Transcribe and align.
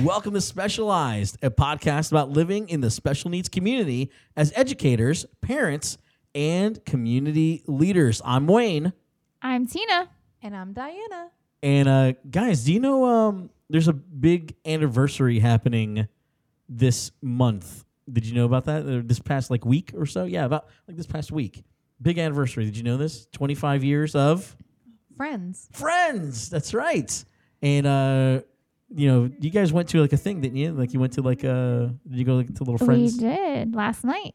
Welcome 0.00 0.34
to 0.34 0.40
Specialized, 0.40 1.38
a 1.42 1.50
podcast 1.50 2.10
about 2.10 2.30
living 2.30 2.68
in 2.68 2.80
the 2.80 2.90
special 2.90 3.30
needs 3.30 3.48
community 3.48 4.10
as 4.36 4.52
educators, 4.56 5.26
parents, 5.42 5.98
and 6.34 6.82
community 6.84 7.62
leaders. 7.66 8.22
I'm 8.24 8.46
Wayne. 8.46 8.94
I'm 9.42 9.66
Tina. 9.66 10.08
And 10.42 10.56
I'm 10.56 10.72
Diana. 10.72 11.30
And 11.62 11.88
uh, 11.88 12.12
guys, 12.28 12.64
do 12.64 12.72
you 12.72 12.80
know 12.80 13.04
um, 13.04 13.50
there's 13.68 13.86
a 13.86 13.92
big 13.92 14.56
anniversary 14.64 15.38
happening 15.38 16.08
this 16.68 17.12
month? 17.20 17.84
Did 18.10 18.26
you 18.26 18.34
know 18.34 18.46
about 18.46 18.64
that? 18.64 19.06
This 19.06 19.20
past 19.20 19.50
like 19.50 19.64
week 19.64 19.92
or 19.94 20.06
so? 20.06 20.24
Yeah, 20.24 20.46
about 20.46 20.68
like 20.88 20.96
this 20.96 21.06
past 21.06 21.30
week. 21.30 21.62
Big 22.00 22.18
anniversary. 22.18 22.64
Did 22.64 22.76
you 22.76 22.82
know 22.82 22.96
this? 22.96 23.26
25 23.32 23.84
years 23.84 24.14
of 24.14 24.56
Friends. 25.16 25.68
Friends. 25.72 26.48
That's 26.48 26.74
right. 26.74 27.24
And 27.60 27.86
uh, 27.86 28.40
you 28.94 29.08
know, 29.08 29.30
you 29.40 29.50
guys 29.50 29.72
went 29.72 29.88
to 29.90 30.00
like 30.00 30.12
a 30.12 30.16
thing, 30.16 30.40
didn't 30.40 30.56
you? 30.56 30.72
Like 30.72 30.92
you 30.92 31.00
went 31.00 31.14
to 31.14 31.22
like 31.22 31.44
uh, 31.44 31.86
did 32.08 32.18
you 32.18 32.24
go 32.24 32.36
like 32.36 32.54
to 32.54 32.64
little 32.64 32.78
friends? 32.78 33.14
We 33.14 33.20
did 33.20 33.74
last 33.74 34.04
night. 34.04 34.34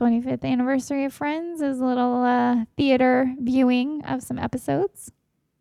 25th 0.00 0.44
anniversary 0.44 1.04
of 1.04 1.12
Friends 1.12 1.60
is 1.60 1.78
a 1.78 1.84
little 1.84 2.22
uh, 2.22 2.64
theater 2.76 3.34
viewing 3.38 4.02
of 4.04 4.22
some 4.22 4.38
episodes. 4.38 5.12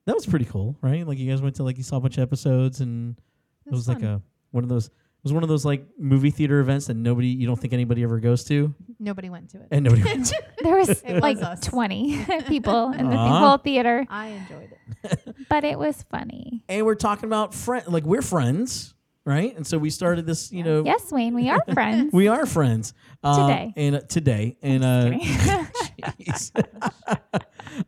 That 0.05 0.15
was 0.15 0.25
pretty 0.25 0.45
cool, 0.45 0.77
right? 0.81 1.05
Like 1.05 1.17
you 1.17 1.29
guys 1.29 1.41
went 1.41 1.55
to 1.57 1.63
like 1.63 1.77
you 1.77 1.83
saw 1.83 1.97
a 1.97 1.99
bunch 1.99 2.17
of 2.17 2.23
episodes, 2.23 2.79
and 2.79 3.19
it 3.65 3.71
was 3.71 3.87
like 3.87 4.01
a 4.01 4.21
one 4.51 4.63
of 4.63 4.69
those. 4.69 4.89
It 5.19 5.23
was 5.23 5.33
one 5.33 5.43
of 5.43 5.49
those 5.49 5.65
like 5.65 5.85
movie 5.97 6.31
theater 6.31 6.61
events 6.61 6.87
that 6.87 6.93
nobody, 6.93 7.27
you 7.27 7.45
don't 7.45 7.59
think 7.59 7.73
anybody 7.73 8.03
ever 8.03 8.19
goes 8.21 8.45
to, 8.45 8.73
Nobody 8.99 9.29
went 9.29 9.49
to 9.49 9.57
it. 9.57 9.67
and 9.69 9.83
nobody 9.83 10.01
went 10.05 10.27
to. 10.27 10.43
There 10.63 10.77
was 10.77 10.89
It 11.05 11.13
was 11.15 11.21
like 11.21 11.41
us. 11.41 11.59
20 11.61 12.25
people 12.47 12.91
in 12.93 13.09
the 13.09 13.17
Aw. 13.17 13.39
whole 13.39 13.57
theater, 13.57 14.05
I 14.09 14.27
enjoyed 14.27 14.69
it. 15.03 15.35
but 15.49 15.65
it 15.65 15.77
was 15.77 16.03
funny. 16.09 16.63
And 16.69 16.85
we're 16.85 16.95
talking 16.95 17.25
about 17.25 17.53
friend, 17.53 17.85
like 17.89 18.05
we're 18.05 18.21
friends, 18.21 18.93
right? 19.25 19.53
And 19.57 19.67
so 19.67 19.77
we 19.77 19.89
started 19.89 20.25
this, 20.25 20.53
you 20.53 20.63
know, 20.63 20.85
Yes, 20.85 21.11
Wayne, 21.11 21.35
we 21.35 21.49
are 21.49 21.63
friends. 21.73 22.13
we 22.13 22.29
are 22.29 22.45
friends 22.45 22.93
uh, 23.21 23.45
Today. 23.47 23.73
and 23.75 23.95
uh, 23.97 23.99
today, 24.07 24.55
and 24.61 24.83
uh, 24.85 25.11
Jeez. 25.11 26.51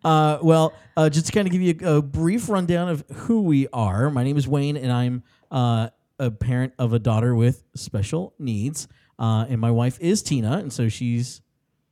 uh, 0.03 0.39
well, 0.41 0.73
uh, 0.97 1.09
just 1.09 1.27
to 1.27 1.31
kind 1.31 1.47
of 1.47 1.51
give 1.53 1.61
you 1.61 1.75
a, 1.81 1.95
a 1.97 2.01
brief 2.01 2.49
rundown 2.49 2.89
of 2.89 3.03
who 3.13 3.41
we 3.43 3.67
are. 3.71 4.09
My 4.09 4.23
name 4.25 4.35
is 4.37 4.47
Wayne, 4.49 4.75
and 4.77 4.91
I'm 4.91 5.23
uh, 5.49 5.89
a 6.21 6.29
parent 6.29 6.73
of 6.77 6.93
a 6.93 6.99
daughter 6.99 7.35
with 7.35 7.63
special 7.75 8.33
needs. 8.37 8.87
Uh, 9.17 9.45
and 9.49 9.59
my 9.59 9.71
wife 9.71 9.99
is 9.99 10.21
Tina, 10.21 10.57
and 10.59 10.71
so 10.71 10.87
she's 10.87 11.41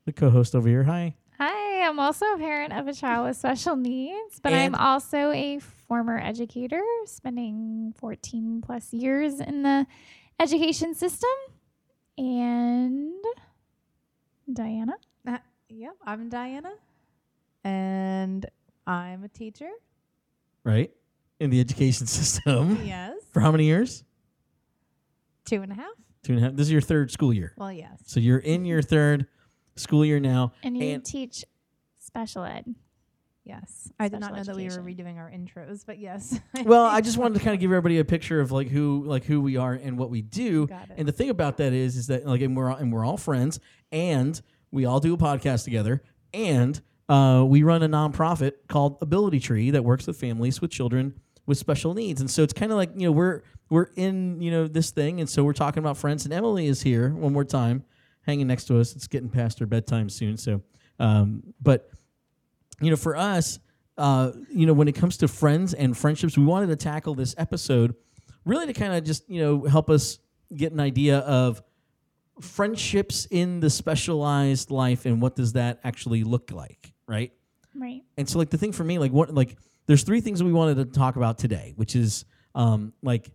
the 0.05 0.13
co-host 0.13 0.55
over 0.55 0.67
here. 0.69 0.83
Hi. 0.83 1.15
Hi, 1.39 1.87
I'm 1.87 1.99
also 1.99 2.25
a 2.33 2.37
parent 2.37 2.73
of 2.73 2.87
a 2.87 2.93
child 2.93 3.27
with 3.27 3.37
special 3.37 3.75
needs, 3.75 4.39
but 4.39 4.53
And- 4.53 4.75
I'm 4.75 4.81
also 4.81 5.31
a 5.31 5.59
former 5.59 6.19
educator, 6.19 6.81
spending 7.05 7.93
14 7.97 8.61
plus 8.61 8.93
years 8.93 9.39
in 9.39 9.63
the 9.63 9.87
education 10.39 10.93
system. 10.93 11.29
And 12.17 13.13
Diana? 14.51 14.93
Uh, 15.25 15.37
yep, 15.69 15.95
I'm 16.05 16.29
Diana. 16.29 16.73
And 17.63 18.45
I'm 18.85 19.23
a 19.23 19.27
teacher. 19.29 19.69
Right 20.63 20.91
in 21.39 21.49
the 21.49 21.59
education 21.59 22.05
system 22.19 22.79
yes. 22.85 23.15
for 23.31 23.39
how 23.39 23.51
many 23.51 23.65
years? 23.65 24.03
Two 25.49 25.61
and 25.63 25.71
a 25.71 25.75
half. 25.75 25.91
Two 26.23 26.33
and 26.33 26.41
a 26.41 26.45
half. 26.47 26.55
This 26.55 26.67
is 26.67 26.71
your 26.71 26.81
third 26.81 27.11
school 27.11 27.33
year, 27.33 27.53
Well, 27.57 27.71
yes. 27.71 28.01
so 28.05 28.19
you're 28.19 28.37
in 28.39 28.65
your 28.65 28.81
third 28.81 29.25
school 29.75 30.05
year 30.05 30.19
now. 30.19 30.53
And 30.63 30.77
you 30.77 30.83
And- 30.83 31.03
teach 31.05 31.43
special 31.97 32.43
ed. 32.43 32.75
Yes. 33.45 33.91
I 33.99 34.09
did 34.09 34.19
not 34.19 34.27
Special 34.35 34.53
know 34.57 34.63
that 34.69 34.77
we 34.77 34.93
were 35.03 35.03
redoing 35.03 35.17
our 35.17 35.31
intros, 35.31 35.83
but 35.83 35.97
yes. 35.97 36.39
well, 36.65 36.85
I 36.85 37.01
just 37.01 37.17
wanted 37.17 37.39
to 37.39 37.43
kind 37.43 37.55
of 37.55 37.59
give 37.59 37.71
everybody 37.71 37.97
a 37.97 38.05
picture 38.05 38.39
of 38.41 38.51
like 38.51 38.67
who 38.67 39.03
like 39.05 39.23
who 39.23 39.41
we 39.41 39.57
are 39.57 39.73
and 39.73 39.97
what 39.97 40.11
we 40.11 40.21
do. 40.21 40.67
Got 40.67 40.89
it. 40.91 40.95
And 40.97 41.07
the 41.07 41.11
thing 41.11 41.29
about 41.31 41.57
that 41.57 41.73
is 41.73 41.95
is 41.95 42.07
that 42.07 42.27
like 42.27 42.41
and 42.41 42.55
we're 42.55 42.69
all, 42.69 42.77
and 42.77 42.93
we're 42.93 43.03
all 43.05 43.17
friends 43.17 43.59
and 43.91 44.39
we 44.71 44.85
all 44.85 44.99
do 44.99 45.15
a 45.15 45.17
podcast 45.17 45.63
together 45.63 46.03
and 46.31 46.79
uh, 47.07 47.43
we 47.47 47.63
run 47.63 47.81
a 47.81 47.89
nonprofit 47.89 48.51
called 48.67 48.97
Ability 49.01 49.39
Tree 49.39 49.71
that 49.71 49.83
works 49.83 50.05
with 50.05 50.19
families 50.19 50.61
with 50.61 50.69
children 50.69 51.19
with 51.47 51.57
special 51.57 51.95
needs. 51.95 52.21
And 52.21 52.29
so 52.29 52.43
it's 52.43 52.53
kind 52.53 52.71
of 52.71 52.77
like, 52.77 52.91
you 52.95 53.07
know, 53.07 53.11
we're 53.11 53.41
we're 53.69 53.89
in, 53.95 54.41
you 54.41 54.51
know, 54.51 54.67
this 54.67 54.91
thing 54.91 55.19
and 55.19 55.29
so 55.29 55.43
we're 55.43 55.53
talking 55.53 55.79
about 55.79 55.97
friends 55.97 56.25
and 56.25 56.33
Emily 56.33 56.67
is 56.67 56.81
here 56.81 57.09
one 57.09 57.33
more 57.33 57.45
time 57.45 57.83
hanging 58.21 58.47
next 58.47 58.65
to 58.65 58.79
us. 58.79 58.95
It's 58.95 59.07
getting 59.07 59.29
past 59.29 59.59
her 59.59 59.65
bedtime 59.65 60.09
soon, 60.09 60.37
so 60.37 60.61
um 60.99 61.43
but 61.61 61.89
you 62.81 62.89
know, 62.89 62.95
for 62.95 63.15
us, 63.15 63.59
uh, 63.97 64.31
you 64.49 64.65
know, 64.65 64.73
when 64.73 64.87
it 64.87 64.95
comes 64.95 65.17
to 65.17 65.27
friends 65.27 65.73
and 65.73 65.97
friendships, 65.97 66.37
we 66.37 66.45
wanted 66.45 66.67
to 66.67 66.75
tackle 66.75 67.15
this 67.15 67.35
episode 67.37 67.95
really 68.45 68.65
to 68.65 68.73
kind 68.73 68.93
of 68.93 69.03
just, 69.03 69.29
you 69.29 69.41
know, 69.41 69.63
help 69.65 69.89
us 69.89 70.19
get 70.55 70.71
an 70.71 70.79
idea 70.79 71.19
of 71.19 71.61
friendships 72.41 73.27
in 73.29 73.59
the 73.59 73.69
specialized 73.69 74.71
life 74.71 75.05
and 75.05 75.21
what 75.21 75.35
does 75.35 75.53
that 75.53 75.79
actually 75.83 76.23
look 76.23 76.51
like, 76.51 76.93
right? 77.07 77.33
Right. 77.75 78.03
And 78.17 78.27
so 78.27 78.39
like 78.39 78.49
the 78.49 78.57
thing 78.57 78.71
for 78.71 78.83
me, 78.83 78.97
like 78.97 79.11
what 79.11 79.33
like 79.33 79.57
there's 79.85 80.03
three 80.03 80.21
things 80.21 80.41
we 80.41 80.53
wanted 80.53 80.75
to 80.77 80.85
talk 80.85 81.17
about 81.17 81.37
today, 81.37 81.73
which 81.75 81.95
is 81.95 82.25
um 82.55 82.93
like 83.03 83.29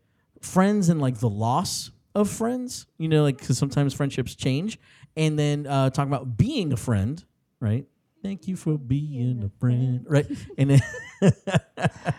friends 0.44 0.88
and 0.88 1.00
like 1.00 1.18
the 1.18 1.28
loss 1.28 1.90
of 2.14 2.30
friends, 2.30 2.86
you 2.98 3.08
know, 3.08 3.22
like 3.22 3.38
cuz 3.38 3.58
sometimes 3.58 3.94
friendships 3.94 4.34
change 4.34 4.78
and 5.16 5.38
then 5.38 5.66
uh 5.66 5.90
talk 5.90 6.06
about 6.06 6.36
being 6.36 6.72
a 6.72 6.76
friend, 6.76 7.24
right? 7.60 7.86
Thank 8.22 8.48
you 8.48 8.56
for 8.56 8.78
being 8.78 9.42
a 9.44 9.50
friend, 9.60 10.06
right? 10.08 10.26
And 10.56 10.70
then 10.70 10.80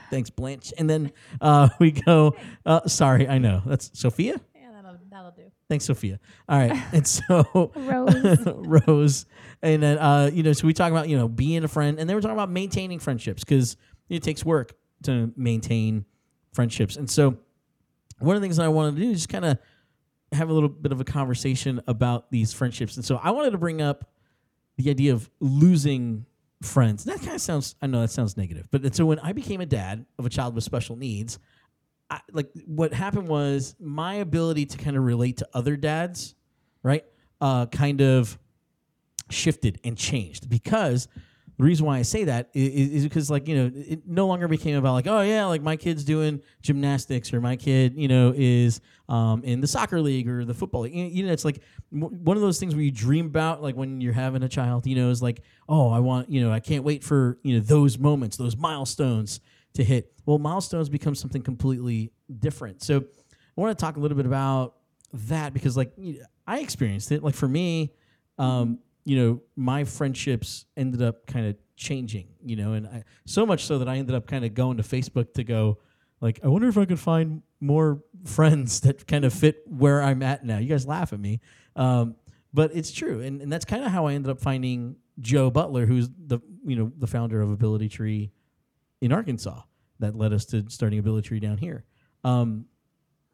thanks 0.10 0.30
Blanche. 0.30 0.74
And 0.78 0.90
then 0.90 1.12
uh 1.40 1.70
we 1.80 1.92
go 1.92 2.36
uh 2.66 2.88
sorry, 2.88 3.28
I 3.28 3.38
know. 3.38 3.62
That's 3.66 3.92
Sophia? 3.98 4.40
yeah, 4.56 4.70
that'll, 4.74 5.00
that'll 5.10 5.32
do. 5.32 5.52
Thanks 5.70 5.86
Sophia. 5.86 6.20
All 6.50 6.60
right. 6.60 6.78
And 6.94 7.08
so 7.08 7.72
Rose. 7.76 8.38
Rose. 8.46 9.26
And 9.62 9.82
then, 9.82 9.98
uh, 9.98 10.30
you 10.32 10.44
know, 10.44 10.54
so 10.54 10.68
we 10.68 10.74
talk 10.74 10.92
about, 10.92 11.10
you 11.10 11.18
know, 11.18 11.28
being 11.28 11.64
a 11.64 11.68
friend. 11.68 11.98
And 12.00 12.08
then 12.08 12.16
we're 12.16 12.22
talking 12.22 12.36
about 12.38 12.52
maintaining 12.52 13.00
friendships 13.00 13.44
because 13.44 13.78
it 14.10 14.22
takes 14.22 14.46
work 14.46 14.76
to 15.04 15.32
maintain 15.36 16.06
friendships. 16.54 16.98
And 16.98 17.10
so 17.10 17.38
one 18.20 18.36
of 18.36 18.42
the 18.42 18.46
things 18.46 18.60
I 18.60 18.68
wanted 18.68 18.96
to 18.96 19.02
do 19.02 19.12
is 19.12 19.18
just 19.18 19.30
kind 19.30 19.46
of 19.46 19.58
have 20.32 20.50
a 20.50 20.54
little 20.54 20.70
bit 20.70 20.92
of 20.92 21.02
a 21.02 21.04
conversation 21.04 21.82
about 21.88 22.32
these 22.32 22.54
friendships. 22.54 22.96
And 22.96 23.06
so 23.06 23.20
I 23.22 23.32
wanted 23.32 23.52
to 23.52 23.58
bring 23.58 23.82
up 23.82 24.10
the 24.78 24.90
idea 24.90 25.14
of 25.14 25.30
losing 25.40 26.26
friends. 26.62 27.06
And 27.06 27.16
That 27.16 27.22
kind 27.22 27.36
of 27.36 27.42
sounds, 27.42 27.76
I 27.82 27.88
know 27.88 28.02
that 28.02 28.12
sounds 28.12 28.38
negative, 28.38 28.68
but 28.72 28.96
so 28.96 29.06
when 29.06 29.20
I 29.20 29.34
became 29.34 29.62
a 29.62 29.66
dad 29.66 30.06
of 30.18 30.26
a 30.26 30.30
child 30.30 30.56
with 30.56 30.64
special 30.64 30.96
needs, 30.96 31.40
I, 32.10 32.20
like 32.32 32.50
what 32.66 32.94
happened 32.94 33.28
was 33.28 33.76
my 33.80 34.16
ability 34.16 34.68
to 34.68 34.78
kind 34.78 34.96
of 34.96 35.04
relate 35.04 35.38
to 35.38 35.48
other 35.54 35.76
dads, 35.76 36.36
right, 36.84 37.04
uh, 37.42 37.66
kind 37.68 38.02
of 38.02 38.38
shifted 39.30 39.80
and 39.84 39.98
changed 39.98 40.50
because 40.50 41.08
the 41.58 41.64
reason 41.64 41.86
why 41.86 41.98
I 41.98 42.02
say 42.02 42.26
that 42.26 42.50
is, 42.54 42.90
is, 42.92 43.04
because 43.04 43.30
like 43.30 43.48
you 43.48 43.56
know 43.56 43.72
it 43.74 44.02
no 44.06 44.28
longer 44.28 44.48
became 44.48 44.76
about 44.76 44.94
like 44.94 45.08
oh 45.08 45.22
yeah 45.22 45.46
like 45.46 45.62
my 45.62 45.76
kid's 45.78 46.04
doing 46.04 46.42
gymnastics 46.62 47.34
or 47.34 47.40
my 47.42 47.56
kid 47.56 47.94
you 47.96 48.08
know 48.08 48.34
is 48.36 48.82
um, 49.08 49.44
in 49.44 49.62
the 49.62 49.68
soccer 49.68 50.02
league 50.02 50.28
or 50.28 50.44
the 50.44 50.54
football 50.54 50.82
league. 50.82 50.94
You- 50.96 51.26
know 51.26 51.32
it's 51.32 51.46
like 51.46 51.62
one 51.92 52.36
of 52.36 52.42
those 52.42 52.60
things 52.60 52.76
where 52.76 52.84
you 52.84 52.92
dream 52.92 53.28
about 53.28 53.62
like 53.62 53.76
when 53.76 54.02
you're 54.02 54.14
having 54.14 54.44
a 54.44 54.50
child 54.50 54.86
you 54.86 54.96
know 54.96 55.10
is 55.10 55.22
like 55.22 55.42
oh 55.70 55.90
I 55.92 56.00
want 56.00 56.30
you 56.30 56.42
know 56.42 56.52
I 56.52 56.60
can't 56.60 56.84
wait 56.84 57.04
for 57.04 57.40
you 57.44 57.56
know 57.56 57.62
those 57.62 57.98
moments 57.98 58.38
those 58.38 58.58
milestones 58.58 59.40
to 59.76 59.84
hit. 59.84 60.12
Well 60.26 60.40
milestones 60.40 60.90
become 60.90 61.16
something 61.16 61.42
completely 61.42 62.12
different. 62.40 62.82
So 62.82 62.98
I 62.98 63.62
want 63.62 63.78
to 63.78 63.82
talk 63.82 63.98
a 63.98 64.00
little 64.00 64.18
bit 64.18 64.26
about 64.26 64.76
that 65.14 65.54
because 65.54 65.78
like 65.78 65.94
I 66.46 66.60
experienced 66.60 67.12
it. 67.12 67.24
Like 67.24 67.36
for 67.36 67.48
me 67.48 67.94
um, 68.38 68.80
you 69.06 69.16
know, 69.16 69.42
my 69.56 69.84
friendships 69.84 70.66
ended 70.76 71.02
up 71.02 71.28
kind 71.28 71.46
of 71.46 71.56
changing, 71.78 72.28
you 72.44 72.56
know, 72.56 72.74
and 72.74 72.88
I, 72.88 73.04
so 73.26 73.46
much 73.46 73.66
so 73.66 73.78
that 73.80 73.88
I 73.88 73.98
ended 73.98 74.16
up 74.16 74.28
kind 74.28 74.44
of 74.44 74.54
going 74.54 74.78
to 74.78 74.84
Facebook 74.84 75.34
to 75.36 75.44
go, 75.44 75.78
like, 76.22 76.40
I 76.44 76.48
wonder 76.48 76.68
if 76.68 76.78
I 76.78 76.86
could 76.86 77.00
find 77.00 77.44
more 77.60 78.02
friends 78.26 78.80
that 78.82 79.08
kind 79.08 79.24
of 79.24 79.34
fit 79.34 79.62
where 79.68 80.02
I'm 80.02 80.24
at 80.24 80.44
now. 80.44 80.58
You 80.58 80.68
guys 80.68 80.88
laugh 80.88 81.14
at 81.14 81.20
me, 81.20 81.40
um, 81.76 82.16
but 82.54 82.72
it's 82.74 82.92
true, 82.92 83.22
and, 83.22 83.42
and 83.42 83.52
that's 83.52 83.66
kind 83.66 83.84
of 83.84 83.92
how 83.92 84.08
I 84.08 84.14
ended 84.14 84.32
up 84.32 84.40
finding 84.40 84.96
Joe 85.20 85.50
Butler, 85.50 85.86
who's 85.86 86.10
the 86.10 86.40
you 86.66 86.76
know 86.76 86.92
the 86.98 87.08
founder 87.08 87.42
of 87.42 87.52
Ability 87.52 87.90
Tree 87.90 88.32
in 89.02 89.12
Arkansas, 89.12 89.62
that 90.00 90.16
led 90.16 90.34
us 90.34 90.46
to 90.46 90.66
starting 90.70 91.00
Ability 91.00 91.28
Tree 91.28 91.40
down 91.40 91.58
here. 91.58 91.84
Um, 92.24 92.66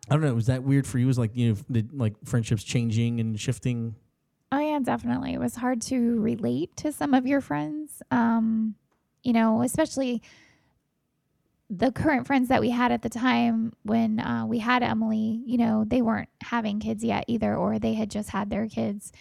I 0.09 0.15
don't 0.15 0.21
know. 0.21 0.33
Was 0.33 0.47
that 0.47 0.63
weird 0.63 0.87
for 0.87 0.97
you? 0.97 1.07
Was 1.07 1.19
like 1.19 1.35
you 1.35 1.49
know, 1.49 1.57
did, 1.71 1.93
like 1.93 2.15
friendships 2.25 2.63
changing 2.63 3.19
and 3.19 3.39
shifting? 3.39 3.95
Definitely. 4.83 5.33
It 5.33 5.39
was 5.39 5.55
hard 5.55 5.81
to 5.83 6.19
relate 6.19 6.75
to 6.77 6.91
some 6.91 7.13
of 7.13 7.27
your 7.27 7.41
friends. 7.41 8.01
Um, 8.11 8.75
you 9.23 9.33
know, 9.33 9.61
especially 9.61 10.21
the 11.69 11.91
current 11.91 12.27
friends 12.27 12.49
that 12.49 12.59
we 12.59 12.69
had 12.69 12.91
at 12.91 13.01
the 13.01 13.09
time 13.09 13.73
when 13.83 14.19
uh, 14.19 14.45
we 14.45 14.59
had 14.59 14.83
Emily. 14.83 15.41
You 15.45 15.57
know, 15.57 15.85
they 15.87 16.01
weren't 16.01 16.29
having 16.41 16.79
kids 16.79 17.03
yet 17.03 17.23
either, 17.27 17.55
or 17.55 17.79
they 17.79 17.93
had 17.93 18.11
just 18.11 18.29
had 18.29 18.49
their 18.49 18.67
kids, 18.67 19.11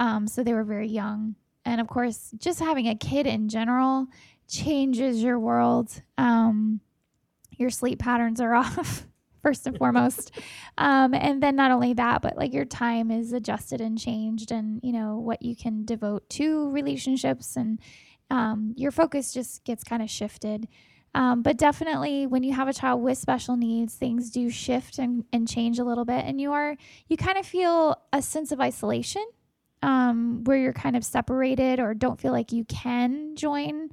um, 0.00 0.26
so 0.26 0.42
they 0.42 0.54
were 0.54 0.64
very 0.64 0.88
young. 0.88 1.34
And 1.64 1.80
of 1.80 1.88
course, 1.88 2.32
just 2.38 2.60
having 2.60 2.88
a 2.88 2.94
kid 2.94 3.26
in 3.26 3.48
general 3.48 4.06
changes 4.48 5.22
your 5.22 5.38
world. 5.38 6.02
Um, 6.16 6.80
your 7.50 7.70
sleep 7.70 7.98
patterns 7.98 8.40
are 8.40 8.54
off. 8.54 9.06
First 9.42 9.66
and 9.66 9.76
foremost. 9.78 10.30
Um, 10.76 11.14
and 11.14 11.42
then 11.42 11.56
not 11.56 11.70
only 11.70 11.94
that, 11.94 12.22
but 12.22 12.36
like 12.36 12.52
your 12.52 12.64
time 12.64 13.10
is 13.10 13.32
adjusted 13.32 13.80
and 13.80 13.98
changed, 13.98 14.50
and 14.50 14.80
you 14.82 14.92
know 14.92 15.18
what 15.18 15.42
you 15.42 15.56
can 15.56 15.84
devote 15.84 16.28
to 16.30 16.70
relationships, 16.70 17.56
and 17.56 17.80
um, 18.30 18.74
your 18.76 18.90
focus 18.90 19.32
just 19.32 19.64
gets 19.64 19.84
kind 19.84 20.02
of 20.02 20.10
shifted. 20.10 20.68
Um, 21.14 21.42
but 21.42 21.56
definitely, 21.56 22.26
when 22.26 22.42
you 22.42 22.52
have 22.52 22.68
a 22.68 22.72
child 22.72 23.02
with 23.02 23.18
special 23.18 23.56
needs, 23.56 23.94
things 23.94 24.30
do 24.30 24.50
shift 24.50 24.98
and, 24.98 25.24
and 25.32 25.48
change 25.48 25.78
a 25.78 25.84
little 25.84 26.04
bit, 26.04 26.24
and 26.24 26.40
you 26.40 26.52
are 26.52 26.76
you 27.08 27.16
kind 27.16 27.38
of 27.38 27.46
feel 27.46 27.96
a 28.12 28.20
sense 28.20 28.52
of 28.52 28.60
isolation, 28.60 29.24
um, 29.82 30.44
where 30.44 30.58
you're 30.58 30.72
kind 30.72 30.96
of 30.96 31.04
separated 31.04 31.80
or 31.80 31.94
don't 31.94 32.20
feel 32.20 32.32
like 32.32 32.52
you 32.52 32.64
can 32.64 33.36
join 33.36 33.90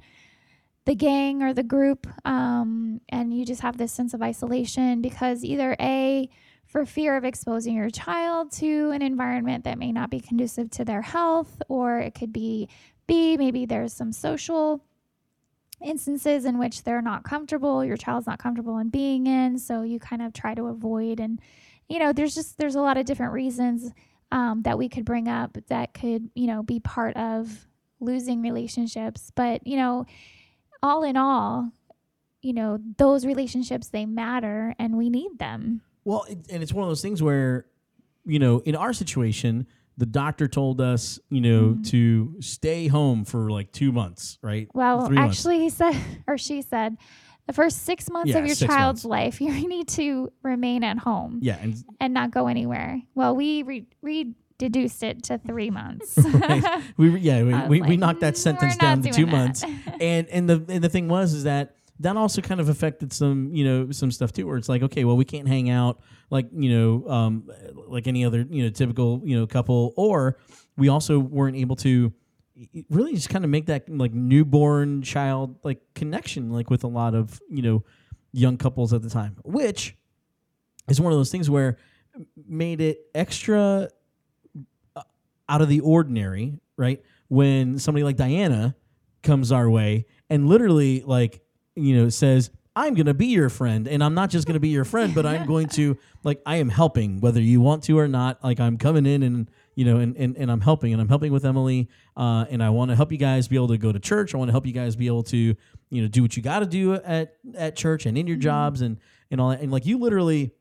the 0.86 0.94
gang 0.94 1.42
or 1.42 1.52
the 1.52 1.62
group, 1.62 2.06
um, 2.24 3.00
and 3.08 3.36
you 3.36 3.44
just 3.44 3.60
have 3.60 3.76
this 3.76 3.92
sense 3.92 4.14
of 4.14 4.22
isolation 4.22 5.02
because 5.02 5.44
either 5.44 5.76
a 5.80 6.28
for 6.64 6.84
fear 6.84 7.16
of 7.16 7.24
exposing 7.24 7.76
your 7.76 7.90
child 7.90 8.50
to 8.52 8.90
an 8.90 9.02
environment 9.02 9.64
that 9.64 9.78
may 9.78 9.92
not 9.92 10.10
be 10.10 10.20
conducive 10.20 10.70
to 10.70 10.84
their 10.84 11.02
health, 11.02 11.62
or 11.68 11.98
it 11.98 12.14
could 12.14 12.32
be 12.32 12.68
b 13.06 13.36
maybe 13.36 13.66
there's 13.66 13.92
some 13.92 14.12
social 14.12 14.82
instances 15.84 16.44
in 16.44 16.58
which 16.58 16.82
they're 16.82 17.02
not 17.02 17.22
comfortable 17.22 17.84
your 17.84 17.98
child's 17.98 18.26
not 18.26 18.38
comfortable 18.38 18.78
in 18.78 18.88
being 18.88 19.26
in 19.26 19.58
so 19.58 19.82
you 19.82 20.00
kind 20.00 20.22
of 20.22 20.32
try 20.32 20.54
to 20.54 20.66
avoid 20.66 21.20
and 21.20 21.38
you 21.86 21.98
know 21.98 22.12
there's 22.12 22.34
just 22.34 22.56
there's 22.58 22.74
a 22.74 22.80
lot 22.80 22.96
of 22.96 23.04
different 23.04 23.32
reasons 23.32 23.92
um, 24.32 24.62
that 24.62 24.78
we 24.78 24.88
could 24.88 25.04
bring 25.04 25.28
up 25.28 25.56
that 25.68 25.94
could 25.94 26.30
you 26.34 26.46
know 26.46 26.62
be 26.62 26.80
part 26.80 27.16
of 27.16 27.66
losing 28.00 28.42
relationships. 28.42 29.32
But 29.34 29.66
you 29.66 29.76
know 29.76 30.06
all 30.82 31.02
in 31.02 31.16
all 31.16 31.70
you 32.42 32.52
know 32.52 32.78
those 32.98 33.24
relationships 33.26 33.88
they 33.88 34.06
matter 34.06 34.74
and 34.78 34.96
we 34.96 35.08
need 35.10 35.38
them 35.38 35.80
Well, 36.04 36.24
it, 36.28 36.38
and 36.50 36.62
it's 36.62 36.72
one 36.72 36.84
of 36.84 36.88
those 36.90 37.02
things 37.02 37.22
where, 37.22 37.66
you 38.24 38.38
know, 38.38 38.60
in 38.60 38.76
our 38.76 38.92
situation, 38.92 39.66
the 39.96 40.06
doctor 40.06 40.46
told 40.46 40.80
us, 40.80 41.18
you 41.30 41.40
know, 41.40 41.74
Mhm. 41.74 41.86
to 41.90 42.36
stay 42.40 42.86
home 42.86 43.24
for 43.24 43.50
like 43.50 43.72
two 43.72 43.90
months, 43.92 44.38
right? 44.42 44.68
well 44.74 45.06
Three 45.06 45.16
months. 45.16 45.38
actually 45.40 45.58
he 45.60 45.70
said 45.70 45.94
or 46.28 46.38
she 46.38 46.62
said 46.62 46.96
the 47.46 47.52
first 47.52 47.82
six 47.84 48.08
months 48.10 48.30
Yeah, 48.30 48.38
of 48.38 48.46
your 48.46 48.54
child's 48.56 49.04
months. 49.04 49.38
life 49.38 49.40
you 49.46 49.68
need 49.68 49.88
to 49.88 50.30
remain 50.42 50.84
at 50.84 50.98
home 50.98 51.38
Yeah, 51.42 51.56
and 51.60 51.74
and 51.98 52.14
not 52.14 52.30
go 52.30 52.46
anywhere. 52.46 53.02
Well, 53.14 53.34
we 53.34 53.62
re- 53.64 53.86
re- 54.02 54.34
deduced 54.58 55.02
it 55.02 55.22
to 55.24 55.38
three 55.38 55.70
months. 55.70 56.16
Right. 56.26 56.82
we 56.96 57.18
yeah 57.20 57.42
we, 57.42 57.52
I 57.52 57.60
was 57.62 57.68
we, 57.68 57.82
we 57.82 57.96
knocked 57.96 58.20
that 58.20 58.34
"Mm, 58.34 58.38
sentence 58.38 58.76
down 58.76 59.02
to 59.02 59.10
two 59.10 59.26
that." 59.26 59.32
months, 59.32 59.64
and 60.00 60.28
and 60.28 60.48
the 60.48 60.64
and 60.68 60.82
the 60.82 60.88
thing 60.88 61.08
was 61.08 61.32
is 61.32 61.44
that 61.44 61.74
that 62.00 62.16
also 62.16 62.42
kind 62.42 62.60
of 62.60 62.68
affected 62.68 63.12
some 63.12 63.50
you 63.54 63.64
know 63.64 63.90
some 63.90 64.10
stuff 64.10 64.32
too, 64.32 64.46
where 64.46 64.56
it's 64.56 64.68
like 64.68 64.82
okay, 64.82 65.04
well 65.04 65.16
we 65.16 65.24
can't 65.24 65.48
hang 65.48 65.70
out 65.70 66.00
like 66.30 66.46
you 66.52 66.70
know 66.70 67.08
um 67.10 67.48
like 67.88 68.06
any 68.06 68.24
other 68.24 68.46
you 68.48 68.64
know 68.64 68.70
typical 68.70 69.20
you 69.24 69.38
know 69.38 69.46
couple, 69.46 69.92
or 69.96 70.38
we 70.76 70.88
also 70.88 71.18
weren't 71.18 71.56
able 71.56 71.76
to 71.76 72.12
really 72.88 73.14
just 73.14 73.28
kind 73.28 73.44
of 73.44 73.50
make 73.50 73.66
that 73.66 73.88
like 73.88 74.12
newborn 74.14 75.02
child 75.02 75.56
like 75.62 75.80
connection 75.94 76.50
like 76.50 76.70
with 76.70 76.84
a 76.84 76.88
lot 76.88 77.14
of 77.14 77.38
you 77.50 77.60
know 77.62 77.84
young 78.32 78.56
couples 78.56 78.94
at 78.94 79.02
the 79.02 79.10
time 79.10 79.36
which 79.44 79.94
is 80.88 80.98
one 80.98 81.12
of 81.12 81.18
those 81.18 81.30
things 81.30 81.50
where 81.50 81.76
made 82.48 82.80
it 82.80 82.98
extra 83.14 83.88
out 85.48 85.62
of 85.62 85.68
the 85.68 85.80
ordinary 85.80 86.60
right? 86.76 87.02
When 87.28 87.78
somebody 87.78 88.04
like 88.04 88.16
diana 88.16 88.76
comes 89.22 89.50
our 89.50 89.68
way 89.68 90.06
and 90.30 90.48
literally 90.48 91.02
like 91.04 91.40
you 91.74 91.96
know 91.96 92.08
says 92.08 92.48
i'm 92.76 92.94
going 92.94 93.06
to 93.06 93.14
be 93.14 93.26
your 93.26 93.48
friend 93.48 93.88
and 93.88 94.04
i'm 94.04 94.14
not 94.14 94.30
just 94.30 94.46
going 94.46 94.54
to 94.54 94.60
be 94.60 94.68
your 94.68 94.84
friend 94.84 95.16
but 95.16 95.26
i'm 95.26 95.44
going 95.46 95.66
to 95.66 95.98
like 96.22 96.40
i 96.46 96.56
am 96.56 96.68
helping 96.68 97.20
whether 97.20 97.40
you 97.40 97.60
want 97.60 97.82
to 97.82 97.98
or 97.98 98.06
not. 98.06 98.44
Like 98.44 98.60
i'm 98.60 98.78
coming 98.78 99.04
in 99.04 99.24
and 99.24 99.50
you 99.74 99.84
know 99.84 99.96
and, 99.96 100.16
and, 100.16 100.36
and 100.36 100.48
i'm 100.48 100.60
helping 100.60 100.92
and 100.92 101.02
i'm 101.02 101.08
helping 101.08 101.32
with 101.32 101.44
emily 101.44 101.88
uh, 102.16 102.44
and 102.50 102.62
i 102.62 102.70
want 102.70 102.92
to 102.92 102.94
help 102.94 103.10
you 103.10 103.18
guys 103.18 103.48
be 103.48 103.56
able 103.56 103.68
to 103.68 103.78
go 103.78 103.90
to 103.90 103.98
church. 103.98 104.32
I 104.32 104.38
want 104.38 104.48
to 104.48 104.52
help 104.52 104.64
you 104.64 104.72
guys 104.72 104.94
be 104.94 105.08
able 105.08 105.24
to 105.24 105.36
you 105.36 106.02
know 106.02 106.06
do 106.06 106.22
what 106.22 106.36
you 106.36 106.42
got 106.42 106.60
to 106.60 106.66
do 106.66 106.94
at 106.94 107.34
at 107.56 107.74
church 107.74 108.06
and 108.06 108.16
in 108.16 108.28
your 108.28 108.36
jobs 108.36 108.80
and 108.80 108.98
and 109.32 109.40
all 109.40 109.48
that. 109.50 109.60
And 109.60 109.72
like 109.72 109.86
you 109.86 109.98
literally 109.98 110.52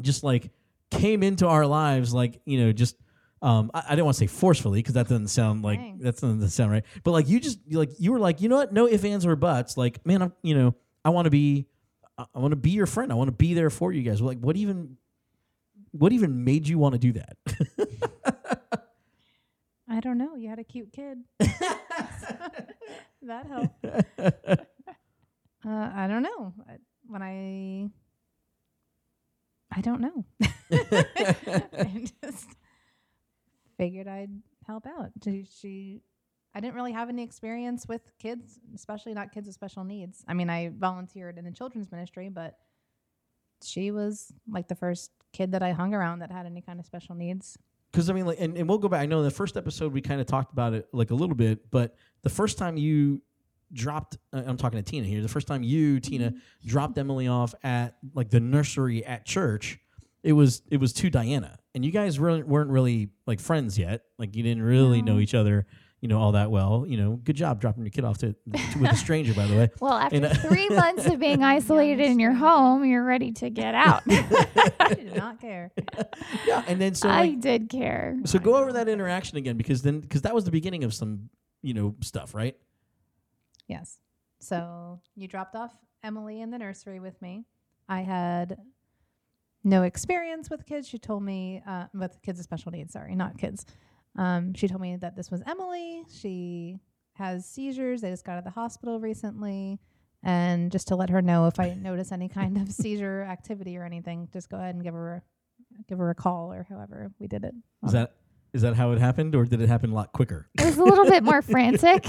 just 0.00 0.24
like 0.24 0.50
came 0.90 1.22
into 1.22 1.46
our 1.46 1.66
lives 1.66 2.14
like 2.14 2.40
you 2.46 2.64
know 2.64 2.72
just 2.72 2.96
um 3.44 3.70
i, 3.74 3.82
I 3.86 3.90
didn't 3.90 4.06
want 4.06 4.16
to 4.16 4.20
say 4.20 4.26
forcefully 4.26 4.80
because 4.80 4.94
that 4.94 5.06
doesn't 5.08 5.28
sound 5.28 5.62
like 5.62 5.78
Dang. 5.78 5.98
that 5.98 6.14
doesn't 6.16 6.48
sound 6.48 6.72
right 6.72 6.82
but 7.04 7.12
like 7.12 7.28
you 7.28 7.38
just 7.38 7.60
you 7.66 7.78
like 7.78 7.90
you 7.98 8.10
were 8.10 8.18
like 8.18 8.40
you 8.40 8.48
know 8.48 8.56
what 8.56 8.72
no 8.72 8.88
ifs 8.88 9.04
ands 9.04 9.24
or 9.24 9.36
buts 9.36 9.76
like 9.76 10.04
man 10.04 10.22
i'm 10.22 10.32
you 10.42 10.56
know 10.56 10.74
i 11.04 11.10
want 11.10 11.26
to 11.26 11.30
be 11.30 11.66
i, 12.18 12.24
want 12.34 12.50
to 12.52 12.56
be 12.56 12.70
your 12.70 12.86
friend 12.86 13.12
i 13.12 13.14
want 13.14 13.28
to 13.28 13.32
be 13.36 13.54
there 13.54 13.70
for 13.70 13.92
you 13.92 14.02
guys 14.02 14.20
like 14.20 14.38
what 14.38 14.56
even 14.56 14.96
what 15.92 16.12
even 16.12 16.42
made 16.44 16.66
you 16.66 16.76
want 16.78 16.94
to 16.94 16.98
do 16.98 17.12
that 17.12 17.36
I 19.86 20.00
don't 20.00 20.16
know. 20.18 20.34
You 20.34 20.48
had 20.48 20.58
a 20.58 20.64
cute 20.64 20.90
kid. 20.92 21.18
that 21.38 22.26
helped. 23.46 23.84
Uh, 25.66 25.90
I 25.94 26.06
don't 26.08 26.22
know. 26.22 26.52
I- 26.68 26.76
When 27.06 27.22
I, 27.22 27.88
I 29.74 29.80
don't 29.80 30.02
know. 30.02 30.24
Just 32.00 32.13
figured 33.76 34.08
I'd 34.08 34.30
help 34.66 34.86
out. 34.86 35.10
She, 35.22 35.46
she, 35.60 36.02
I 36.54 36.60
didn't 36.60 36.74
really 36.74 36.92
have 36.92 37.08
any 37.08 37.22
experience 37.22 37.86
with 37.88 38.02
kids, 38.18 38.60
especially 38.74 39.14
not 39.14 39.32
kids 39.32 39.46
with 39.46 39.54
special 39.54 39.84
needs. 39.84 40.24
I 40.28 40.34
mean, 40.34 40.48
I 40.50 40.70
volunteered 40.76 41.38
in 41.38 41.44
the 41.44 41.50
children's 41.50 41.90
ministry, 41.90 42.28
but 42.28 42.58
she 43.62 43.90
was 43.90 44.32
like 44.48 44.68
the 44.68 44.74
first 44.74 45.10
kid 45.32 45.52
that 45.52 45.62
I 45.62 45.72
hung 45.72 45.94
around 45.94 46.20
that 46.20 46.30
had 46.30 46.46
any 46.46 46.60
kind 46.60 46.78
of 46.78 46.86
special 46.86 47.14
needs. 47.14 47.58
because 47.90 48.10
I 48.10 48.12
mean, 48.12 48.26
like, 48.26 48.40
and, 48.40 48.56
and 48.56 48.68
we'll 48.68 48.78
go 48.78 48.88
back. 48.88 49.00
I 49.02 49.06
know 49.06 49.18
in 49.18 49.24
the 49.24 49.30
first 49.30 49.56
episode 49.56 49.92
we 49.92 50.00
kind 50.00 50.20
of 50.20 50.26
talked 50.26 50.52
about 50.52 50.74
it 50.74 50.88
like 50.92 51.10
a 51.10 51.14
little 51.14 51.36
bit, 51.36 51.70
but 51.70 51.96
the 52.22 52.30
first 52.30 52.58
time 52.58 52.76
you 52.76 53.22
dropped, 53.72 54.18
uh, 54.32 54.42
I'm 54.46 54.56
talking 54.56 54.82
to 54.82 54.88
Tina 54.88 55.06
here. 55.06 55.22
The 55.22 55.28
first 55.28 55.46
time 55.46 55.62
you, 55.62 55.98
Tina, 55.98 56.34
dropped 56.64 56.98
Emily 56.98 57.26
off 57.26 57.54
at 57.64 57.96
like 58.14 58.30
the 58.30 58.40
nursery 58.40 59.04
at 59.04 59.24
church, 59.24 59.78
it 60.24 60.32
was 60.32 60.62
it 60.70 60.78
was 60.78 60.92
to 60.94 61.10
Diana, 61.10 61.58
and 61.74 61.84
you 61.84 61.92
guys 61.92 62.18
really 62.18 62.42
weren't 62.42 62.70
really 62.70 63.10
like 63.26 63.38
friends 63.38 63.78
yet. 63.78 64.02
Like 64.18 64.34
you 64.34 64.42
didn't 64.42 64.62
really 64.62 65.02
know 65.02 65.18
each 65.18 65.34
other, 65.34 65.66
you 66.00 66.08
know, 66.08 66.18
all 66.18 66.32
that 66.32 66.50
well. 66.50 66.86
You 66.88 66.96
know, 66.96 67.12
good 67.22 67.36
job 67.36 67.60
dropping 67.60 67.84
your 67.84 67.90
kid 67.90 68.04
off 68.04 68.18
to, 68.18 68.32
to 68.32 68.78
with 68.80 68.90
a 68.90 68.96
stranger, 68.96 69.34
by 69.34 69.46
the 69.46 69.54
way. 69.54 69.70
well, 69.80 69.92
after 69.92 70.16
And, 70.16 70.24
uh, 70.24 70.34
three 70.34 70.68
months 70.70 71.04
of 71.06 71.20
being 71.20 71.44
isolated 71.44 72.00
in 72.00 72.18
your 72.18 72.32
home, 72.32 72.86
you're 72.86 73.04
ready 73.04 73.32
to 73.32 73.50
get 73.50 73.74
out. 73.74 74.02
I 74.08 74.94
did 74.94 75.14
not 75.14 75.40
care. 75.40 75.70
Yeah, 76.46 76.64
and 76.66 76.80
then 76.80 76.94
so 76.94 77.08
I 77.08 77.20
like, 77.20 77.40
did 77.40 77.68
care. 77.68 78.16
so 78.24 78.38
go 78.38 78.56
over 78.56 78.72
that 78.72 78.88
interaction 78.88 79.36
again 79.36 79.58
because 79.58 79.82
then 79.82 80.00
because 80.00 80.22
that 80.22 80.34
was 80.34 80.44
the 80.44 80.50
beginning 80.50 80.84
of 80.84 80.94
some 80.94 81.28
you 81.62 81.74
know 81.74 81.94
stuff, 82.00 82.34
right? 82.34 82.56
Yes. 83.68 83.98
So 84.40 85.00
you 85.16 85.28
dropped 85.28 85.54
off 85.54 85.74
Emily 86.02 86.40
in 86.40 86.50
the 86.50 86.58
nursery 86.58 86.98
with 86.98 87.20
me. 87.20 87.44
I 87.88 88.00
had 88.00 88.56
no 89.64 89.82
experience 89.82 90.50
with 90.50 90.66
kids. 90.66 90.86
She 90.88 90.98
told 90.98 91.22
me 91.22 91.62
uh, 91.66 91.86
with 91.94 92.20
kids 92.22 92.38
with 92.38 92.44
special 92.44 92.70
needs. 92.70 92.92
Sorry, 92.92 93.14
not 93.14 93.38
kids. 93.38 93.64
Um, 94.16 94.54
she 94.54 94.68
told 94.68 94.80
me 94.80 94.96
that 94.96 95.16
this 95.16 95.30
was 95.30 95.42
Emily. 95.46 96.04
She 96.12 96.78
has 97.14 97.46
seizures. 97.46 98.00
They 98.02 98.10
just 98.10 98.24
got 98.24 98.32
out 98.32 98.38
of 98.38 98.44
the 98.44 98.50
hospital 98.50 99.00
recently. 99.00 99.80
And 100.22 100.70
just 100.70 100.88
to 100.88 100.96
let 100.96 101.10
her 101.10 101.20
know 101.20 101.46
if 101.46 101.58
I 101.58 101.74
notice 101.80 102.12
any 102.12 102.28
kind 102.28 102.56
of 102.58 102.70
seizure 102.70 103.22
activity 103.24 103.76
or 103.76 103.84
anything, 103.84 104.28
just 104.32 104.48
go 104.48 104.56
ahead 104.56 104.74
and 104.74 104.84
give 104.84 104.94
her 104.94 105.22
give 105.88 105.98
her 105.98 106.10
a 106.10 106.14
call 106.14 106.52
or 106.52 106.66
however 106.68 107.10
we 107.18 107.26
did 107.26 107.44
it. 107.44 107.54
Is 107.84 107.92
that 107.92 108.14
is 108.52 108.62
that 108.62 108.74
how 108.74 108.92
it 108.92 109.00
happened, 109.00 109.34
or 109.34 109.44
did 109.44 109.60
it 109.60 109.68
happen 109.68 109.90
a 109.90 109.94
lot 109.94 110.12
quicker? 110.12 110.48
It 110.58 110.64
was 110.64 110.78
a 110.78 110.84
little 110.84 111.06
bit 111.06 111.24
more 111.24 111.42
frantic. 111.50 112.08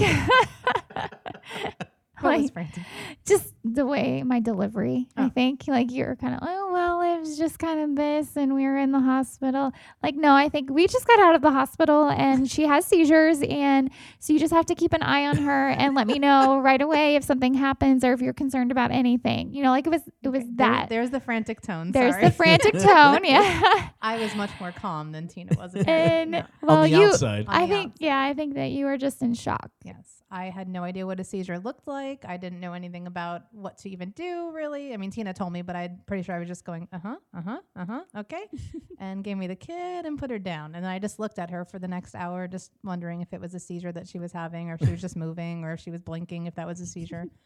What 2.26 2.36
was 2.38 2.44
like 2.44 2.52
frantic? 2.52 2.82
just 3.26 3.52
the 3.64 3.84
way 3.86 4.22
my 4.22 4.40
delivery, 4.40 5.08
I 5.16 5.24
Oh. 5.24 5.28
think. 5.28 5.64
Like 5.66 5.90
you're 5.90 6.16
kind 6.16 6.34
of, 6.34 6.40
oh 6.42 6.70
well, 6.72 7.00
it 7.00 7.20
was 7.20 7.36
just 7.38 7.58
kind 7.58 7.80
of 7.80 7.96
this, 7.96 8.36
and 8.36 8.54
we 8.54 8.64
were 8.64 8.76
in 8.76 8.92
the 8.92 9.00
hospital. 9.00 9.72
Like 10.02 10.14
no, 10.14 10.34
I 10.34 10.48
think 10.48 10.70
we 10.70 10.86
just 10.86 11.06
got 11.06 11.18
out 11.20 11.34
of 11.34 11.42
the 11.42 11.50
hospital, 11.50 12.08
and 12.08 12.50
she 12.50 12.66
has 12.66 12.84
seizures, 12.86 13.42
and 13.42 13.90
so 14.18 14.32
you 14.32 14.38
just 14.38 14.52
have 14.52 14.66
to 14.66 14.74
keep 14.74 14.92
an 14.92 15.02
eye 15.02 15.26
on 15.26 15.36
her 15.38 15.68
and 15.70 15.94
let 15.94 16.06
me 16.06 16.18
know 16.26 16.60
right 16.60 16.80
away 16.80 17.16
if 17.16 17.24
something 17.24 17.54
happens 17.54 18.04
or 18.04 18.12
if 18.12 18.20
you're 18.20 18.32
concerned 18.32 18.70
about 18.70 18.90
anything. 18.90 19.52
You 19.54 19.62
know, 19.62 19.70
like 19.70 19.86
it 19.86 19.90
was 19.90 20.02
it 20.22 20.28
was 20.28 20.42
Okay, 20.42 20.50
there- 20.54 20.68
that. 20.68 20.88
there's 20.88 21.10
the 21.10 21.20
frantic 21.20 21.60
tone. 21.60 21.92
There's 21.92 22.14
sorry. 22.14 22.24
the 22.26 22.30
frantic 22.32 22.72
tone, 22.78 23.24
yeah. 23.24 23.88
I 24.02 24.18
was 24.18 24.34
much 24.36 24.50
more 24.60 24.72
calm 24.72 25.12
than 25.12 25.26
Tina 25.28 25.56
was. 25.58 25.74
and 25.74 26.30
no. 26.32 26.42
well, 26.62 26.76
On 26.78 26.82
the 26.90 26.90
you, 26.98 27.06
outside, 27.08 27.46
On 27.48 27.54
I 27.54 27.62
the 27.66 27.74
think, 27.74 27.94
yeah, 27.98 28.20
I 28.20 28.34
think 28.34 28.54
that 28.54 28.70
you 28.70 28.84
were 28.84 28.96
just 28.98 29.22
in 29.22 29.34
shock. 29.34 29.70
Yes. 29.82 30.15
I 30.30 30.46
had 30.46 30.68
no 30.68 30.82
idea 30.82 31.06
what 31.06 31.20
a 31.20 31.24
seizure 31.24 31.58
looked 31.58 31.86
like. 31.86 32.24
I 32.24 32.36
didn't 32.36 32.58
know 32.58 32.72
anything 32.72 33.06
about 33.06 33.42
what 33.52 33.78
to 33.78 33.90
even 33.90 34.10
do, 34.10 34.50
really. 34.52 34.92
I 34.92 34.96
mean, 34.96 35.10
Tina 35.12 35.32
told 35.32 35.52
me, 35.52 35.62
but 35.62 35.76
I'm 35.76 36.00
pretty 36.06 36.24
sure 36.24 36.34
I 36.34 36.40
was 36.40 36.48
just 36.48 36.64
going, 36.64 36.88
uh 36.92 36.98
huh, 36.98 37.16
uh 37.32 37.42
huh, 37.42 37.60
uh 37.76 37.86
huh, 37.86 38.02
okay. 38.18 38.44
and 38.98 39.22
gave 39.22 39.36
me 39.36 39.46
the 39.46 39.54
kid 39.56 40.04
and 40.04 40.18
put 40.18 40.30
her 40.30 40.38
down. 40.38 40.74
And 40.74 40.84
then 40.84 40.90
I 40.90 40.98
just 40.98 41.20
looked 41.20 41.38
at 41.38 41.50
her 41.50 41.64
for 41.64 41.78
the 41.78 41.86
next 41.86 42.16
hour, 42.16 42.48
just 42.48 42.72
wondering 42.82 43.20
if 43.20 43.32
it 43.32 43.40
was 43.40 43.54
a 43.54 43.60
seizure 43.60 43.92
that 43.92 44.08
she 44.08 44.18
was 44.18 44.32
having, 44.32 44.68
or 44.70 44.74
if 44.74 44.80
she 44.80 44.90
was 44.90 45.00
just 45.00 45.16
moving, 45.26 45.64
or 45.64 45.74
if 45.74 45.80
she 45.80 45.92
was 45.92 46.02
blinking, 46.02 46.46
if 46.46 46.56
that 46.56 46.66
was 46.66 46.80
a 46.80 46.86
seizure. 46.86 47.26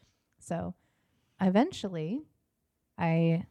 So 0.43 0.75
eventually, 1.39 2.23
I 2.97 3.45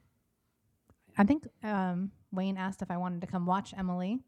I 1.19 1.23
think 1.23 1.47
um, 1.63 2.11
Wayne 2.31 2.57
asked 2.57 2.81
if 2.81 2.89
I 2.89 2.97
wanted 2.97 3.21
to 3.21 3.27
come 3.27 3.45
watch 3.45 3.75
Emily 3.77 4.21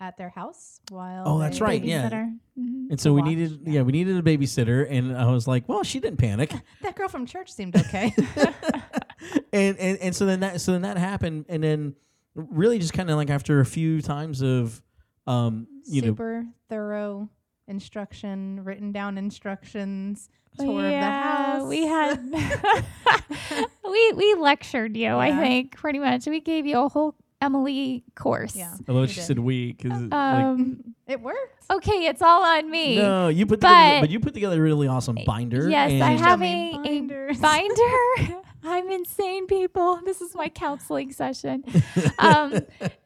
at 0.00 0.16
their 0.16 0.28
house 0.30 0.80
while. 0.90 1.24
Oh, 1.26 1.38
that's 1.38 1.60
right, 1.60 1.82
yeah. 1.82 2.08
Babysitter. 2.08 2.38
Mhm. 2.58 2.86
And 2.90 3.00
so 3.00 3.12
we 3.12 3.20
watch, 3.20 3.28
needed, 3.28 3.60
yeah. 3.64 3.72
yeah, 3.72 3.82
we 3.82 3.92
needed 3.92 4.16
a 4.16 4.22
babysitter, 4.22 4.86
and 4.90 5.16
I 5.16 5.30
was 5.30 5.46
like, 5.46 5.68
well, 5.68 5.82
she 5.84 6.00
didn't 6.00 6.18
panic, 6.18 6.52
That 6.82 6.96
girl 6.96 7.08
from 7.08 7.26
church 7.26 7.52
seemed 7.52 7.76
okay. 7.76 8.14
and, 9.52 9.78
and 9.78 9.98
and 9.98 10.14
so 10.16 10.26
then 10.26 10.40
that 10.40 10.60
so 10.60 10.72
then 10.72 10.82
that 10.82 10.98
happened, 10.98 11.46
and 11.48 11.62
then 11.62 11.94
really 12.34 12.78
just 12.78 12.92
kind 12.92 13.10
of 13.10 13.16
like 13.16 13.30
after 13.30 13.60
a 13.60 13.66
few 13.66 14.02
times 14.02 14.42
of, 14.42 14.82
um, 15.26 15.66
you 15.86 16.02
know, 16.02 16.08
Super 16.08 16.44
thorough 16.68 17.28
instruction, 17.68 18.62
written 18.64 18.92
down 18.92 19.18
instructions, 19.18 20.28
tour 20.58 20.82
yeah, 20.82 21.56
of 21.62 21.68
the 21.68 21.68
house. 21.68 21.68
we 21.68 21.86
had 21.86 23.66
we 23.84 24.12
we 24.12 24.34
lectured 24.34 24.96
you. 24.96 25.16
I 25.16 25.30
think 25.32 25.76
pretty 25.76 25.98
much. 25.98 26.26
We 26.26 26.40
gave 26.40 26.66
you 26.66 26.78
a 26.80 26.88
whole 26.88 27.14
Emily 27.40 28.02
course. 28.14 28.56
Yeah. 28.56 28.74
although 28.88 29.06
she 29.06 29.16
did. 29.16 29.24
said 29.24 29.38
we, 29.38 29.72
because 29.72 30.02
like, 30.02 30.12
Um. 30.12 30.82
It 31.06 31.20
worked. 31.20 31.64
okay, 31.70 32.06
it's 32.06 32.20
all 32.22 32.42
on 32.42 32.68
me. 32.70 32.96
no, 32.96 33.28
you 33.28 33.46
put 33.46 33.60
together, 33.60 33.74
but- 33.96 34.00
but 34.00 34.10
you 34.10 34.18
put 34.20 34.34
together 34.34 34.56
a 34.58 34.60
really 34.60 34.88
awesome 34.88 35.18
binder. 35.24 35.68
Yes, 35.70 35.92
and 35.92 36.02
I 36.02 36.12
have 36.12 36.40
me 36.40 36.72
a, 36.84 37.32
a 37.32 37.34
binder. 37.36 38.40
I'm 38.64 38.90
insane, 38.90 39.46
people. 39.46 40.00
This 40.04 40.20
is 40.20 40.34
my 40.34 40.48
counseling 40.48 41.12
session. 41.12 41.62
Um, 42.18 42.52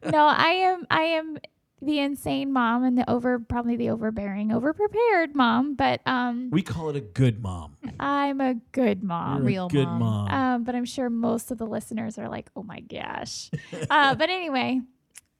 no, 0.04 0.24
I 0.26 0.48
am. 0.70 0.86
I 0.90 1.02
am 1.02 1.36
the 1.82 1.98
insane 1.98 2.52
mom 2.52 2.84
and 2.84 2.96
the 2.98 3.08
over, 3.10 3.38
probably 3.38 3.76
the 3.76 3.90
overbearing, 3.90 4.48
overprepared 4.48 5.34
mom. 5.34 5.74
But 5.74 6.00
um, 6.06 6.50
We 6.50 6.62
call 6.62 6.90
it 6.90 6.96
a 6.96 7.00
good 7.00 7.42
mom. 7.42 7.76
I'm 7.98 8.40
a 8.40 8.54
good 8.72 9.02
mom. 9.02 9.36
You're 9.36 9.42
a 9.42 9.46
real 9.46 9.68
good 9.68 9.86
mom. 9.88 9.98
mom. 9.98 10.28
Um, 10.30 10.64
but 10.64 10.74
I'm 10.74 10.84
sure 10.84 11.08
most 11.10 11.50
of 11.50 11.58
the 11.58 11.66
listeners 11.66 12.18
are 12.18 12.28
like, 12.28 12.50
oh 12.54 12.62
my 12.62 12.80
gosh. 12.80 13.50
uh, 13.90 14.14
but 14.20 14.28
anyway, 14.30 14.80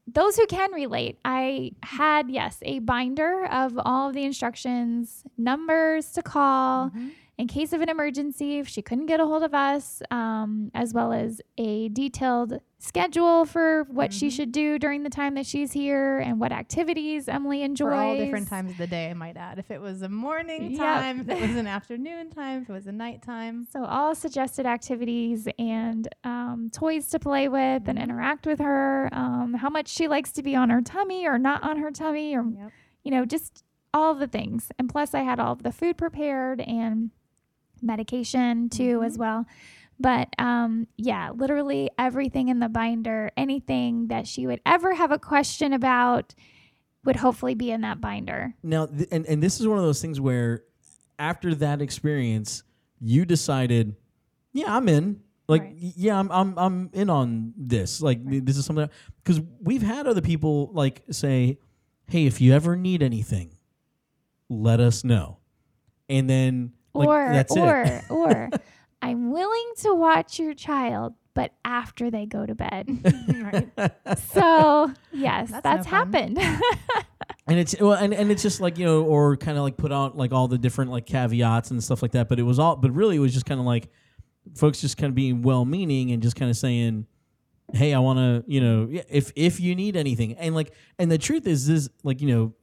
those 0.07 0.37
who 0.37 0.47
can 0.47 0.73
relate, 0.73 1.19
I 1.25 1.73
had, 1.83 2.31
yes, 2.31 2.59
a 2.63 2.79
binder 2.81 3.47
of 3.47 3.79
all 3.85 4.09
of 4.09 4.15
the 4.15 4.25
instructions, 4.25 5.25
numbers 5.39 6.13
to 6.13 6.23
call 6.23 6.91
Mhm. 6.91 7.11
In 7.41 7.47
case 7.49 7.73
of 7.73 7.81
an 7.81 7.89
emergency 7.89 8.59
if 8.59 8.69
she 8.69 8.83
couldn't 8.83 9.07
get 9.07 9.19
a 9.19 9.25
hold 9.25 9.43
of 9.43 9.55
us, 9.55 10.03
um, 10.11 10.71
as 10.75 10.93
well 10.93 11.11
as 11.13 11.41
a 11.57 11.89
detailed 11.89 12.61
schedule 12.79 13.47
for 13.47 13.85
what 13.85 14.13
she 14.13 14.29
Mhm. 14.29 14.33
should 14.33 14.53
do 14.53 14.79
during 14.79 15.03
the 15.05 15.11
time 15.11 15.35
that 15.35 15.47
she's 15.47 15.73
here 15.73 16.19
and 16.19 16.39
what 16.39 16.53
activities 16.53 17.29
Emily 17.29 17.63
enjoys. 17.63 17.89
For 17.89 17.95
all 17.95 18.17
different 18.17 18.49
times 18.49 18.71
of 18.73 18.77
the 18.79 18.87
day, 18.87 19.11
I 19.11 19.15
might 19.15 19.37
add. 19.39 19.59
If 19.59 19.71
it 19.71 19.81
was 19.81 20.03
a 20.03 20.09
morning 20.09 20.71
Yep. 20.73 20.79
time, 20.81 21.21
if 21.21 21.29
it 21.31 21.41
was 21.41 21.57
an 21.57 21.67
afternoon 21.79 22.31
time, 22.31 22.63
if 22.63 22.69
it 22.71 22.73
was 22.73 22.87
a 22.87 22.93
nighttime. 22.93 23.65
So 23.65 23.85
all 23.85 24.15
suggested 24.15 24.67
activities 24.67 25.49
and 25.59 26.09
um, 26.25 26.69
toys 26.71 27.09
to 27.11 27.19
play 27.19 27.49
with 27.49 27.89
and 27.89 27.99
Mhm. 27.99 28.03
interact 28.03 28.47
with 28.47 28.59
her. 28.61 29.09
Um, 29.13 29.55
how 29.55 29.71
much 29.71 29.89
she 29.89 30.09
likes 30.09 30.31
to 30.33 30.43
be 30.43 30.55
on 30.55 30.69
her 30.69 30.83
tummy 30.83 31.27
or 31.27 31.39
not 31.39 31.63
on 31.63 31.79
her 31.79 31.91
tummy, 31.91 32.37
or 32.37 32.45
Yep. 32.45 32.73
you 33.03 33.11
know, 33.11 33.25
just 33.25 33.65
all 33.93 34.15
the 34.15 34.27
things. 34.29 34.71
And 34.79 34.89
plus, 34.89 35.15
I 35.15 35.21
had 35.23 35.41
all 35.41 35.53
of 35.53 35.63
the 35.63 35.73
food 35.73 35.97
prepared 35.99 36.61
and 36.61 37.11
medication 37.83 38.69
too 38.69 39.03
as 39.03 39.17
Mhm. 39.17 39.21
well. 39.21 39.47
But 39.99 40.29
um, 40.39 40.87
yeah, 40.97 41.31
literally 41.35 41.91
everything 41.99 42.49
in 42.49 42.59
the 42.61 42.69
binder, 42.71 43.31
anything 43.37 44.09
that 44.09 44.27
she 44.27 44.47
would 44.47 44.61
ever 44.65 44.95
have 44.95 45.11
a 45.13 45.19
question 45.19 45.73
about, 45.73 46.35
would 47.05 47.17
hopefully 47.17 47.55
be 47.55 47.71
in 47.71 47.81
that 47.83 48.01
binder. 48.01 48.55
Now, 48.63 48.87
th- 48.87 49.09
and 49.13 49.27
and 49.27 49.43
this 49.43 49.61
is 49.61 49.67
one 49.69 49.79
of 49.79 49.85
those 49.85 50.01
things 50.03 50.21
where, 50.21 50.65
after 51.19 51.55
that 51.57 51.81
experience, 51.83 52.63
you 53.01 53.25
decided, 53.25 53.95
yeah, 54.53 54.75
I'm 54.75 54.89
in. 54.89 55.21
Like, 55.49 55.63
Right. 55.63 55.75
yeah, 55.97 56.19
I'm 56.19 56.31
I'm 56.31 56.59
I'm 56.59 56.91
in 56.93 57.11
on 57.11 57.53
this. 57.57 58.01
Like, 58.01 58.27
th- 58.29 58.45
this 58.45 58.57
is 58.57 58.65
something 58.65 58.89
because 59.23 59.41
we've 59.61 59.83
had 59.83 60.07
other 60.07 60.21
people 60.23 60.71
like 60.73 61.03
say, 61.11 61.59
hey, 62.07 62.25
if 62.27 62.41
you 62.41 62.53
ever 62.55 62.77
need 62.77 63.03
anything, 63.03 63.53
let 64.49 64.81
us 64.81 65.05
know, 65.05 65.39
and 66.09 66.29
then 66.31 66.73
like 66.95 67.09
or 67.09 67.33
that's 67.33 67.57
or 67.57 67.83
it. 67.83 68.05
or 68.11 68.51
I'm 69.03 69.31
willing 69.31 69.73
to 69.79 69.95
watch 69.95 70.39
your 70.39 70.55
child, 70.55 71.15
but 71.35 71.53
after 71.65 72.11
they 72.11 72.27
go 72.27 72.45
to 72.47 72.55
bed. 72.55 72.89
right. 73.43 74.19
so 74.33 74.93
yes, 75.13 75.51
That's 75.51 75.63
that's, 75.63 75.87
no 75.87 75.91
happened. 75.91 76.39
And 77.47 77.59
it's 77.59 77.75
well, 77.81 77.95
and, 77.95 78.15
and 78.15 78.31
it's 78.31 78.45
just 78.45 78.61
like 78.61 78.79
you 78.79 78.85
know, 78.85 79.03
or 79.03 79.37
kind 79.37 79.59
of 79.59 79.65
like 79.65 79.77
put 79.77 79.91
out 79.91 80.17
like 80.17 80.31
all 80.33 80.47
the 80.47 80.57
different 80.57 80.93
like 80.93 81.05
caveats 81.05 81.73
and 81.73 81.83
stuff 81.83 82.01
like 82.01 82.13
that. 82.13 82.29
But 82.29 82.39
it 82.39 82.45
was 82.45 82.61
all, 82.61 82.77
but 82.77 82.93
really, 82.93 83.17
it 83.17 83.19
was 83.19 83.35
just 83.35 83.45
kind 83.45 83.59
of 83.59 83.67
like 83.67 83.89
folks 84.55 84.81
just 84.81 84.97
kind 84.97 85.11
of 85.11 85.17
being 85.17 85.43
well-meaning 85.43 86.13
and 86.13 86.23
just 86.23 86.37
kind 86.37 86.49
of 86.49 86.57
saying, 86.57 87.07
"Hey, 87.73 87.93
I 87.93 87.99
want 87.99 88.19
to, 88.19 88.45
you 88.47 88.61
know, 88.61 88.89
if 89.09 89.33
if 89.35 89.59
you 89.59 89.75
need 89.75 89.97
anything." 89.97 90.35
And 90.35 90.55
like, 90.55 90.73
and 91.01 91.11
the 91.11 91.19
truth 91.19 91.45
is, 91.49 91.67
this 91.67 91.89
like 92.05 92.21
you 92.21 92.29
know, 92.29 92.55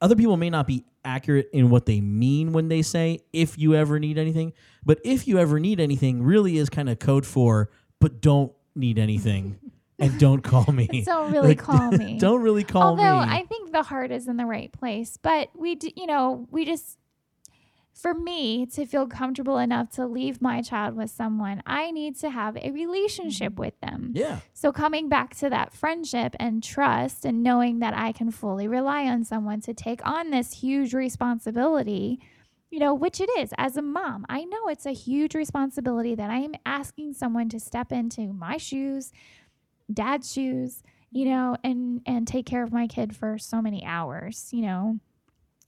other 0.00 0.16
people 0.16 0.36
may 0.36 0.50
not 0.50 0.66
be 0.66 0.84
accurate 1.04 1.48
in 1.52 1.70
what 1.70 1.86
they 1.86 2.00
mean 2.00 2.52
when 2.52 2.68
they 2.68 2.82
say 2.82 3.20
"if 3.32 3.58
you 3.58 3.74
ever 3.74 3.98
need 3.98 4.18
anything," 4.18 4.52
but 4.84 5.00
"if 5.04 5.26
you 5.26 5.38
ever 5.38 5.58
need 5.60 5.80
anything" 5.80 6.22
really 6.22 6.56
is 6.58 6.68
kind 6.70 6.88
of 6.88 6.98
code 6.98 7.26
for 7.26 7.70
"but 8.00 8.20
don't 8.20 8.52
need 8.74 8.98
anything." 8.98 9.58
And 9.98 10.18
don't 10.18 10.40
call 10.40 10.72
me. 10.72 11.02
Don't 11.04 11.30
really 11.34 11.54
call 11.54 11.90
me. 11.90 12.18
Don't 12.20 12.40
really 12.40 12.64
call 12.64 12.82
Although 12.82 13.20
me. 13.20 13.26
I 13.32 13.44
think 13.44 13.70
the 13.70 13.82
heart 13.82 14.10
is 14.10 14.28
in 14.28 14.38
the 14.38 14.46
right 14.46 14.72
place, 14.72 15.18
but 15.20 15.50
we, 15.54 15.74
d- 15.74 15.92
you 15.94 16.06
know, 16.06 16.48
we 16.50 16.64
just, 16.64 16.96
for 17.92 18.14
me 18.14 18.66
to 18.66 18.86
feel 18.86 19.06
comfortable 19.06 19.58
enough 19.58 19.90
to 19.90 20.06
leave 20.06 20.40
my 20.40 20.62
child 20.62 20.96
with 20.96 21.10
someone, 21.10 21.62
I 21.66 21.90
need 21.90 22.16
to 22.20 22.30
have 22.30 22.56
a 22.56 22.70
relationship 22.70 23.52
mm-hmm. 23.52 23.60
with 23.60 23.80
them. 23.80 24.12
yeah. 24.14 24.40
So 24.54 24.72
coming 24.72 25.08
back 25.08 25.36
to 25.36 25.50
that 25.50 25.72
friendship 25.72 26.34
and 26.38 26.62
trust 26.62 27.24
and 27.24 27.42
knowing 27.42 27.80
that 27.80 27.94
I 27.96 28.12
can 28.12 28.30
fully 28.30 28.68
rely 28.68 29.04
on 29.04 29.24
someone 29.24 29.60
to 29.62 29.74
take 29.74 30.06
on 30.06 30.30
this 30.30 30.60
huge 30.60 30.94
responsibility, 30.94 32.20
you 32.70 32.78
know, 32.78 32.94
which 32.94 33.20
it 33.20 33.30
is 33.38 33.52
as 33.58 33.76
a 33.76 33.82
mom. 33.82 34.24
I 34.28 34.44
know 34.44 34.68
it's 34.68 34.86
a 34.86 34.92
huge 34.92 35.34
responsibility 35.34 36.14
that 36.14 36.30
I 36.30 36.38
am 36.38 36.54
asking 36.64 37.14
someone 37.14 37.48
to 37.50 37.60
step 37.60 37.92
into 37.92 38.32
my 38.32 38.56
shoes, 38.56 39.12
dad's 39.92 40.32
shoes, 40.32 40.82
you 41.10 41.24
know, 41.24 41.56
and 41.64 42.00
and 42.06 42.26
take 42.26 42.46
care 42.46 42.62
of 42.62 42.72
my 42.72 42.86
kid 42.86 43.16
for 43.16 43.36
so 43.36 43.60
many 43.60 43.84
hours, 43.84 44.48
you 44.52 44.62
know. 44.62 45.00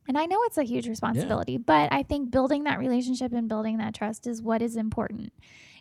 And 0.08 0.18
I 0.18 0.26
know 0.26 0.38
it's 0.44 0.58
a 0.58 0.64
huge 0.64 0.88
responsibility, 0.88 1.58
but 1.58 1.92
I 1.92 2.02
think 2.02 2.30
building 2.30 2.64
that 2.64 2.78
relationship 2.78 3.32
and 3.32 3.48
building 3.48 3.78
that 3.78 3.94
trust 3.94 4.26
is 4.26 4.42
what 4.42 4.60
is 4.60 4.76
important. 4.76 5.32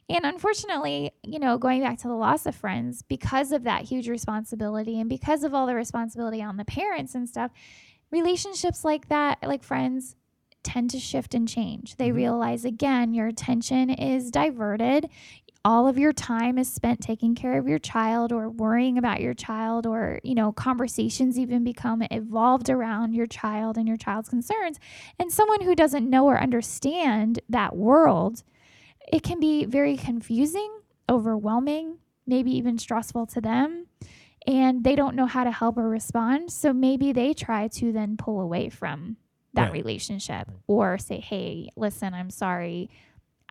And 0.10 0.26
unfortunately, 0.26 1.12
you 1.24 1.40
know, 1.40 1.58
going 1.58 1.82
back 1.82 1.98
to 2.00 2.08
the 2.08 2.14
loss 2.16 2.46
of 2.46 2.56
friends, 2.56 3.02
because 3.02 3.52
of 3.52 3.64
that 3.64 3.84
huge 3.84 4.10
responsibility 4.10 5.00
and 5.00 5.10
because 5.10 5.44
of 5.44 5.54
all 5.54 5.66
the 5.68 5.76
responsibility 5.76 6.42
on 6.42 6.58
the 6.58 6.66
parents 6.66 7.16
and 7.16 7.28
stuff, 7.28 7.52
relationships 8.12 8.84
like 8.84 9.08
that, 9.10 9.38
like 9.42 9.64
friends, 9.64 10.16
tend 10.64 10.92
to 10.92 11.00
shift 11.00 11.34
and 11.34 11.48
change. 11.48 11.96
They 11.96 12.10
Mhm. 12.10 12.16
realize 12.16 12.66
again, 12.66 13.14
your 13.16 13.26
attention 13.28 13.90
is 13.90 14.30
diverted. 14.30 15.10
All 15.64 15.88
of 15.88 16.00
your 16.00 16.12
time 16.12 16.58
is 16.58 16.72
spent 16.72 17.02
taking 17.02 17.36
care 17.36 17.60
of 17.60 17.68
your 17.68 17.78
child 17.78 18.32
or 18.32 18.50
worrying 18.50 18.98
about 18.98 19.22
your 19.22 19.36
child, 19.36 19.86
or, 19.86 20.20
you 20.24 20.34
know, 20.34 20.52
conversations 20.52 21.38
even 21.38 21.64
become 21.64 22.02
evolved 22.10 22.70
around 22.70 23.14
your 23.14 23.28
child 23.28 23.78
and 23.78 23.88
your 23.88 23.98
child's 23.98 24.28
concerns. 24.28 24.80
And 25.20 25.32
someone 25.32 25.62
who 25.62 25.76
doesn't 25.76 26.10
know 26.10 26.26
or 26.26 26.42
understand 26.42 27.42
that 27.50 27.76
world, 27.76 28.42
it 29.08 29.22
can 29.22 29.40
be 29.40 29.66
very 29.66 29.98
confusing, 29.98 30.80
overwhelming, 31.08 31.98
maybe 32.26 32.52
even 32.58 32.80
stressful 32.80 33.28
to 33.28 33.42
them. 33.42 33.86
And 34.48 34.84
they 34.84 34.96
don't 34.96 35.16
know 35.16 35.28
how 35.28 35.44
to 35.44 35.52
help 35.52 35.78
or 35.78 35.88
respond. 35.88 36.52
So 36.52 36.74
maybe 36.74 37.12
they 37.12 37.36
try 37.36 37.68
to 37.68 37.92
then 37.92 38.18
pull 38.18 38.42
away 38.42 38.70
from 38.70 39.18
that 39.54 39.66
Right. 39.66 39.74
relationship 39.74 40.50
or 40.66 40.98
say, 40.98 41.20
hey, 41.20 41.70
listen, 41.76 42.16
I'm 42.16 42.32
sorry. 42.32 42.90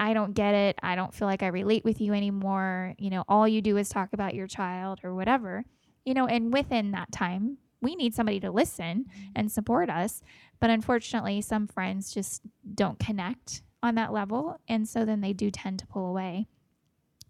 I 0.01 0.15
don't 0.15 0.33
get 0.33 0.55
it. 0.55 0.79
I 0.83 0.97
don't 0.97 1.13
feel 1.13 1.29
like 1.29 1.43
I 1.43 1.49
relate 1.49 1.85
with 1.85 2.01
you 2.01 2.15
anymore. 2.15 2.95
You 2.99 3.11
know, 3.11 3.25
all 3.29 3.47
you 3.47 3.61
do 3.61 3.77
is 3.77 3.91
talk 3.91 4.15
about 4.15 4.35
your 4.35 4.47
child 4.47 5.01
or 5.05 5.15
whatever. 5.15 5.67
You 6.07 6.15
know, 6.15 6.27
and 6.27 6.53
within 6.53 6.93
that 6.93 7.13
time, 7.13 7.59
we 7.83 7.95
need 7.95 8.15
somebody 8.15 8.41
to 8.41 8.51
listen 8.51 9.05
mm-hmm. 9.05 9.33
and 9.37 9.53
support 9.53 9.91
us. 9.91 10.23
But 10.59 10.71
unfortunately, 10.71 11.43
some 11.43 11.67
friends 11.67 12.15
just 12.15 12.41
don't 12.75 12.99
connect 12.99 13.63
on 13.83 13.95
that 13.97 14.11
level. 14.11 14.59
And 14.69 14.89
so 14.89 15.05
then 15.05 15.21
they 15.21 15.35
do 15.35 15.51
tend 15.51 15.79
to 15.81 15.87
pull 15.87 16.07
away. 16.07 16.47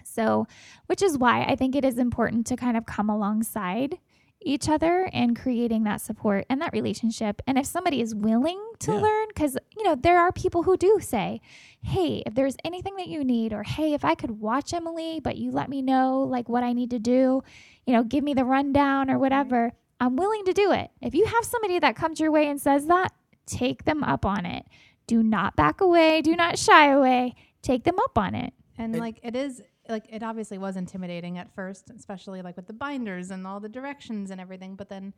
So, 0.05 0.47
which 0.87 1.03
is 1.03 1.19
why 1.19 1.43
I 1.43 1.57
think 1.57 1.75
it 1.75 1.85
is 1.85 1.99
important 1.99 2.47
to 2.47 2.57
kind 2.57 2.77
of 2.77 2.87
come 2.87 3.11
alongside 3.11 3.99
each 4.43 4.69
other 4.69 5.09
and 5.13 5.39
creating 5.39 5.85
that 5.85 6.01
support 6.01 6.47
and 6.49 6.61
that 6.61 6.73
relationship. 6.73 7.43
And 7.47 7.59
if 7.59 7.67
somebody 7.67 8.01
is 8.01 8.15
willing 8.15 8.61
to 8.81 8.93
Yeah. 8.93 9.01
learn, 9.01 9.29
because, 9.29 9.57
you 9.77 9.85
know, 9.85 9.95
there 9.95 10.19
are 10.19 10.33
people 10.33 10.63
who 10.63 10.77
do 10.77 10.99
say, 11.01 11.41
hey, 11.83 12.23
if 12.27 12.35
there's 12.35 12.57
anything 12.65 12.97
that 12.97 13.09
you 13.09 13.23
need, 13.25 13.53
or 13.53 13.63
hey, 13.63 13.93
if 13.93 14.05
I 14.05 14.15
could 14.15 14.41
watch 14.41 14.73
Emily, 14.73 15.21
but 15.23 15.37
you 15.37 15.51
let 15.51 15.69
me 15.69 15.83
know 15.83 16.23
like 16.23 16.49
what 16.49 16.63
I 16.63 16.73
need 16.73 16.91
to 16.91 16.99
do, 16.99 17.43
you 17.87 17.93
know, 17.93 18.03
give 18.03 18.25
me 18.25 18.35
the 18.35 18.45
rundown 18.45 19.11
or 19.11 19.19
whatever, 19.19 19.73
I'm 20.01 20.17
willing 20.17 20.45
to 20.47 20.53
do 20.55 20.73
it. 20.73 20.91
If 21.03 21.15
you 21.15 21.27
have 21.27 21.45
somebody 21.45 21.79
that 21.79 21.97
comes 21.97 22.19
your 22.21 22.31
way 22.31 22.49
and 22.49 22.61
says 22.61 22.87
that, 22.87 23.13
take 23.47 23.85
them 23.85 24.03
up 24.03 24.25
on 24.25 24.47
it. 24.47 24.65
Do 25.07 25.23
not 25.23 25.57
back 25.57 25.81
away, 25.81 26.23
do 26.23 26.35
not 26.37 26.59
shy 26.59 26.87
away. 26.91 27.35
Take 27.63 27.85
them 27.85 27.99
up 27.99 28.17
on 28.17 28.35
it. 28.35 28.55
And 28.79 28.95
And- 28.95 29.01
like 29.01 29.21
it 29.23 29.37
is 29.37 29.63
like 29.91 30.07
it 30.09 30.23
obviously 30.23 30.59
was 30.59 30.77
intimidating 30.77 31.39
at 31.39 31.55
first, 31.55 31.91
especially 31.91 32.43
like 32.43 32.57
with 32.57 32.67
the 32.67 32.73
binders 32.73 33.31
and 33.31 33.47
all 33.47 33.61
the 33.61 33.69
directions 33.69 34.31
and 34.31 34.41
everything. 34.41 34.77
But 34.77 34.89
then 34.89 35.13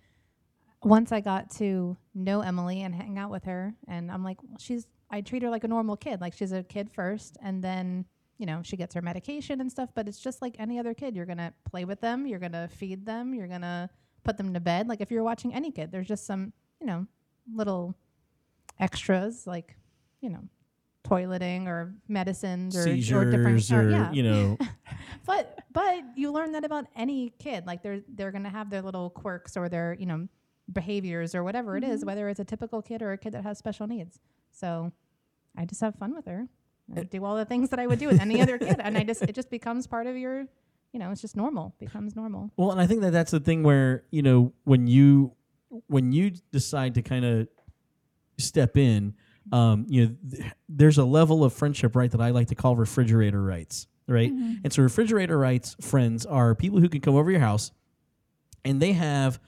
once 0.83 1.13
I 1.13 1.21
got 1.21 1.51
to 1.57 1.97
know 2.15 2.41
Emily 2.41 2.83
and 2.83 2.95
hang 2.95 3.19
out 3.19 3.31
with 3.31 3.45
her, 3.45 3.75
and 3.87 4.11
I'm 4.11 4.25
like, 4.25 4.43
well, 4.43 4.59
she's 4.59 4.87
I 5.11 5.21
treat 5.21 5.43
her 5.43 5.51
like 5.51 5.65
a 5.65 5.69
normal 5.69 5.97
kid, 5.97 6.21
like 6.21 6.35
she's 6.35 6.53
a 6.53 6.63
kid 6.63 6.91
first, 6.91 7.37
and 7.43 7.63
then 7.63 8.07
you 8.39 8.47
know 8.47 8.63
she 8.65 8.77
gets 8.77 8.95
her 8.95 9.03
medication 9.03 9.61
and 9.61 9.71
stuff. 9.71 9.91
But 9.95 10.09
it's 10.09 10.21
just 10.21 10.43
like 10.43 10.57
any 10.59 10.79
other 10.79 10.95
kid. 10.95 11.15
You're 11.15 11.27
gonna 11.27 11.53
play 11.71 11.85
with 11.85 12.01
them, 12.01 12.27
you're 12.27 12.39
gonna 12.39 12.69
feed 12.69 13.07
them, 13.07 13.35
you're 13.35 13.49
gonna 13.49 13.91
put 14.25 14.37
them 14.37 14.55
to 14.55 14.61
bed. 14.61 14.89
Like 14.89 15.01
if 15.01 15.11
you're 15.11 15.23
watching 15.23 15.55
any 15.55 15.71
kid, 15.71 15.93
there's 15.93 16.09
just 16.09 16.27
some 16.27 16.53
you 16.81 16.87
know 16.87 17.07
little 17.55 17.95
extras 18.81 19.47
like 19.47 19.77
you 20.21 20.31
know 20.31 20.43
toileting 21.13 21.67
or 21.67 21.95
medicines 22.09 22.77
or, 22.77 22.83
or 22.83 23.25
different 23.31 23.71
or, 23.71 23.81
or, 23.81 23.91
yeah. 23.91 24.13
you 24.13 24.23
know, 24.23 24.59
but 25.27 25.59
but 25.73 26.03
you 26.17 26.33
learn 26.33 26.53
that 26.53 26.65
about 26.65 26.87
any 26.97 27.31
kid 27.39 27.67
like 27.67 27.83
they're 27.83 28.01
they're 28.15 28.31
going 28.31 28.45
to 28.45 28.51
have 28.51 28.71
their 28.71 28.83
little 28.83 29.11
quirks 29.11 29.57
or 29.57 29.69
their 29.69 29.97
you 29.99 30.07
know 30.07 30.27
behaviors 30.73 31.35
or 31.35 31.45
whatever 31.45 31.77
it 31.77 31.85
is 31.85 32.01
mm-hmm. 32.01 32.09
whether 32.09 32.29
it's 32.29 32.41
a 32.41 32.45
typical 32.45 32.81
kid 32.81 33.03
or 33.03 33.13
a 33.13 33.19
kid 33.19 33.33
that 33.33 33.43
has 33.43 33.59
special 33.59 33.87
needs. 33.87 34.21
So 34.51 34.93
i 35.57 35.65
just 35.65 35.81
have 35.81 35.95
fun 35.97 36.15
with 36.15 36.27
her. 36.27 36.47
I 36.97 37.03
do 37.05 37.25
all 37.25 37.37
the 37.37 37.45
things 37.45 37.71
that 37.71 37.79
i 37.79 37.87
would 37.87 37.99
do 37.99 38.09
with 38.09 38.21
any 38.21 38.41
other 38.41 38.59
kid 38.59 38.77
and 38.79 38.99
i 38.99 39.03
just 39.03 39.23
it 39.23 39.35
just 39.35 39.51
becomes 39.51 39.87
part 39.87 40.07
of 40.07 40.17
your 40.17 40.47
you 40.93 40.99
know 40.99 41.11
it's 41.11 41.21
just 41.21 41.37
normal 41.37 41.75
becomes 41.79 42.15
normal. 42.15 42.51
Well, 42.57 42.71
and 42.71 42.81
I 42.81 42.87
think 42.87 43.01
that 43.03 43.13
that's 43.13 43.31
the 43.31 43.41
thing 43.41 43.63
where 43.63 44.05
you 44.11 44.23
know 44.23 44.53
when 44.65 44.87
you 44.87 45.33
when 45.87 46.13
you 46.13 46.33
decide 46.51 46.95
to 46.95 47.03
kind 47.03 47.25
of 47.25 47.49
step 48.39 48.77
in, 48.77 49.15
um, 49.51 49.87
you 49.89 50.07
know, 50.07 50.17
th- 50.31 50.53
there's 50.69 50.99
a 50.99 51.05
level 51.05 51.43
of 51.45 51.53
friendship, 51.53 51.97
right, 51.97 52.11
that 52.11 52.21
I 52.21 52.31
like 52.31 52.49
to 52.49 52.55
call 52.55 52.77
refrigerator 52.77 53.43
rights, 53.43 53.87
right? 54.07 54.31
And 54.65 54.73
so 54.73 54.83
refrigerator 54.83 55.39
rights 55.39 55.75
friends 55.81 56.25
are 56.27 56.55
people 56.55 56.79
who 56.79 56.89
can 56.89 57.01
come 57.01 57.17
over 57.17 57.31
your 57.31 57.41
house, 57.41 57.73
and 58.65 58.81
they 58.81 58.93
have. 58.93 59.41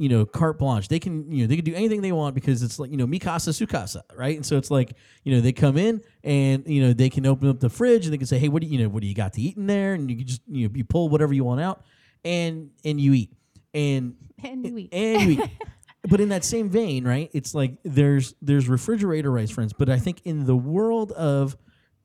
You 0.00 0.08
know, 0.08 0.24
carte 0.24 0.60
blanche. 0.60 0.86
They 0.86 1.00
can, 1.00 1.28
you 1.32 1.42
know, 1.42 1.48
they 1.48 1.56
can 1.56 1.64
do 1.64 1.74
anything 1.74 2.02
they 2.02 2.12
want 2.12 2.36
because 2.36 2.62
it's 2.62 2.78
like, 2.78 2.92
you 2.92 2.96
know, 2.96 3.04
mikasa 3.08 3.50
sukasa, 3.50 4.02
right? 4.14 4.36
And 4.36 4.46
so 4.46 4.56
it's 4.56 4.70
like, 4.70 4.92
you 5.24 5.34
know, 5.34 5.40
they 5.40 5.50
come 5.50 5.76
in 5.76 6.00
and 6.22 6.64
you 6.68 6.80
know 6.80 6.92
they 6.92 7.10
can 7.10 7.26
open 7.26 7.48
up 7.48 7.58
the 7.58 7.68
fridge 7.68 8.04
and 8.06 8.12
they 8.12 8.16
can 8.18 8.28
say, 8.28 8.38
hey, 8.38 8.46
what 8.46 8.62
do 8.62 8.68
you, 8.68 8.78
you 8.78 8.84
know, 8.84 8.88
what 8.90 9.00
do 9.02 9.08
you 9.08 9.14
got 9.16 9.32
to 9.32 9.40
eat 9.42 9.56
in 9.56 9.66
there? 9.66 9.94
And 9.94 10.08
you 10.08 10.16
can 10.18 10.24
just, 10.24 10.42
you 10.46 10.68
know, 10.68 10.74
you 10.76 10.84
pull 10.84 11.08
whatever 11.08 11.34
you 11.34 11.42
want 11.42 11.60
out, 11.60 11.82
and 12.24 12.70
and 12.84 13.00
you 13.00 13.12
eat, 13.12 13.32
and 13.74 14.14
and 14.44 14.64
you 14.64 14.78
eat 14.78 14.90
and 14.92 15.22
you 15.22 15.30
eat. 15.42 15.50
but 16.02 16.20
in 16.20 16.28
that 16.28 16.44
same 16.44 16.68
vein, 16.68 17.04
right? 17.04 17.30
It's 17.32 17.54
like 17.54 17.76
there's 17.84 18.34
there's 18.40 18.68
refrigerator 18.68 19.30
rights 19.30 19.50
friends, 19.50 19.72
but 19.72 19.88
I 19.88 19.98
think 19.98 20.20
in 20.24 20.46
the 20.46 20.56
world 20.56 21.12
of 21.12 21.56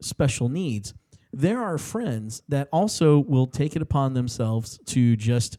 special 0.02 0.50
needs, 0.50 0.94
there 1.32 1.62
are 1.62 1.78
friends 1.78 2.42
that 2.50 2.70
also 2.72 3.20
will 3.20 3.48
take 3.48 3.76
it 3.76 3.82
upon 3.82 4.14
themselves 4.14 4.80
to 4.88 5.16
just 5.16 5.58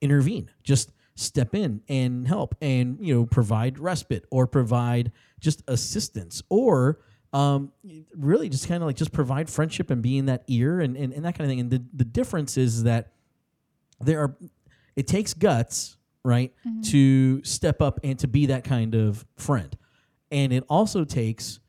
intervene, 0.00 0.50
just 0.62 0.92
step 1.16 1.54
in 1.54 1.80
and 1.88 2.26
help 2.26 2.56
and 2.60 2.98
you 3.00 3.14
know 3.14 3.24
provide 3.24 3.78
respite 3.78 4.24
or 4.30 4.46
provide 4.48 5.12
just 5.38 5.62
assistance 5.68 6.42
or 6.48 6.98
um, 7.32 7.72
really 8.16 8.48
just 8.48 8.68
kind 8.68 8.82
of 8.82 8.86
like 8.86 8.96
just 8.96 9.12
provide 9.12 9.50
friendship 9.50 9.90
and 9.90 10.02
being 10.02 10.26
that 10.26 10.44
ear 10.46 10.80
and, 10.80 10.96
and, 10.96 11.12
and 11.12 11.24
that 11.24 11.36
kind 11.36 11.42
of 11.42 11.48
thing. 11.48 11.60
And 11.60 11.70
the, 11.70 11.82
the 11.92 12.04
difference 12.04 12.56
is 12.56 12.84
that 12.84 13.12
there 14.00 14.20
are 14.20 14.36
it 14.96 15.06
takes 15.06 15.34
guts 15.34 15.96
right 16.24 16.52
mm-hmm. 16.66 16.80
to 16.80 17.44
step 17.44 17.82
up 17.82 18.00
and 18.02 18.18
to 18.18 18.26
be 18.26 18.46
that 18.46 18.64
kind 18.64 18.94
of 18.94 19.24
friend 19.36 19.76
and 20.30 20.52
it 20.52 20.64
also 20.68 21.04
takes 21.04 21.60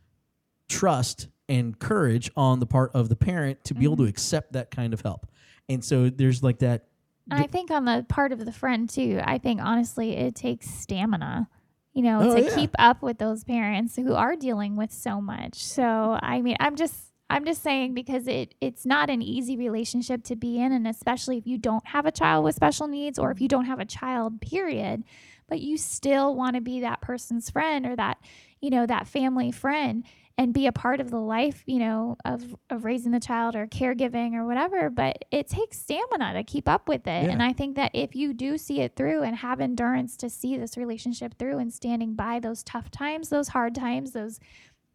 trust 0.69 1.27
and 1.47 1.77
courage 1.77 2.31
on 2.35 2.59
the 2.59 2.65
part 2.65 2.91
of 2.93 3.09
the 3.09 3.15
parent 3.15 3.63
to 3.63 3.73
be 3.73 3.83
able 3.83 3.95
to 3.95 4.03
mm-hmm. 4.03 4.09
accept 4.09 4.53
that 4.53 4.71
kind 4.71 4.93
of 4.93 5.01
help 5.01 5.27
and 5.69 5.83
so 5.83 6.09
there's 6.09 6.41
like 6.43 6.59
that 6.59 6.85
And 7.29 7.39
I 7.39 7.47
think 7.47 7.71
on 7.71 7.85
the 7.85 8.05
part 8.07 8.31
of 8.31 8.45
the 8.45 8.51
friend 8.51 8.87
too, 8.89 9.19
I 9.23 9.39
think 9.39 9.59
honestly 9.61 10.15
it 10.15 10.35
takes 10.35 10.69
stamina, 10.69 11.49
you 11.93 12.03
know, 12.03 12.19
Oh, 12.21 12.35
to 12.35 12.43
yeah. 12.43 12.55
keep 12.55 12.75
up 12.77 13.01
with 13.01 13.17
those 13.17 13.43
parents 13.43 13.95
who 13.95 14.13
are 14.13 14.35
dealing 14.35 14.75
with 14.75 14.91
so 14.91 15.19
much. 15.19 15.55
So 15.55 16.19
I 16.21 16.41
mean, 16.41 16.55
I'm 16.59 16.75
just 16.75 17.04
I'm 17.29 17.45
just 17.45 17.63
saying 17.63 17.93
because 17.93 18.27
it 18.27 18.53
it's 18.61 18.85
not 18.85 19.09
an 19.09 19.21
easy 19.21 19.57
relationship 19.57 20.23
to 20.25 20.35
be 20.35 20.59
in 20.59 20.71
and 20.71 20.87
especially 20.87 21.37
if 21.37 21.47
you 21.47 21.57
don't 21.57 21.87
have 21.87 22.05
a 22.05 22.11
child 22.11 22.43
with 22.43 22.55
special 22.55 22.87
needs 22.87 23.17
or 23.17 23.31
if 23.31 23.41
you 23.41 23.47
don't 23.47 23.65
have 23.65 23.79
a 23.79 23.85
child 23.85 24.41
period, 24.41 25.03
but 25.47 25.59
you 25.59 25.77
still 25.77 26.35
want 26.35 26.55
to 26.55 26.61
be 26.61 26.81
that 26.81 27.01
person's 27.01 27.49
friend 27.49 27.85
or 27.85 27.95
that, 27.95 28.17
you 28.61 28.69
know, 28.69 28.85
that 28.85 29.07
family 29.07 29.51
friend 29.51 30.05
and 30.37 30.53
be 30.53 30.67
a 30.67 30.71
part 30.71 30.99
of 30.99 31.11
the 31.11 31.19
life, 31.19 31.63
you 31.65 31.79
know, 31.79 32.17
of, 32.25 32.55
of 32.69 32.83
raising 32.83 33.11
the 33.11 33.19
child 33.19 33.55
or 33.55 33.67
caregiving 33.67 34.33
or 34.33 34.45
whatever. 34.45 34.89
But 34.89 35.23
it 35.31 35.47
takes 35.47 35.79
stamina 35.79 36.33
to 36.33 36.43
keep 36.43 36.67
up 36.67 36.89
with 36.89 37.07
it. 37.07 37.23
Yeah. 37.23 37.29
And 37.29 37.41
I 37.41 37.53
think 37.53 37.77
that 37.77 37.91
if 37.93 38.15
you 38.15 38.33
do 38.33 38.57
see 38.57 38.81
it 38.81 38.95
through 38.95 39.23
and 39.23 39.35
have 39.37 39.61
endurance 39.61 40.17
to 40.17 40.29
see 40.29 40.57
this 40.57 40.77
relationship 40.77 41.37
through 41.39 41.59
and 41.59 41.73
standing 41.73 42.15
by 42.15 42.39
those 42.39 42.63
tough 42.63 42.91
times, 42.91 43.29
those 43.29 43.47
hard 43.47 43.73
times, 43.75 44.11
those, 44.11 44.39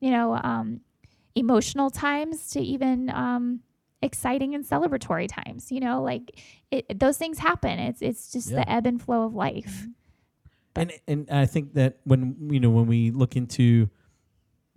you 0.00 0.10
know, 0.10 0.38
um, 0.44 0.80
emotional 1.34 1.90
times 1.90 2.50
to 2.50 2.60
even 2.60 3.10
um, 3.10 3.60
exciting 4.02 4.54
and 4.54 4.64
celebratory 4.64 5.28
times, 5.28 5.70
you 5.70 5.80
know, 5.80 6.02
like 6.02 6.38
it, 6.70 6.98
those 6.98 7.16
things 7.18 7.38
happen. 7.38 7.78
It's, 7.78 8.02
it's 8.02 8.32
just 8.32 8.50
Yeah. 8.50 8.56
the 8.60 8.70
ebb 8.70 8.86
and 8.86 9.00
flow 9.00 9.22
of 9.24 9.34
life. 9.34 9.86
and 10.76 10.92
and 11.08 11.28
I 11.30 11.46
think 11.46 11.74
that 11.74 11.98
when 12.04 12.36
you 12.50 12.60
know 12.60 12.70
when 12.70 12.86
we 12.86 13.10
look 13.10 13.34
into 13.36 13.90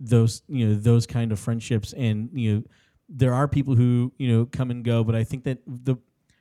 those 0.00 0.42
you 0.48 0.66
know 0.68 0.74
those 0.74 1.06
kind 1.06 1.30
of 1.32 1.38
friendships 1.38 1.92
and 1.92 2.28
you 2.34 2.52
know 2.54 2.62
there 3.08 3.32
are 3.32 3.46
people 3.46 3.74
who 3.76 4.12
you 4.18 4.28
know 4.28 4.44
come 4.46 4.70
and 4.70 4.84
go 4.84 5.04
but 5.04 5.14
I 5.14 5.22
think 5.24 5.44
that 5.44 5.58
the 5.66 5.96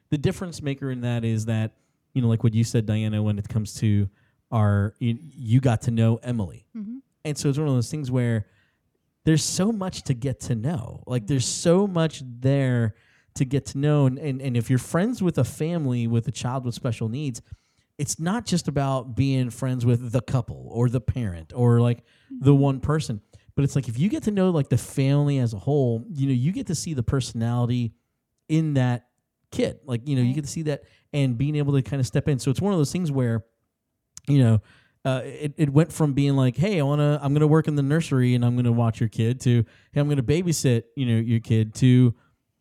the 0.09 0.17
difference 0.17 0.61
maker 0.61 0.89
in 0.91 1.01
that 1.01 1.23
is 1.23 1.45
that 1.45 1.73
you 2.13 2.21
know 2.21 2.27
like 2.29 2.43
what 2.43 2.53
you 2.55 2.63
said 2.63 2.85
Diana 2.87 3.21
when 3.21 3.37
it 3.37 3.47
comes 3.47 3.75
to 3.75 4.09
our 4.51 4.95
you, 4.99 5.17
you 5.19 5.59
got 5.61 5.81
to 5.83 5.91
know 5.91 6.19
Emily 6.23 6.65
Mhm. 6.75 7.01
and 7.23 7.37
so 7.37 7.47
it's 7.49 7.57
one 7.59 7.67
of 7.67 7.73
those 7.75 7.91
things 7.91 8.09
where 8.09 8.47
there's 9.25 9.43
so 9.43 9.71
much 9.71 10.03
to 10.03 10.13
get 10.13 10.39
to 10.41 10.55
know. 10.55 11.03
Like 11.07 11.27
there's 11.27 11.45
mm-hmm. 11.45 11.69
so 11.69 11.87
much 11.87 12.23
there 12.25 12.95
to 13.35 13.45
get 13.45 13.67
to 13.67 13.77
know. 13.77 14.05
And, 14.05 14.19
and 14.19 14.41
and 14.41 14.57
if 14.57 14.69
you're 14.69 14.79
friends 14.79 15.21
with 15.21 15.37
a 15.37 15.43
family 15.43 16.07
with 16.07 16.27
a 16.27 16.31
child 16.31 16.65
with 16.65 16.75
special 16.75 17.09
needs 17.09 17.41
it's 17.97 18.19
not 18.19 18.45
just 18.45 18.67
about 18.67 19.15
being 19.15 19.49
friends 19.49 19.85
with 19.85 20.11
the 20.11 20.21
couple 20.21 20.67
or 20.71 20.89
the 20.89 21.01
parent 21.01 21.53
or 21.55 21.79
like 21.79 22.03
the 22.29 22.51
mm-hmm. 22.51 22.61
one 22.61 22.79
person. 22.79 23.21
But 23.55 23.63
it's 23.63 23.75
like 23.75 23.87
if 23.87 23.99
you 23.99 24.09
get 24.09 24.23
to 24.23 24.31
know 24.31 24.49
like 24.49 24.69
the 24.69 24.77
family 24.77 25.37
as 25.37 25.53
a 25.53 25.59
whole 25.59 26.03
you 26.09 26.27
know 26.27 26.33
you 26.33 26.51
get 26.51 26.67
to 26.67 26.75
see 26.75 26.93
the 26.93 27.03
personality 27.03 27.93
in 28.49 28.73
that 28.75 29.07
kid. 29.51 29.79
Like 29.85 30.07
you 30.07 30.15
know 30.15 30.23
you 30.23 30.33
get 30.33 30.43
to 30.43 30.49
see 30.49 30.63
that 30.63 30.83
and 31.13 31.37
being 31.37 31.55
able 31.55 31.73
to 31.73 31.81
kind 31.81 31.99
of 31.99 32.07
step 32.07 32.27
in. 32.27 32.39
So 32.39 32.49
it's 32.49 32.61
one 32.61 32.73
of 32.73 32.79
those 32.79 32.91
things 32.91 33.11
where 33.11 33.45
you 34.27 34.39
know 34.39 34.61
uh, 35.05 35.21
it, 35.23 35.53
it 35.57 35.69
went 35.69 35.91
from 35.91 36.13
being 36.13 36.35
like 36.35 36.55
hey 36.55 36.79
i 36.79 36.83
want 36.83 36.99
to 36.99 37.19
i'm 37.21 37.33
going 37.33 37.41
to 37.41 37.47
work 37.47 37.67
in 37.67 37.75
the 37.75 37.83
nursery 37.83 38.35
and 38.35 38.45
i'm 38.45 38.55
going 38.55 38.63
to 38.65 38.71
watch 38.71 38.99
your 38.99 39.09
kid 39.09 39.39
to 39.41 39.63
hey 39.91 39.99
i'm 39.99 40.07
going 40.07 40.17
to 40.17 40.23
babysit 40.23 40.83
you 40.95 41.05
know 41.05 41.17
your 41.19 41.39
kid 41.41 41.73
to 41.75 42.13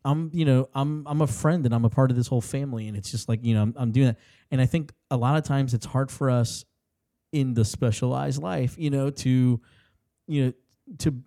i'm 0.03 0.29
you 0.33 0.43
know 0.43 0.67
i'm 0.73 1.07
i'm 1.07 1.21
a 1.21 1.27
friend 1.27 1.65
and 1.65 1.73
i'm 1.73 1.85
a 1.85 1.89
part 1.89 2.11
of 2.11 2.17
this 2.17 2.27
whole 2.27 2.41
family 2.41 2.87
and 2.87 2.97
it's 2.97 3.09
just 3.11 3.29
like 3.29 3.43
you 3.45 3.53
know 3.55 3.61
i'm, 3.61 3.73
I'm 3.77 3.91
doing 3.91 4.07
that 4.07 4.17
and 4.51 4.59
i 4.59 4.65
think 4.65 4.91
a 5.09 5.15
lot 5.17 5.37
of 5.37 5.43
times 5.43 5.73
it's 5.73 5.85
hard 5.85 6.11
for 6.11 6.29
us 6.29 6.65
in 7.31 7.53
the 7.53 7.63
specialized 7.65 8.41
life 8.43 8.75
you 8.77 8.89
know 8.89 9.09
to 9.09 9.61
you 10.27 10.45
know 10.45 10.53
to 10.99 11.21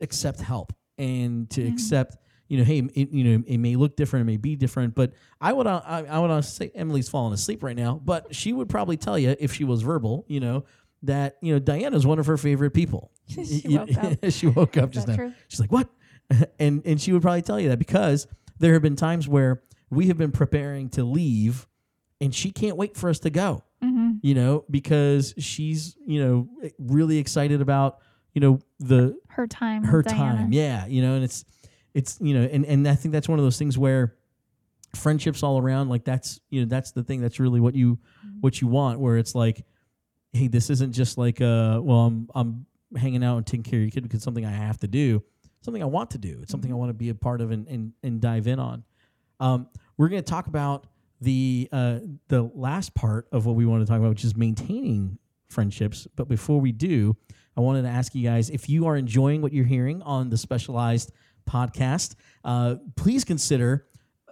accept 0.00 0.40
help 0.40 0.72
and 0.98 1.48
to 1.50 1.60
Mhm. 1.62 1.72
accept 1.72 2.16
you 2.50 2.58
know 2.58 2.64
hey 2.64 2.80
it, 2.94 3.10
you 3.10 3.24
know 3.24 3.42
it 3.46 3.56
may 3.56 3.76
look 3.76 3.96
different 3.96 4.22
it 4.24 4.26
may 4.26 4.36
be 4.36 4.56
different 4.56 4.94
but 4.94 5.12
i 5.40 5.50
would 5.52 5.66
uh, 5.66 5.80
I, 5.86 6.04
I 6.04 6.18
would 6.18 6.44
say 6.44 6.70
emily's 6.74 7.08
falling 7.08 7.32
asleep 7.32 7.62
right 7.62 7.76
now 7.76 7.98
but 8.04 8.34
she 8.34 8.52
would 8.52 8.68
probably 8.68 8.98
tell 8.98 9.18
you 9.18 9.34
if 9.40 9.54
she 9.54 9.64
was 9.64 9.80
verbal 9.82 10.24
you 10.28 10.40
know 10.40 10.64
that 11.04 11.36
you 11.40 11.54
know 11.54 11.58
diana's 11.60 12.06
one 12.06 12.18
of 12.18 12.26
her 12.26 12.36
favorite 12.36 12.72
people 12.72 13.10
She 13.30 13.62
woke 13.78 13.96
up. 13.96 14.18
she 14.30 14.46
woke 14.48 14.76
up 14.76 14.90
just 14.90 15.08
now 15.08 15.14
true? 15.16 15.32
She's 15.48 15.60
like, 15.60 15.72
"What?" 15.72 15.88
and 16.58 16.82
and 16.84 17.00
she 17.00 17.12
would 17.12 17.22
probably 17.22 17.42
tell 17.42 17.58
you 17.60 17.68
that 17.70 17.78
because 17.78 18.26
there 18.58 18.72
have 18.74 18.82
been 18.82 18.96
times 18.96 19.26
where 19.28 19.62
we 19.88 20.08
have 20.08 20.18
been 20.18 20.32
preparing 20.32 20.88
to 20.90 21.04
leave, 21.04 21.66
and 22.20 22.34
she 22.34 22.50
can't 22.50 22.76
wait 22.76 22.96
for 22.96 23.08
us 23.08 23.20
to 23.20 23.30
go. 23.30 23.62
Mm-hmm. 23.82 24.14
You 24.22 24.34
know, 24.34 24.64
because 24.68 25.32
she's 25.38 25.96
you 26.06 26.22
know 26.24 26.48
really 26.78 27.18
excited 27.18 27.60
about 27.60 27.98
you 28.34 28.40
know 28.40 28.58
the 28.80 29.16
Her 29.28 29.46
time. 29.46 29.84
her 29.84 29.98
with 29.98 30.06
Diana. 30.06 30.38
time. 30.38 30.52
Yeah, 30.52 30.86
you 30.86 31.00
know, 31.02 31.14
and 31.14 31.24
it's 31.24 31.44
it's 31.94 32.18
you 32.20 32.34
know, 32.34 32.48
and 32.50 32.64
and 32.64 32.86
I 32.86 32.94
think 32.94 33.12
that's 33.12 33.28
one 33.28 33.38
of 33.38 33.44
those 33.44 33.58
things 33.58 33.78
where 33.78 34.16
friendships 34.94 35.42
all 35.42 35.58
around 35.58 35.88
like 35.88 36.04
that's 36.04 36.40
you 36.50 36.60
know 36.60 36.66
that's 36.66 36.90
the 36.90 37.02
thing 37.02 37.20
that's 37.20 37.38
really 37.38 37.60
what 37.60 37.74
you 37.74 37.98
what 38.40 38.60
you 38.60 38.66
want 38.66 38.98
where 38.98 39.18
it's 39.18 39.36
like 39.36 39.64
hey 40.32 40.48
this 40.48 40.68
isn't 40.68 40.92
just 40.92 41.16
like 41.16 41.40
uh 41.40 41.78
well 41.80 42.00
i'm 42.06 42.28
i'm 42.34 42.66
hanging 42.96 43.22
out 43.22 43.36
and 43.36 43.46
taking 43.46 43.62
care 43.62 43.78
of 43.78 43.82
your 43.82 43.90
kid 43.90 44.02
because 44.02 44.18
it's 44.18 44.24
something 44.24 44.44
i 44.44 44.50
have 44.50 44.78
to 44.78 44.88
do. 44.88 45.22
Something 45.62 45.82
i 45.82 45.86
want 45.86 46.10
to 46.10 46.18
do. 46.18 46.40
It's 46.42 46.50
something 46.50 46.72
i 46.72 46.74
want 46.74 46.90
to 46.90 46.94
be 46.94 47.10
a 47.10 47.14
part 47.14 47.40
of 47.40 47.50
and 47.50 47.68
and, 47.68 47.92
and 48.02 48.20
dive 48.20 48.46
in 48.46 48.58
on. 48.58 48.84
Um 49.38 49.68
we're 49.96 50.08
going 50.08 50.22
to 50.22 50.30
talk 50.30 50.46
about 50.46 50.86
the 51.20 51.68
uh 51.70 52.00
the 52.28 52.42
last 52.54 52.94
part 52.94 53.28
of 53.30 53.46
what 53.46 53.54
we 53.54 53.66
want 53.66 53.82
to 53.82 53.86
talk 53.86 53.98
about 53.98 54.08
which 54.08 54.24
is 54.24 54.36
maintaining 54.36 55.18
friendships. 55.48 56.06
But 56.16 56.28
before 56.28 56.60
we 56.60 56.72
do 56.72 57.16
i 57.56 57.60
wanted 57.60 57.82
to 57.82 57.88
ask 57.88 58.14
you 58.14 58.24
guys 58.24 58.50
if 58.50 58.68
you 58.68 58.86
are 58.86 58.96
enjoying 58.96 59.42
what 59.42 59.52
you're 59.52 59.64
hearing 59.64 60.02
on 60.02 60.30
the 60.30 60.36
specialized 60.36 61.12
podcast 61.48 62.14
uh 62.44 62.76
please 62.96 63.24
consider 63.24 63.86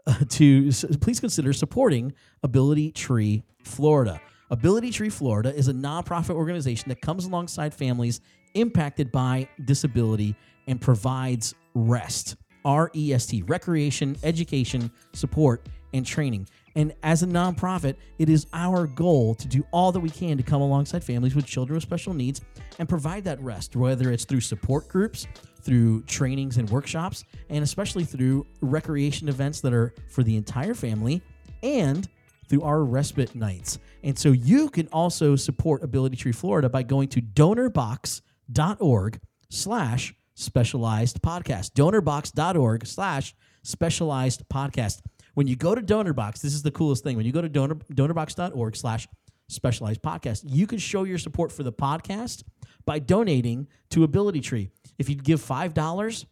uh, 0.07 0.15
to 0.29 0.71
please 1.01 1.21
consider 1.21 1.53
supporting 1.53 2.13
Ability 2.43 2.93
Tree 2.93 3.43
Florida. 3.63 4.21
Ability 4.51 4.91
Tree 4.91 5.11
Florida 5.11 5.55
is 5.55 5.69
a 5.69 5.75
nonprofit 5.75 6.31
organization 6.31 6.89
that 6.89 7.03
comes 7.03 7.27
alongside 7.27 7.75
families 7.75 8.23
impacted 8.55 9.13
by 9.13 9.47
disability 9.67 10.35
and 10.67 10.81
provides 10.81 11.55
rest. 11.75 12.37
R 12.65 12.91
E 12.95 13.13
S 13.13 13.27
T, 13.27 13.43
recreation, 13.43 14.17
education, 14.23 14.91
support, 15.13 15.69
and 15.95 16.05
training. 16.05 16.49
And 16.77 16.95
as 17.03 17.23
a 17.23 17.27
nonprofit, 17.27 17.97
it 18.19 18.29
is 18.29 18.47
our 18.53 18.87
goal 18.87 19.35
to 19.37 19.49
do 19.49 19.65
all 19.73 19.93
that 19.93 20.01
we 20.01 20.11
can 20.11 20.37
to 20.37 20.43
come 20.43 20.63
alongside 20.63 21.03
families 21.05 21.35
with 21.35 21.47
children 21.47 21.75
with 21.75 21.83
special 21.83 22.15
needs 22.15 22.41
and 22.79 22.89
provide 22.89 23.25
that 23.25 23.41
rest, 23.43 23.77
whether 23.77 24.11
it's 24.11 24.25
through 24.25 24.41
support 24.41 24.89
groups, 24.89 25.27
through 25.69 26.01
trainings 26.05 26.57
and 26.57 26.71
workshops, 26.71 27.25
and 27.51 27.63
especially 27.63 28.03
through 28.03 28.47
recreation 28.63 29.29
events 29.29 29.61
that 29.61 29.75
are 29.75 29.93
for 30.09 30.23
the 30.23 30.35
entire 30.35 30.73
family 30.73 31.21
and 31.63 32.09
through 32.49 32.63
our 32.63 32.83
respite 32.83 33.35
nights. 33.35 33.79
And 34.03 34.19
so 34.19 34.33
you 34.33 34.71
can 34.71 34.89
also 34.95 35.37
support 35.37 35.83
Ability 35.83 36.17
Tree 36.17 36.33
Florida 36.33 36.71
by 36.71 36.85
going 36.85 37.09
to 37.09 37.21
donorbox.org 37.21 39.21
slash 39.51 40.15
specialized 40.35 41.21
podcast. 41.21 41.73
Donorbox.org 41.73 42.87
slash 42.87 43.35
specialized 43.63 44.49
podcast. 44.49 45.03
When 45.35 45.47
you 45.47 45.55
go 45.55 45.75
to 45.75 45.83
DonorBox, 45.83 46.41
this 46.41 46.55
is 46.55 46.63
the 46.63 46.71
coolest 46.71 47.05
thing. 47.05 47.19
When 47.19 47.27
you 47.27 47.33
go 47.33 47.43
to 47.43 47.49
donor, 47.51 47.75
donorbox.org 47.75 48.75
slash 48.75 49.07
specialized 49.49 50.01
podcast, 50.01 50.45
you 50.47 50.67
can 50.67 50.79
show 50.79 51.05
your 51.05 51.19
support 51.19 51.53
for 51.53 51.63
the 51.63 51.73
podcast 51.73 52.45
by 52.87 52.99
donating 52.99 53.69
to 53.91 54.05
Ability 54.05 54.41
Tree. 54.41 54.71
If 54.99 55.09
you 55.09 55.15
give 55.15 55.41
$5, 55.41 56.27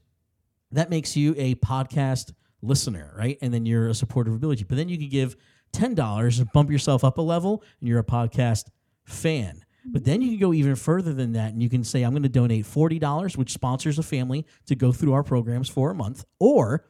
that 0.72 0.90
makes 0.90 1.16
you 1.16 1.34
a 1.38 1.54
podcast 1.56 2.32
listener, 2.62 3.14
right? 3.16 3.38
And 3.40 3.54
then 3.54 3.64
you're 3.64 3.88
a 3.88 3.94
supporter 3.94 4.30
of 4.30 4.36
Ability. 4.36 4.64
But 4.64 4.76
then 4.76 4.88
you 4.88 4.98
can 4.98 5.08
give 5.08 5.36
$10 5.72 6.38
and 6.38 6.52
bump 6.52 6.70
yourself 6.70 7.04
up 7.04 7.18
a 7.18 7.22
level 7.22 7.62
and 7.80 7.88
you're 7.88 8.00
a 8.00 8.04
podcast 8.04 8.64
fan. 9.04 9.62
But 9.84 10.04
then 10.04 10.20
you 10.20 10.30
can 10.30 10.40
go 10.40 10.52
even 10.52 10.74
further 10.74 11.12
than 11.12 11.32
that 11.34 11.52
and 11.52 11.62
you 11.62 11.68
can 11.68 11.84
say, 11.84 12.02
I'm 12.02 12.10
going 12.10 12.24
to 12.24 12.28
donate 12.28 12.64
$40, 12.64 13.36
which 13.36 13.52
sponsors 13.52 13.98
a 13.98 14.02
family 14.02 14.44
to 14.66 14.74
go 14.74 14.90
through 14.90 15.12
our 15.12 15.22
programs 15.22 15.68
for 15.68 15.90
a 15.90 15.94
month. 15.94 16.24
Or 16.40 16.86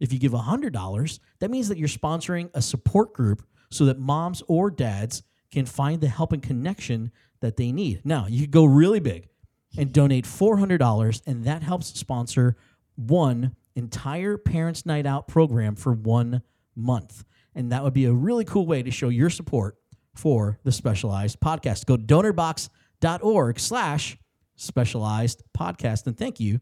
if 0.00 0.12
you 0.12 0.18
give 0.18 0.32
$100, 0.32 1.20
that 1.38 1.50
means 1.50 1.68
that 1.68 1.78
you're 1.78 1.88
sponsoring 1.88 2.50
a 2.54 2.62
support 2.62 3.12
group 3.12 3.44
so 3.70 3.84
that 3.84 4.00
moms 4.00 4.42
or 4.48 4.70
dads 4.70 5.22
can 5.52 5.64
find 5.64 6.00
the 6.00 6.08
help 6.08 6.32
and 6.32 6.42
connection 6.42 7.12
that 7.40 7.56
they 7.56 7.70
need. 7.70 8.00
Now, 8.04 8.26
you 8.26 8.40
could 8.40 8.50
go 8.50 8.64
really 8.64 9.00
big 9.00 9.28
and 9.76 9.92
donate 9.92 10.24
$400, 10.24 11.22
and 11.26 11.44
that 11.44 11.62
helps 11.62 11.98
sponsor 11.98 12.56
one 12.96 13.54
entire 13.74 14.36
Parents 14.36 14.84
Night 14.84 15.06
Out 15.06 15.28
program 15.28 15.76
for 15.76 15.92
one 15.92 16.42
month. 16.74 17.24
And 17.54 17.72
that 17.72 17.82
would 17.82 17.94
be 17.94 18.04
a 18.04 18.12
really 18.12 18.44
cool 18.44 18.66
way 18.66 18.82
to 18.82 18.90
show 18.90 19.08
your 19.08 19.30
support 19.30 19.76
for 20.14 20.58
the 20.64 20.72
Specialized 20.72 21.40
Podcast. 21.40 21.86
Go 21.86 21.96
to 21.96 22.02
donorbox.org 22.02 23.58
slash 23.58 24.16
specialized 24.56 25.42
podcast. 25.56 26.06
And 26.06 26.16
thank 26.16 26.40
you 26.40 26.60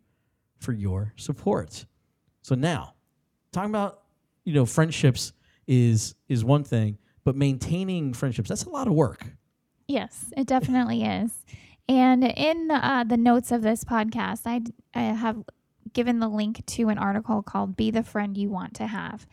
for 0.59 0.73
your 0.73 1.13
support. 1.17 1.87
So 2.43 2.55
now, 2.55 2.95
talking 3.53 3.71
about, 3.71 4.03
you 4.45 4.55
know, 4.55 4.67
friendships 4.67 5.33
is 5.67 6.15
is 6.29 6.45
one 6.45 6.65
thing, 6.65 6.99
but 7.25 7.37
maintaining 7.37 8.15
friendships, 8.15 8.49
that's 8.49 8.65
a 8.65 8.71
lot 8.71 8.87
of 8.87 8.95
work. 8.95 9.27
Yes, 9.87 10.33
it 10.37 10.47
definitely 10.47 11.03
is. 11.03 11.33
And 11.89 12.23
in 12.23 12.71
uh, 12.71 13.05
the 13.07 13.17
notes 13.17 13.51
of 13.51 13.63
this 13.63 13.83
podcast, 13.85 14.43
I, 14.45 14.61
I 14.95 15.05
have 15.15 15.43
given 15.93 16.19
the 16.19 16.29
link 16.29 16.65
to 16.67 16.91
an 16.91 16.99
article 16.99 17.43
called 17.43 17.77
Be 17.77 17.91
the 17.91 18.03
Friend 18.03 18.37
You 18.37 18.51
Want 18.51 18.75
to 18.75 18.87
Have. 18.87 19.27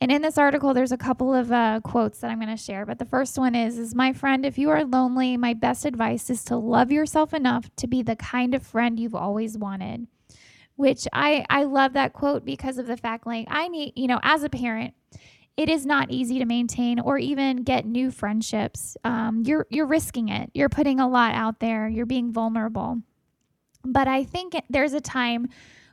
And 0.00 0.12
in 0.12 0.22
this 0.22 0.38
article, 0.38 0.74
there's 0.74 0.92
a 0.92 0.98
couple 0.98 1.34
of 1.34 1.50
uh, 1.50 1.80
quotes 1.82 2.20
that 2.20 2.30
I'm 2.30 2.38
going 2.38 2.54
to 2.54 2.62
share. 2.62 2.84
But 2.84 2.98
the 2.98 3.06
first 3.06 3.38
one 3.38 3.54
is, 3.54 3.78
is 3.78 3.94
my 3.94 4.12
friend, 4.12 4.44
if 4.44 4.58
you 4.58 4.70
are 4.70 4.84
lonely, 4.84 5.36
my 5.36 5.54
best 5.54 5.84
advice 5.84 6.28
is 6.30 6.44
to 6.44 6.56
love 6.56 6.92
yourself 6.92 7.32
enough 7.32 7.74
to 7.76 7.86
be 7.86 8.02
the 8.02 8.16
kind 8.16 8.54
of 8.54 8.64
friend 8.64 9.00
you've 9.00 9.14
always 9.14 9.56
wanted. 9.56 10.06
Which 10.76 11.08
I, 11.14 11.46
I 11.48 11.64
love 11.64 11.94
that 11.94 12.12
quote 12.12 12.44
because 12.44 12.76
of 12.76 12.86
the 12.86 12.98
fact, 12.98 13.26
like, 13.26 13.46
I 13.50 13.68
need, 13.68 13.94
you 13.96 14.06
know, 14.06 14.20
as 14.22 14.44
a 14.44 14.50
parent, 14.50 14.92
it 15.56 15.68
is 15.68 15.86
not 15.86 16.10
easy 16.10 16.38
to 16.38 16.44
maintain 16.44 17.00
or 17.00 17.18
even 17.18 17.62
get 17.62 17.86
new 17.86 18.10
friendships. 18.10 18.96
Um, 19.04 19.42
you're 19.46 19.66
you're 19.70 19.86
risking 19.86 20.28
it. 20.28 20.50
You're 20.54 20.68
putting 20.68 21.00
a 21.00 21.08
lot 21.08 21.34
out 21.34 21.60
there. 21.60 21.88
You're 21.88 22.06
being 22.06 22.32
vulnerable. 22.32 23.00
But 23.84 24.08
I 24.08 24.24
think 24.24 24.54
there's 24.68 24.92
a 24.92 25.00
time 25.00 25.48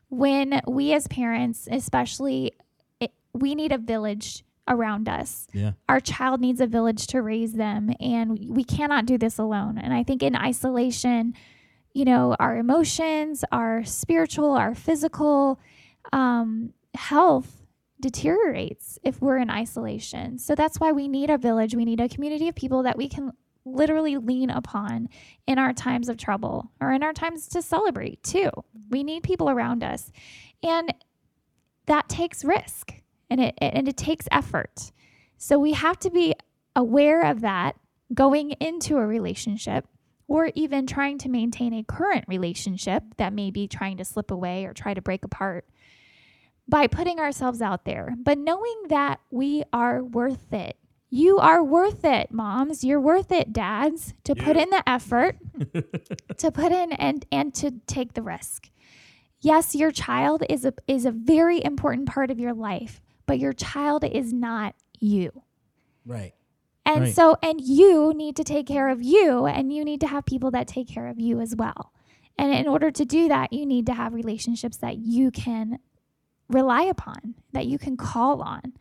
when 0.09 0.61
we 0.67 0.93
as 0.93 1.07
parents, 1.07 1.67
especially, 1.71 2.53
it, 2.99 3.11
we 3.33 3.55
need 3.55 3.71
a 3.71 3.77
village 3.77 4.43
around 4.67 5.07
us. 5.07 5.47
Yeah. 5.53 5.71
Our 5.87 5.99
child 5.99 6.41
needs 6.41 6.61
a 6.61 6.67
village 6.67 7.07
to 7.07 7.21
raise 7.21 7.53
them, 7.53 7.93
and 7.99 8.37
we 8.49 8.63
cannot 8.63 9.05
do 9.05 9.17
this 9.17 9.37
alone. 9.37 9.77
And 9.77 9.93
I 9.93 10.03
think 10.03 10.23
in 10.23 10.35
isolation, 10.35 11.35
you 11.93 12.05
know, 12.05 12.35
our 12.39 12.57
emotions, 12.57 13.45
our 13.51 13.83
spiritual, 13.85 14.51
our 14.51 14.73
physical 14.73 15.59
um, 16.11 16.73
health 16.95 17.62
deteriorates 18.03 18.99
if 19.01 19.21
we're 19.21 19.37
in 19.37 19.49
isolation. 19.49 20.37
So 20.37 20.53
that's 20.53 20.79
why 20.79 20.91
we 20.91 21.07
need 21.07 21.29
a 21.29 21.37
village. 21.37 21.73
We 21.73 21.85
need 21.85 22.01
a 22.01 22.09
community 22.09 22.49
of 22.49 22.55
people 22.55 22.83
that 22.83 22.97
we 22.97 23.07
can 23.07 23.31
literally 23.65 24.17
lean 24.17 24.49
upon 24.49 25.07
in 25.47 25.57
our 25.57 25.71
times 25.71 26.09
of 26.09 26.17
trouble 26.17 26.69
or 26.81 26.91
in 26.91 27.01
our 27.01 27.13
times 27.13 27.47
to 27.47 27.61
celebrate 27.61 28.21
too. 28.21 28.51
We 28.89 29.03
need 29.03 29.23
people 29.23 29.49
around 29.49 29.83
us. 29.83 30.11
And 30.61 30.93
that 31.85 32.09
takes 32.09 32.43
risk 32.43 32.93
and 33.29 33.39
it 33.39 33.55
and 33.57 33.87
it 33.87 33.95
takes 33.95 34.27
effort. 34.31 34.91
So 35.37 35.57
we 35.57 35.71
have 35.71 35.97
to 35.99 36.11
be 36.11 36.35
aware 36.75 37.23
of 37.23 37.39
that 37.41 37.77
going 38.13 38.51
into 38.51 38.97
a 38.97 39.07
relationship 39.07 39.87
or 40.27 40.51
even 40.55 40.85
trying 40.85 41.17
to 41.19 41.29
maintain 41.29 41.73
a 41.73 41.83
current 41.83 42.25
relationship 42.27 43.03
that 43.15 43.31
may 43.31 43.49
be 43.49 43.67
trying 43.67 43.95
to 43.97 44.05
slip 44.05 44.29
away 44.29 44.65
or 44.65 44.73
try 44.73 44.93
to 44.93 45.01
break 45.01 45.23
apart 45.23 45.65
by 46.67 46.87
putting 46.87 47.19
ourselves 47.19 47.61
out 47.61 47.85
there, 47.85 48.15
but 48.17 48.37
knowing 48.37 48.83
that 48.89 49.19
we 49.29 49.63
are 49.73 50.03
worth 50.03 50.53
it. 50.53 50.77
You 51.09 51.37
are 51.37 51.63
worth 51.63 52.03
it, 52.05 52.31
moms. 52.31 52.83
You're 52.83 52.99
worth 52.99 53.31
it, 53.31 53.53
dads, 53.53 54.15
to 54.23 54.33
put 54.33 54.57
in 54.57 54.71
the 54.71 54.81
effort, 54.89 55.37
to 56.37 56.51
put 56.51 56.71
in 56.71 56.91
and 56.93 57.23
and 57.31 57.53
to 57.55 57.71
take 57.85 58.13
the 58.13 58.23
risk. 58.23 58.71
Yes, 59.39 59.75
your 59.75 59.91
child 59.91 60.43
is 60.49 60.65
a 60.65 60.73
is 60.87 61.05
a 61.05 61.11
very 61.11 61.63
important 61.63 62.07
part 62.07 62.31
of 62.31 62.39
your 62.39 62.53
life, 62.53 62.99
but 63.27 63.37
your 63.37 63.53
child 63.53 64.03
is 64.03 64.33
not 64.33 64.73
you. 64.99 65.43
Right. 66.03 66.33
And 66.85 67.01
Right. 67.03 67.13
so, 67.13 67.37
and 67.43 67.61
you 67.61 68.13
need 68.15 68.35
to 68.37 68.43
take 68.43 68.65
care 68.65 68.89
of 68.89 69.03
you, 69.03 69.45
and 69.45 69.71
you 69.71 69.85
need 69.85 70.01
to 70.01 70.07
have 70.07 70.25
people 70.25 70.49
that 70.51 70.67
take 70.67 70.87
care 70.87 71.07
of 71.07 71.19
you 71.19 71.39
as 71.39 71.55
well. 71.55 71.93
And 72.39 72.51
in 72.53 72.67
order 72.67 72.89
to 72.89 73.05
do 73.05 73.27
that, 73.27 73.53
you 73.53 73.65
need 73.67 73.85
to 73.85 73.93
have 73.93 74.13
relationships 74.13 74.77
that 74.77 74.97
you 74.97 75.29
can 75.29 75.77
rely 76.49 76.83
upon, 76.83 77.35
that 77.51 77.65
you 77.65 77.77
can 77.77 77.97
call 77.97 78.41
on. 78.41 78.73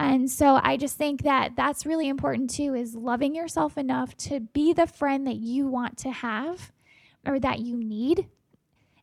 And 0.00 0.30
so 0.30 0.58
I 0.62 0.76
just 0.76 0.96
think 0.96 1.22
that 1.22 1.54
that's 1.56 1.86
really 1.86 2.08
important 2.08 2.50
too 2.50 2.74
is 2.74 2.96
loving 2.96 3.34
yourself 3.34 3.78
enough 3.78 4.16
to 4.18 4.40
be 4.40 4.72
the 4.72 4.86
friend 4.86 5.26
that 5.26 5.36
you 5.36 5.68
want 5.68 5.96
to 5.98 6.10
have 6.10 6.72
or 7.26 7.38
that 7.38 7.60
you 7.60 7.76
need. 7.76 8.26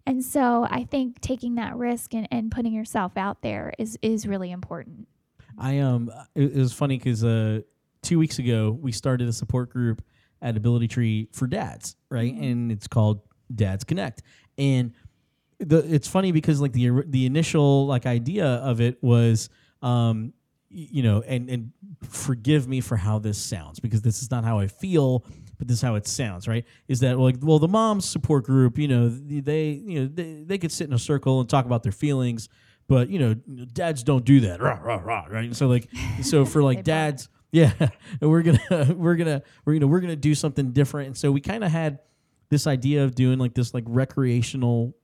And 0.05 0.25
so 0.25 0.67
I 0.69 0.83
think 0.83 1.21
taking 1.21 1.55
that 1.55 1.77
risk 1.77 2.13
and, 2.13 2.27
and 2.31 2.51
putting 2.51 2.73
yourself 2.73 3.15
out 3.15 3.41
there 3.41 3.73
is 3.77 3.97
is 4.01 4.27
really 4.27 4.51
important. 4.51 5.07
I 5.57 5.79
um, 5.79 6.12
it, 6.35 6.55
it 6.55 6.57
was 6.57 6.73
funny 6.73 6.97
because 6.97 7.23
uh, 7.23 7.62
two 8.01 8.17
weeks 8.17 8.39
ago 8.39 8.77
we 8.81 8.91
started 8.91 9.27
a 9.27 9.33
support 9.33 9.69
group 9.69 10.01
at 10.41 10.57
Ability 10.57 10.88
Tree 10.88 11.29
for 11.31 11.47
dads, 11.47 11.95
right? 12.09 12.33
And 12.33 12.71
it's 12.71 12.88
called 12.88 13.21
Dads 13.53 13.83
Connect. 13.83 14.23
And 14.57 14.93
the 15.59 15.77
it's 15.93 16.07
funny 16.07 16.31
because 16.31 16.61
like 16.61 16.73
the 16.73 17.03
the 17.07 17.25
initial 17.25 17.85
like 17.85 18.05
idea 18.05 18.45
of 18.45 18.81
it 18.81 18.97
was 19.01 19.49
um, 19.81 20.33
you 20.69 21.01
know, 21.01 21.23
and 21.25 21.49
and 21.49 21.71
forgive 22.03 22.67
me 22.67 22.79
for 22.81 22.95
how 22.95 23.19
this 23.19 23.37
sounds 23.37 23.79
because 23.79 24.01
this 24.01 24.21
is 24.21 24.29
not 24.29 24.43
how 24.43 24.59
I 24.59 24.67
feel, 24.67 25.25
but 25.57 25.67
this 25.67 25.77
is 25.77 25.81
how 25.81 25.95
it 25.95 26.07
sounds, 26.07 26.47
right? 26.47 26.65
Is 26.87 26.99
that 26.99 27.17
like 27.17 27.37
well 27.41 27.59
the 27.59 27.67
mom's 27.67 28.07
support 28.07 28.45
group, 28.45 28.77
you 28.77 28.87
know, 28.87 29.09
they 29.09 29.69
you 29.71 30.01
know 30.01 30.09
they, 30.13 30.43
they 30.45 30.57
could 30.57 30.71
sit 30.71 30.87
in 30.87 30.93
a 30.93 30.99
circle 30.99 31.39
and 31.39 31.49
talk 31.49 31.65
about 31.65 31.83
their 31.83 31.91
feelings, 31.91 32.49
but 32.87 33.09
you 33.09 33.19
know 33.19 33.33
dads 33.33 34.03
don't 34.03 34.25
do 34.25 34.41
that, 34.41 34.61
rah, 34.61 34.79
rah, 34.81 35.01
rah, 35.03 35.25
right? 35.29 35.55
So 35.55 35.67
like 35.67 35.89
so 36.21 36.45
for 36.45 36.61
like 36.61 36.83
dads, 36.83 37.29
yeah, 37.51 37.73
and 37.79 37.91
we're 38.29 38.43
gonna 38.43 38.93
we're 38.95 39.15
gonna 39.15 39.41
we're 39.65 39.73
gonna 39.73 39.87
we're 39.87 40.01
gonna 40.01 40.15
do 40.15 40.35
something 40.35 40.71
different, 40.71 41.07
and 41.07 41.17
so 41.17 41.31
we 41.31 41.41
kind 41.41 41.63
of 41.63 41.71
had 41.71 41.99
this 42.49 42.67
idea 42.67 43.03
of 43.03 43.15
doing 43.15 43.39
like 43.39 43.55
this 43.55 43.73
like 43.73 43.85
recreational 43.87 44.95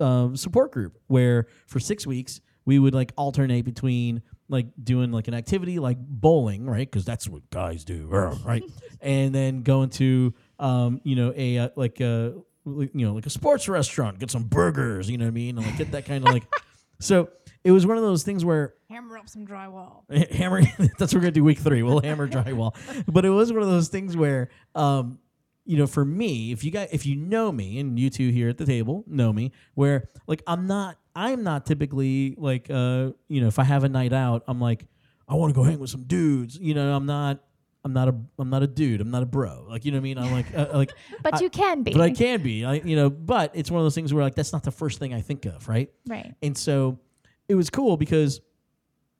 um, 0.00 0.36
support 0.36 0.72
group 0.72 0.98
where 1.06 1.46
for 1.66 1.80
six 1.80 2.06
weeks 2.06 2.40
we 2.64 2.78
would 2.78 2.94
like 2.94 3.12
alternate 3.16 3.64
between 3.64 4.22
like 4.48 4.66
doing 4.82 5.10
like 5.12 5.28
an 5.28 5.34
activity 5.34 5.78
like 5.78 5.98
bowling, 5.98 6.66
right? 6.66 6.90
Because 6.90 7.04
that's 7.04 7.28
what 7.28 7.48
guys 7.50 7.84
do, 7.84 8.06
right? 8.44 8.64
and 9.00 9.34
then 9.34 9.62
going 9.62 9.90
to 9.90 10.34
um, 10.58 11.00
you 11.04 11.16
know 11.16 11.32
a 11.36 11.58
uh, 11.58 11.68
like 11.76 12.00
a 12.00 12.34
you 12.66 12.90
know 12.94 13.14
like 13.14 13.26
a 13.26 13.30
sports 13.30 13.68
restaurant, 13.68 14.18
get 14.18 14.30
some 14.30 14.44
burgers, 14.44 15.10
you 15.10 15.18
know 15.18 15.24
what 15.24 15.30
I 15.30 15.32
mean, 15.32 15.58
and 15.58 15.66
like 15.66 15.76
get 15.78 15.92
that 15.92 16.06
kind 16.06 16.26
of 16.26 16.32
like. 16.32 16.44
So 17.00 17.28
it 17.64 17.72
was 17.72 17.84
one 17.84 17.96
of 17.96 18.04
those 18.04 18.22
things 18.22 18.44
where 18.44 18.74
Hammer 18.88 19.18
up 19.18 19.28
some 19.28 19.46
drywall. 19.46 20.02
hammer. 20.30 20.62
that's 20.78 21.12
what 21.12 21.14
we're 21.14 21.20
gonna 21.20 21.32
do 21.32 21.44
week 21.44 21.58
three. 21.58 21.82
We'll 21.82 22.00
hammer 22.00 22.28
drywall. 22.28 22.74
But 23.06 23.24
it 23.24 23.30
was 23.30 23.52
one 23.52 23.62
of 23.62 23.68
those 23.68 23.88
things 23.88 24.16
where, 24.16 24.48
um, 24.76 25.18
you 25.64 25.76
know, 25.78 25.86
for 25.86 26.04
me, 26.04 26.52
if 26.52 26.62
you 26.64 26.70
guys, 26.70 26.88
if 26.92 27.06
you 27.06 27.16
know 27.16 27.50
me, 27.50 27.78
and 27.78 27.98
you 27.98 28.10
two 28.10 28.30
here 28.30 28.48
at 28.48 28.58
the 28.58 28.66
table 28.66 29.04
know 29.06 29.32
me, 29.32 29.52
where 29.74 30.08
like 30.26 30.42
I'm 30.46 30.66
not, 30.66 30.96
I'm 31.14 31.42
not 31.42 31.64
typically 31.66 32.34
like, 32.36 32.70
uh, 32.70 33.10
you 33.28 33.40
know, 33.40 33.46
if 33.48 33.58
I 33.58 33.64
have 33.64 33.84
a 33.84 33.88
night 33.88 34.12
out, 34.12 34.44
I'm 34.46 34.60
like, 34.60 34.86
I 35.28 35.34
want 35.34 35.54
to 35.54 35.58
go 35.58 35.62
hang 35.64 35.78
with 35.78 35.90
some 35.90 36.02
dudes. 36.04 36.58
You 36.58 36.74
know, 36.74 36.94
I'm 36.94 37.06
not. 37.06 37.40
I'm 37.86 37.92
not 37.92 38.08
a 38.08 38.14
I'm 38.38 38.48
not 38.48 38.62
a 38.62 38.66
dude. 38.66 39.02
I'm 39.02 39.10
not 39.10 39.22
a 39.22 39.26
bro. 39.26 39.66
Like 39.68 39.84
you 39.84 39.90
know 39.92 39.96
what 39.98 40.00
I 40.00 40.04
mean. 40.04 40.18
I'm 40.18 40.32
like 40.32 40.46
uh, 40.56 40.68
like, 40.72 40.90
But 41.22 41.34
I- 41.34 41.40
you 41.40 41.50
can 41.50 41.82
be. 41.82 41.92
but 41.92 42.00
I 42.00 42.12
can 42.12 42.42
be. 42.42 42.64
I 42.64 42.74
you 42.76 42.96
know. 42.96 43.10
But 43.10 43.50
it's 43.54 43.70
one 43.70 43.78
of 43.78 43.84
those 43.84 43.94
things 43.94 44.12
where 44.14 44.24
like 44.24 44.34
that's 44.34 44.54
not 44.54 44.62
the 44.62 44.70
first 44.70 44.98
thing 44.98 45.12
I 45.12 45.20
think 45.20 45.44
of, 45.44 45.68
right? 45.68 45.90
Right. 46.08 46.34
And 46.40 46.56
so 46.56 46.98
it 47.46 47.54
was 47.56 47.68
cool 47.68 47.98
because, 47.98 48.40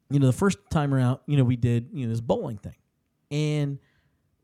you 0.08 0.18
know, 0.18 0.24
the 0.26 0.32
first 0.32 0.56
time 0.70 0.94
around, 0.94 1.18
you 1.26 1.36
know, 1.36 1.44
we 1.44 1.56
did, 1.56 1.90
you 1.92 2.06
know, 2.06 2.10
this 2.12 2.22
bowling 2.22 2.56
thing. 2.56 2.76
And 3.30 3.78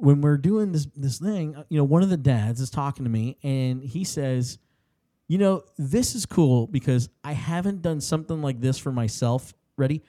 when 0.01 0.21
we're 0.21 0.39
doing 0.39 0.73
this 0.73 0.87
this 0.97 1.19
thing, 1.19 1.57
uh, 1.57 1.65
you 1.69 1.79
know, 1.79 1.85
one 1.85 2.03
of 2.03 2.11
the 2.11 2.17
dads 2.17 2.61
is 2.61 2.71
talking 2.71 3.05
to 3.05 3.11
me 3.11 3.37
and 3.43 3.83
he 3.83 4.05
says, 4.05 4.59
you 5.29 5.39
know, 5.39 5.63
this 5.79 6.15
is 6.15 6.27
cool 6.27 6.67
because 6.67 7.09
I 7.23 7.33
haven't 7.33 7.83
done 7.83 8.01
something 8.01 8.43
like 8.43 8.61
this 8.61 8.79
for 8.79 8.91
myself, 8.91 9.55
ready, 9.77 10.03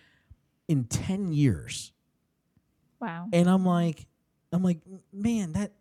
in 0.67 0.85
10 0.85 1.33
years. 1.33 1.91
Wow. 2.99 3.27
And 3.33 3.49
I'm 3.49 3.65
like, 3.65 4.07
I'm 4.51 4.63
like, 4.63 4.79
man, 5.13 5.53
that 5.53 5.73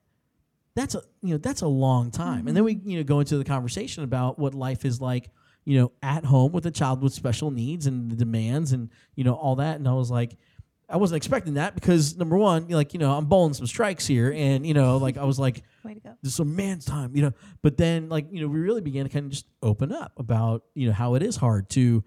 that's 0.75 0.94
a 0.94 1.03
you 1.23 1.35
know 1.35 1.38
that's 1.38 1.62
a 1.62 1.68
long 1.68 2.11
time. 2.11 2.49
And 2.49 2.57
then 2.57 2.64
we 2.64 2.81
you 2.85 2.99
know 2.99 3.05
go 3.05 3.20
into 3.20 3.38
the 3.38 3.44
conversation 3.44 4.05
about 4.05 4.38
what 4.38 4.55
life 4.55 4.85
is 4.85 5.01
like, 5.01 5.31
you 5.64 5.79
know, 5.79 5.92
at 6.03 6.25
home 6.25 6.53
with 6.53 6.66
a 6.66 6.70
child 6.70 7.03
with 7.03 7.12
special 7.12 7.51
needs 7.51 7.87
and 7.87 8.11
the 8.11 8.16
demands 8.16 8.73
and 8.73 8.90
you 9.14 9.25
know 9.25 9.35
all 9.35 9.57
that. 9.57 9.77
And 9.77 9.88
I 9.88 9.92
was 9.92 10.11
like, 10.11 10.37
I 10.90 10.96
wasn't 10.96 11.18
expecting 11.18 11.55
that 11.55 11.74
because 11.74 12.16
number 12.16 12.37
one, 12.37 12.68
like 12.68 12.92
you 12.92 12.98
know, 12.98 13.12
I'm 13.12 13.26
bowling 13.26 13.55
some 13.55 13.66
strikes 13.66 14.07
here, 14.07 14.33
and 14.33 14.66
you 14.66 14.74
know, 14.74 14.96
like 14.96 15.16
I 15.16 15.24
was 15.24 15.38
like, 15.38 15.62
Way 15.85 15.94
to 15.94 16.00
go. 16.00 16.16
there's 16.22 16.35
some 16.35 16.57
man's 16.57 16.85
time, 16.85 17.14
you 17.14 17.22
know. 17.22 17.33
But 17.62 17.76
then, 17.76 18.09
like, 18.09 18.26
you 18.31 18.40
know, 18.40 18.48
we 18.48 18.61
really 18.61 18.81
began 18.81 19.05
to 19.05 19.11
kind 19.11 19.26
of 19.26 19.31
just 19.31 19.46
open 19.62 19.92
up 19.92 20.12
about, 20.18 20.64
you 20.74 20.88
know, 20.88 20.92
how 20.92 21.14
it 21.14 21.22
is 21.22 21.37
hard 21.37 21.70
to 21.70 22.05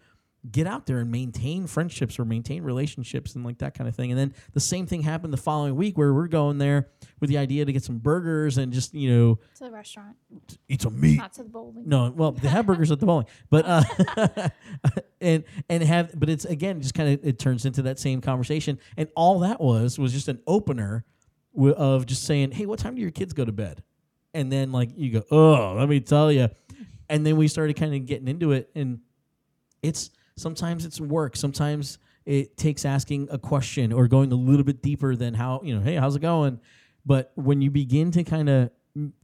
get 0.52 0.68
out 0.68 0.86
there 0.86 1.00
and 1.00 1.10
maintain 1.10 1.68
friendships 1.68 2.20
or 2.20 2.26
maintain 2.26 2.64
relationships 2.64 3.34
and 3.36 3.46
like 3.46 3.60
that 3.60 3.74
kind 3.74 3.88
of 3.88 3.96
thing. 3.96 4.12
And 4.12 4.20
then 4.20 4.34
the 4.52 4.60
same 4.60 4.86
thing 4.86 5.02
happened 5.02 5.32
the 5.32 5.38
following 5.38 5.76
week 5.76 5.98
where 5.98 6.14
we're 6.14 6.28
going 6.28 6.58
there 6.58 6.90
with 7.22 7.30
the 7.30 7.38
idea 7.38 7.64
to 7.64 7.72
get 7.72 7.82
some 7.84 7.98
burgers 8.00 8.58
and 8.58 8.74
just, 8.74 8.94
you 8.94 9.10
know, 9.10 9.40
To 9.56 9.64
the 9.64 9.72
restaurant, 9.72 10.18
eat 10.68 10.82
some 10.82 11.00
meat. 11.00 11.18
not 11.18 11.32
to 11.34 11.44
the 11.44 11.50
bowling. 11.50 11.84
No, 11.88 12.12
well, 12.12 12.34
they 12.34 12.50
have 12.50 12.66
burgers 12.66 12.92
at 12.92 13.00
the 13.00 13.06
bowling, 13.06 13.26
but 13.50 13.66
uh, 13.66 14.50
and 15.22 15.44
and 15.70 15.84
have, 15.84 16.12
but 16.20 16.30
it's 16.30 16.46
again 16.46 16.82
just 16.82 16.94
kind 16.94 17.14
of 17.14 17.26
it 17.26 17.40
turns 17.40 17.66
into 17.66 17.84
that 17.84 17.98
same 18.00 18.20
conversation, 18.22 18.80
and 18.98 19.08
all 19.16 19.40
that 19.40 19.62
was 19.62 19.98
was 19.98 20.12
just 20.12 20.28
an 20.28 20.40
opener 20.46 21.06
wi- 21.56 21.76
of 21.78 22.06
just 22.06 22.24
saying, 22.26 22.52
hey, 22.52 22.66
what 22.66 22.80
time 22.80 22.96
do 22.96 23.02
your 23.02 23.12
kids 23.12 23.34
go 23.34 23.46
to 23.46 23.52
bed? 23.52 23.82
And 24.34 24.52
then 24.52 24.72
like 24.72 24.90
you 24.96 25.12
go, 25.12 25.24
oh, 25.32 25.76
let 25.78 25.88
me 25.88 26.00
tell 26.02 26.32
you, 26.32 26.50
and 27.10 27.26
then 27.26 27.38
we 27.38 27.48
started 27.48 27.76
kind 27.78 27.94
of 27.96 28.06
getting 28.06 28.28
into 28.28 28.52
it, 28.52 28.70
and 28.76 29.00
it's 29.82 30.10
sometimes 30.36 30.86
it's 30.86 31.00
work, 31.02 31.36
sometimes 31.36 31.98
it 32.26 32.56
takes 32.58 32.86
asking 32.86 33.28
a 33.32 33.38
question 33.38 33.92
or 33.92 34.08
going 34.08 34.32
a 34.32 34.36
little 34.36 34.64
bit 34.64 34.82
deeper 34.82 35.16
than 35.16 35.34
how 35.34 35.62
you 35.64 35.76
know, 35.76 35.82
hey, 35.82 35.96
how's 35.96 36.16
it 36.16 36.22
going? 36.22 36.60
But 37.06 37.32
when 37.36 37.62
you 37.62 37.70
begin 37.70 38.12
to 38.12 38.24
kind 38.24 38.50
of 38.50 38.70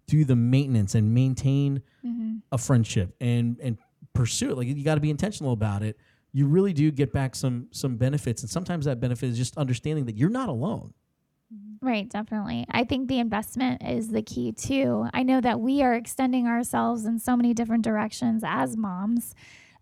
do 0.08 0.26
the 0.26 0.36
maintenance 0.36 0.96
and 0.96 1.14
maintain 1.14 1.82
Mm-hmm. 2.06 2.38
a 2.54 2.58
friendship 2.58 3.14
and 3.20 3.58
and 3.62 3.78
pursue 4.14 4.52
it 4.52 4.56
like 4.58 4.68
you 4.68 4.84
got 4.86 4.96
to 4.96 5.02
be 5.02 5.10
intentional 5.10 5.52
about 5.52 5.84
it 5.84 5.98
you 6.32 6.48
really 6.48 6.72
do 6.72 6.90
get 6.92 7.12
back 7.12 7.36
some 7.36 7.68
some 7.72 7.98
benefits 7.98 8.42
and 8.42 8.50
sometimes 8.50 8.86
that 8.86 9.02
benefit 9.02 9.30
is 9.30 9.38
just 9.38 9.58
understanding 9.58 10.06
that 10.06 10.16
you're 10.16 10.30
not 10.30 10.48
alone 10.48 10.94
Right, 11.82 12.10
definitely. 12.10 12.66
I 12.70 12.84
think 12.84 13.08
the 13.08 13.20
investment 13.20 13.82
is 13.86 14.10
the 14.10 14.22
key 14.22 14.52
too. 14.52 15.08
I 15.14 15.24
know 15.24 15.40
that 15.42 15.60
we 15.62 15.82
are 15.82 15.94
extending 15.94 16.46
ourselves 16.48 17.06
in 17.06 17.20
so 17.20 17.36
many 17.38 17.54
different 17.54 17.84
directions 17.86 18.44
as 18.46 18.76
moms, 18.78 19.34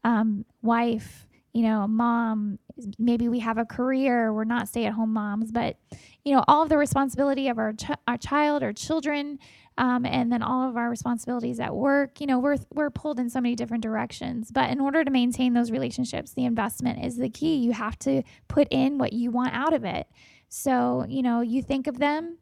um, 0.03 0.45
wife, 0.61 1.27
you 1.53 1.63
know, 1.63 1.87
mom. 1.87 2.59
Maybe 2.99 3.27
we 3.27 3.39
have 3.39 3.57
a 3.57 3.65
career. 3.65 4.31
We're 4.31 4.43
not 4.43 4.67
stay-at-home 4.67 5.11
moms, 5.11 5.51
but 5.51 5.77
you 6.23 6.35
know, 6.35 6.43
all 6.47 6.61
of 6.61 6.69
the 6.69 6.77
responsibility 6.77 7.47
of 7.47 7.57
our 7.57 7.73
ch- 7.73 7.99
our 8.07 8.17
child, 8.17 8.61
our 8.61 8.73
children, 8.73 9.39
um, 9.79 10.05
and 10.05 10.31
then 10.31 10.43
all 10.43 10.69
of 10.69 10.77
our 10.77 10.89
responsibilities 10.89 11.59
at 11.59 11.73
work. 11.73 12.21
You 12.21 12.27
know, 12.27 12.37
we're 12.37 12.57
we're 12.73 12.91
pulled 12.91 13.19
in 13.19 13.29
so 13.29 13.41
many 13.41 13.55
different 13.55 13.81
directions. 13.81 14.51
But 14.51 14.69
in 14.69 14.79
order 14.79 15.03
to 15.03 15.09
maintain 15.09 15.53
those 15.53 15.71
relationships, 15.71 16.33
the 16.33 16.45
investment 16.45 17.03
is 17.03 17.17
the 17.17 17.29
key. 17.29 17.55
You 17.55 17.71
have 17.73 17.97
to 17.99 18.21
put 18.47 18.67
in 18.69 18.99
what 18.99 19.13
you 19.13 19.31
want 19.31 19.53
out 19.53 19.73
of 19.73 19.83
it. 19.83 20.07
So, 20.49 21.05
you 21.09 21.23
know, 21.23 21.41
you 21.41 21.63
think 21.63 21.87
of 21.87 21.97
them, 21.97 22.37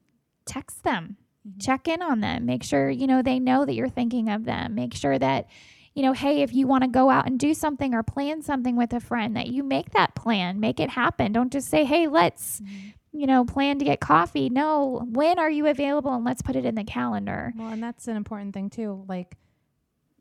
text 0.46 0.84
them, 0.84 1.18
check 1.60 1.88
in 1.88 2.02
on 2.02 2.20
them, 2.20 2.46
make 2.46 2.64
sure, 2.64 2.90
you 2.90 3.08
know, 3.08 3.22
they 3.22 3.40
know 3.40 3.66
that 3.66 3.74
you're 3.74 3.90
thinking 3.90 4.30
of 4.30 4.46
them. 4.46 4.76
Make 4.76 4.94
sure 4.94 5.18
that, 5.18 5.48
you 5.96 6.04
know, 6.04 6.14
hey, 6.14 6.42
if 6.42 6.54
you 6.54 6.68
want 6.68 6.84
to 6.84 6.90
go 6.90 7.10
out 7.10 7.26
and 7.26 7.40
do 7.40 7.54
something 7.54 7.96
or 7.96 8.04
plan 8.04 8.42
something 8.42 8.76
with 8.76 8.94
a 8.94 9.00
friend, 9.00 9.36
that 9.36 9.48
you 9.48 9.64
make 9.64 9.92
that 9.92 10.14
plan, 10.14 10.60
make 10.60 10.80
it 10.80 10.90
happen. 10.90 11.32
Don't 11.32 11.52
just 11.52 11.70
say, 11.70 11.86
hey, 11.86 12.08
let's, 12.08 12.60
mm-hmm. 12.60 12.90
you 13.14 13.26
know, 13.26 13.46
plan 13.46 13.80
to 13.80 13.86
get 13.86 14.02
coffee. 14.02 14.50
No, 14.50 15.08
when 15.10 15.40
are 15.40 15.50
you 15.50 15.68
available? 15.68 16.14
And 16.14 16.26
let's 16.26 16.42
put 16.42 16.58
it 16.58 16.66
in 16.66 16.76
the 16.76 16.84
calendar. 16.84 17.54
Well, 17.56 17.70
and 17.70 17.82
that's 17.82 18.08
an 18.08 18.18
important 18.18 18.54
thing 18.54 18.70
too. 18.70 19.06
Like, 19.08 19.38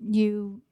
you 0.01 0.63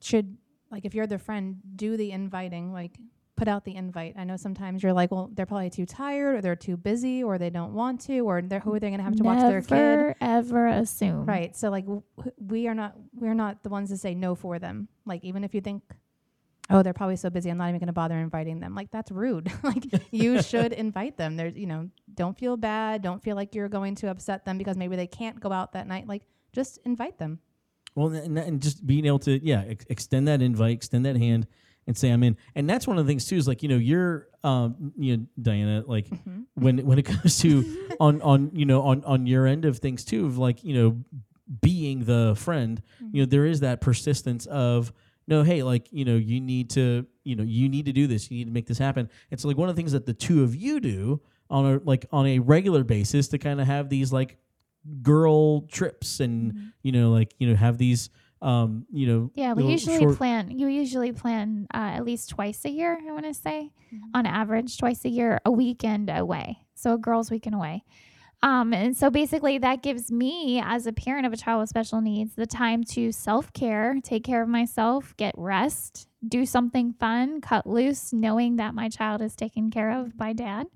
should 0.00 0.36
like 0.70 0.84
if 0.84 0.94
you're 0.94 1.06
the 1.06 1.18
friend, 1.18 1.56
do 1.74 1.96
the 1.96 2.12
inviting. 2.12 2.72
Like, 2.72 2.98
put 3.36 3.48
out 3.48 3.64
the 3.64 3.74
invite. 3.74 4.14
I 4.16 4.24
know 4.24 4.36
sometimes 4.36 4.82
you're 4.82 4.92
like, 4.94 5.10
well, 5.10 5.30
they're 5.34 5.46
probably 5.46 5.70
too 5.70 5.86
tired, 5.86 6.36
or 6.36 6.40
they're 6.40 6.56
too 6.56 6.76
busy, 6.76 7.22
or 7.22 7.36
they 7.38 7.50
don't 7.50 7.74
want 7.74 8.00
to, 8.02 8.20
or 8.20 8.40
they're 8.42 8.60
who 8.60 8.74
are 8.74 8.80
they 8.80 8.88
going 8.88 8.98
to 8.98 9.04
have 9.04 9.16
to 9.16 9.22
watch 9.22 9.40
their 9.40 9.60
kid? 9.60 9.70
Never, 9.74 10.14
ever 10.20 10.66
assume. 10.68 11.26
Right. 11.26 11.54
So 11.54 11.70
like 11.70 11.84
w- 11.84 12.02
we 12.38 12.66
are 12.68 12.74
not 12.74 12.94
we're 13.14 13.34
not 13.34 13.62
the 13.62 13.68
ones 13.68 13.90
to 13.90 13.96
say 13.98 14.14
no 14.14 14.34
for 14.34 14.58
them. 14.58 14.88
Like 15.04 15.22
even 15.24 15.44
if 15.44 15.54
you 15.54 15.60
think 15.60 15.82
oh 16.68 16.82
they're 16.82 16.92
probably 16.92 17.14
so 17.14 17.30
busy 17.30 17.48
I'm 17.48 17.58
not 17.58 17.68
even 17.68 17.78
going 17.78 17.86
to 17.86 17.92
bother 17.92 18.16
inviting 18.18 18.58
them. 18.58 18.74
Like 18.74 18.90
that's 18.90 19.10
rude. 19.12 19.52
like 19.62 19.84
you 20.10 20.42
should 20.50 20.72
invite 20.72 21.16
them. 21.16 21.36
There's 21.36 21.54
you 21.56 21.66
know 21.66 21.90
don't 22.14 22.36
feel 22.38 22.56
bad. 22.56 23.02
Don't 23.02 23.22
feel 23.22 23.36
like 23.36 23.54
you're 23.54 23.68
going 23.68 23.94
to 23.96 24.08
upset 24.08 24.44
them 24.44 24.56
because 24.58 24.76
maybe 24.76 24.96
they 24.96 25.06
can't 25.06 25.38
go 25.38 25.52
out 25.52 25.72
that 25.74 25.86
night. 25.86 26.08
Like 26.08 26.22
just 26.52 26.78
invite 26.86 27.18
them. 27.18 27.38
well 27.94 28.08
and, 28.08 28.38
and 28.38 28.62
just 28.62 28.86
being 28.86 29.04
able 29.04 29.18
to 29.20 29.44
yeah 29.44 29.62
ex- 29.68 29.84
extend 29.90 30.26
that 30.26 30.40
invite 30.40 30.72
extend 30.72 31.04
that 31.04 31.16
hand 31.16 31.46
and 31.86 31.96
say 31.96 32.10
i'm 32.10 32.22
in. 32.22 32.36
And 32.54 32.68
that's 32.68 32.86
one 32.86 32.98
of 32.98 33.06
the 33.06 33.10
things 33.10 33.26
too 33.26 33.36
is 33.36 33.46
like 33.48 33.62
you 33.62 33.68
know 33.68 33.76
you're 33.76 34.28
um 34.44 34.92
you 34.96 35.16
know 35.16 35.26
diana 35.40 35.84
like 35.86 36.08
mm-hmm. 36.08 36.42
when 36.54 36.84
when 36.86 36.98
it 36.98 37.04
comes 37.04 37.38
to 37.40 37.88
on 38.00 38.22
on 38.22 38.50
you 38.54 38.66
know 38.66 38.82
on 38.82 39.04
on 39.04 39.26
your 39.26 39.46
end 39.46 39.64
of 39.64 39.78
things 39.78 40.04
too 40.04 40.26
of 40.26 40.38
like 40.38 40.64
you 40.64 40.74
know 40.74 41.04
being 41.62 42.04
the 42.04 42.34
friend 42.36 42.82
you 43.00 43.20
know 43.20 43.26
mm-hmm. 43.26 43.30
there 43.30 43.46
is 43.46 43.60
that 43.60 43.80
persistence 43.80 44.46
of 44.46 44.92
no 45.28 45.42
hey 45.42 45.62
like 45.62 45.92
you 45.92 46.04
know 46.04 46.16
you 46.16 46.40
need 46.40 46.70
to 46.70 47.06
you 47.26 47.34
know 47.34 47.42
you 47.42 47.68
need 47.68 47.86
to 47.86 47.92
do 47.92 48.06
this. 48.06 48.30
You 48.30 48.38
need 48.38 48.44
to 48.46 48.52
make 48.52 48.66
this 48.66 48.78
happen. 48.78 49.10
It's 49.30 49.44
like 49.44 49.56
one 49.56 49.68
of 49.68 49.74
the 49.74 49.80
things 49.80 49.92
that 49.92 50.06
the 50.06 50.14
two 50.14 50.44
of 50.44 50.54
you 50.54 50.80
do 50.80 51.20
on 51.50 51.66
a 51.66 51.80
like 51.84 52.06
on 52.12 52.26
a 52.26 52.38
regular 52.38 52.84
basis 52.84 53.28
to 53.28 53.38
kind 53.38 53.60
of 53.60 53.66
have 53.66 53.88
these 53.88 54.12
like 54.12 54.38
girl 55.02 55.62
trips 55.62 56.20
and 56.20 56.52
mm-hmm. 56.52 56.66
you 56.82 56.92
know 56.92 57.10
like 57.10 57.34
you 57.38 57.48
know 57.48 57.56
have 57.56 57.76
these 57.76 58.08
um 58.42 58.86
you 58.92 59.06
know 59.06 59.30
Yeah, 59.34 59.54
we 59.54 59.64
usually 59.64 59.98
short- 59.98 60.16
plan. 60.18 60.50
You 60.50 60.66
usually 60.68 61.12
plan 61.12 61.66
uh, 61.72 61.92
at 61.96 62.04
least 62.04 62.30
twice 62.30 62.64
a 62.64 62.70
year. 62.70 62.98
I 63.08 63.12
want 63.12 63.24
to 63.24 63.34
say, 63.34 63.72
on 64.14 64.26
average, 64.26 64.76
twice 64.78 65.04
a 65.04 65.08
year, 65.08 65.40
a 65.44 65.50
weekend 65.50 66.10
away. 66.10 66.58
So 66.74 66.94
a 66.94 66.98
girls' 66.98 67.30
weekend 67.30 67.54
away. 67.54 67.84
Um, 68.42 68.74
and 68.74 68.94
so 68.94 69.08
basically, 69.08 69.56
that 69.58 69.82
gives 69.82 70.12
me, 70.12 70.60
as 70.62 70.86
a 70.86 70.92
parent 70.92 71.24
of 71.24 71.32
a 71.32 71.36
child 71.38 71.60
with 71.60 71.70
special 71.70 72.02
needs, 72.02 72.34
the 72.34 72.46
time 72.46 72.84
to 72.84 73.10
self 73.10 73.50
care, 73.54 73.96
take 74.02 74.24
care 74.24 74.42
of 74.42 74.48
myself, 74.48 75.16
get 75.16 75.34
rest, 75.38 76.06
do 76.28 76.44
something 76.44 76.92
fun, 77.00 77.40
cut 77.40 77.66
loose, 77.66 78.12
knowing 78.12 78.56
that 78.56 78.74
my 78.74 78.90
child 78.90 79.22
is 79.22 79.34
taken 79.34 79.70
care 79.70 79.90
of 79.90 80.18
by 80.18 80.34
dad, 80.34 80.66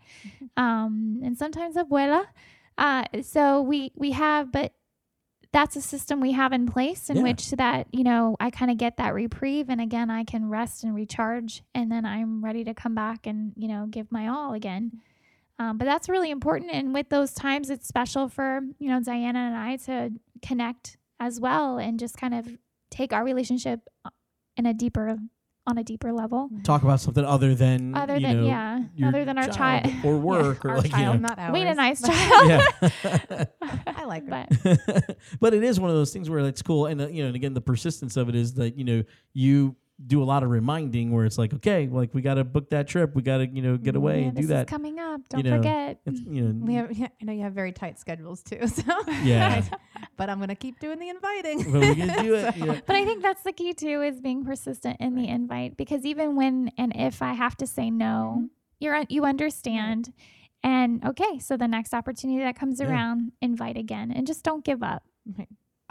um, 0.56 1.20
and 1.22 1.36
sometimes 1.36 1.76
abuela. 1.76 2.24
Uh, 2.78 3.04
so 3.22 3.60
we 3.60 3.92
we 3.94 4.12
have, 4.12 4.50
but 4.50 4.72
that's 5.52 5.74
a 5.76 5.80
system 5.80 6.20
we 6.20 6.32
have 6.32 6.52
in 6.52 6.66
place 6.66 7.10
in 7.10 7.16
Yeah. 7.18 7.22
which 7.24 7.50
that 7.52 7.86
you 7.92 8.04
know 8.04 8.36
I 8.38 8.50
kind 8.50 8.70
of 8.70 8.76
get 8.76 8.96
that 8.98 9.14
reprieve, 9.14 9.68
and 9.68 9.80
again 9.80 10.10
I 10.10 10.24
can 10.24 10.48
rest 10.48 10.84
and 10.84 10.94
recharge, 10.94 11.62
and 11.74 11.90
then 11.90 12.04
I'm 12.04 12.44
ready 12.44 12.64
to 12.64 12.74
come 12.74 12.94
back 12.94 13.26
and 13.26 13.52
you 13.56 13.68
know 13.68 13.86
give 13.86 14.10
my 14.12 14.28
all 14.28 14.52
again. 14.54 15.00
Um, 15.58 15.76
but 15.76 15.84
that's 15.84 16.08
really 16.08 16.30
important, 16.30 16.70
and 16.72 16.94
with 16.94 17.10
those 17.10 17.34
times, 17.34 17.68
it's 17.68 17.86
special 17.86 18.28
for 18.28 18.60
you 18.78 18.88
know 18.88 19.00
Diana 19.00 19.38
and 19.40 19.56
I 19.56 19.76
to 19.86 20.10
connect 20.42 20.96
as 21.18 21.40
well, 21.40 21.78
and 21.78 21.98
just 21.98 22.16
kind 22.16 22.34
of 22.34 22.48
take 22.90 23.12
our 23.12 23.24
relationship 23.24 23.80
uh, 24.04 24.10
in 24.56 24.66
a 24.66 24.72
deeper 24.74 25.18
on 25.66 25.78
a 25.78 25.84
deeper 25.84 26.12
level, 26.12 26.48
talk 26.64 26.82
about 26.82 27.00
something 27.00 27.24
other 27.24 27.54
than 27.54 27.94
other 27.94 28.16
you 28.16 28.26
than 28.26 28.40
know, 28.42 28.46
yeah, 28.96 29.08
other 29.08 29.24
than 29.24 29.38
our 29.38 29.48
child 29.48 29.84
child. 29.84 29.94
or 30.04 30.16
work 30.18 30.64
or 30.64 30.70
Our 30.70 30.78
like 30.78 30.90
child, 30.90 31.00
you 31.16 31.20
know 31.20 31.28
not 31.28 31.38
ours. 31.38 31.52
Wait 31.52 31.66
a 31.66 31.74
nice 31.74 32.00
child. 32.06 32.48
yeah 32.48 33.44
I 33.86 34.04
like 34.04 34.26
that. 34.30 34.48
but 34.86 35.16
but 35.40 35.54
it 35.54 35.62
is 35.62 35.78
one 35.78 35.90
of 35.90 35.96
those 35.96 36.12
things 36.12 36.28
where 36.30 36.40
it's 36.40 36.62
cool 36.62 36.86
and 36.86 37.00
uh, 37.00 37.08
you 37.08 37.22
know 37.22 37.26
and 37.28 37.36
again 37.36 37.54
the 37.54 37.60
persistence 37.60 38.16
of 38.16 38.28
it 38.28 38.34
is 38.34 38.54
that 38.54 38.76
you 38.76 38.84
know 38.84 39.04
you 39.34 39.76
do 40.06 40.22
a 40.22 40.24
lot 40.24 40.42
of 40.42 40.50
reminding 40.50 41.10
where 41.12 41.24
it's 41.26 41.36
like, 41.36 41.52
okay, 41.52 41.86
like 41.86 42.14
we 42.14 42.22
got 42.22 42.34
to 42.34 42.44
book 42.44 42.70
that 42.70 42.88
trip, 42.88 43.14
we 43.14 43.22
got 43.22 43.38
to 43.38 43.46
you 43.46 43.60
know 43.62 43.76
get 43.76 43.96
away 43.96 44.20
Yeah, 44.22 44.28
and 44.28 44.36
this 44.36 44.42
do 44.46 44.48
that. 44.48 44.60
Is 44.66 44.70
coming 44.70 44.98
up. 44.98 45.20
Don't 45.28 45.44
know, 45.44 45.56
forget. 45.58 46.00
You 46.06 46.42
know, 46.52 46.64
We 46.66 46.74
have, 46.74 46.92
yeah, 46.96 47.08
I 47.20 47.24
know 47.24 47.32
you 47.32 47.42
have 47.42 47.52
very 47.52 47.72
tight 47.72 47.98
schedules 47.98 48.42
too. 48.42 48.58
So 48.66 48.82
Yeah. 49.22 49.62
but 50.16 50.30
I'm 50.30 50.40
gonna 50.40 50.54
keep 50.54 50.80
doing 50.80 50.98
the 50.98 51.08
inviting. 51.10 51.70
but 51.70 51.80
we 51.80 51.94
can 51.96 52.24
do 52.24 52.34
it. 52.34 52.56
Yeah. 52.56 52.80
But 52.86 52.96
I 52.96 53.04
think 53.04 53.22
that's 53.22 53.42
the 53.42 53.52
key 53.52 53.74
too 53.74 54.02
is 54.02 54.20
being 54.20 54.44
persistent 54.44 54.96
in 55.00 55.14
the 55.14 55.28
invite 55.28 55.76
because 55.76 56.04
even 56.06 56.34
when 56.36 56.70
and 56.78 56.92
if 56.96 57.20
I 57.22 57.34
have 57.34 57.56
to 57.58 57.66
say 57.66 57.90
no, 57.90 58.36
Mm-hmm. 58.38 58.46
you're 58.80 59.04
you 59.08 59.24
understand. 59.24 60.12
And 60.62 61.04
okay, 61.04 61.38
so 61.38 61.56
the 61.56 61.68
next 61.68 61.92
opportunity 61.94 62.40
that 62.42 62.54
comes 62.56 62.80
Yeah. 62.80 62.88
around, 62.90 63.32
invite 63.40 63.76
again 63.76 64.10
and 64.12 64.26
just 64.26 64.42
don't 64.44 64.64
give 64.64 64.82
up. 64.82 65.02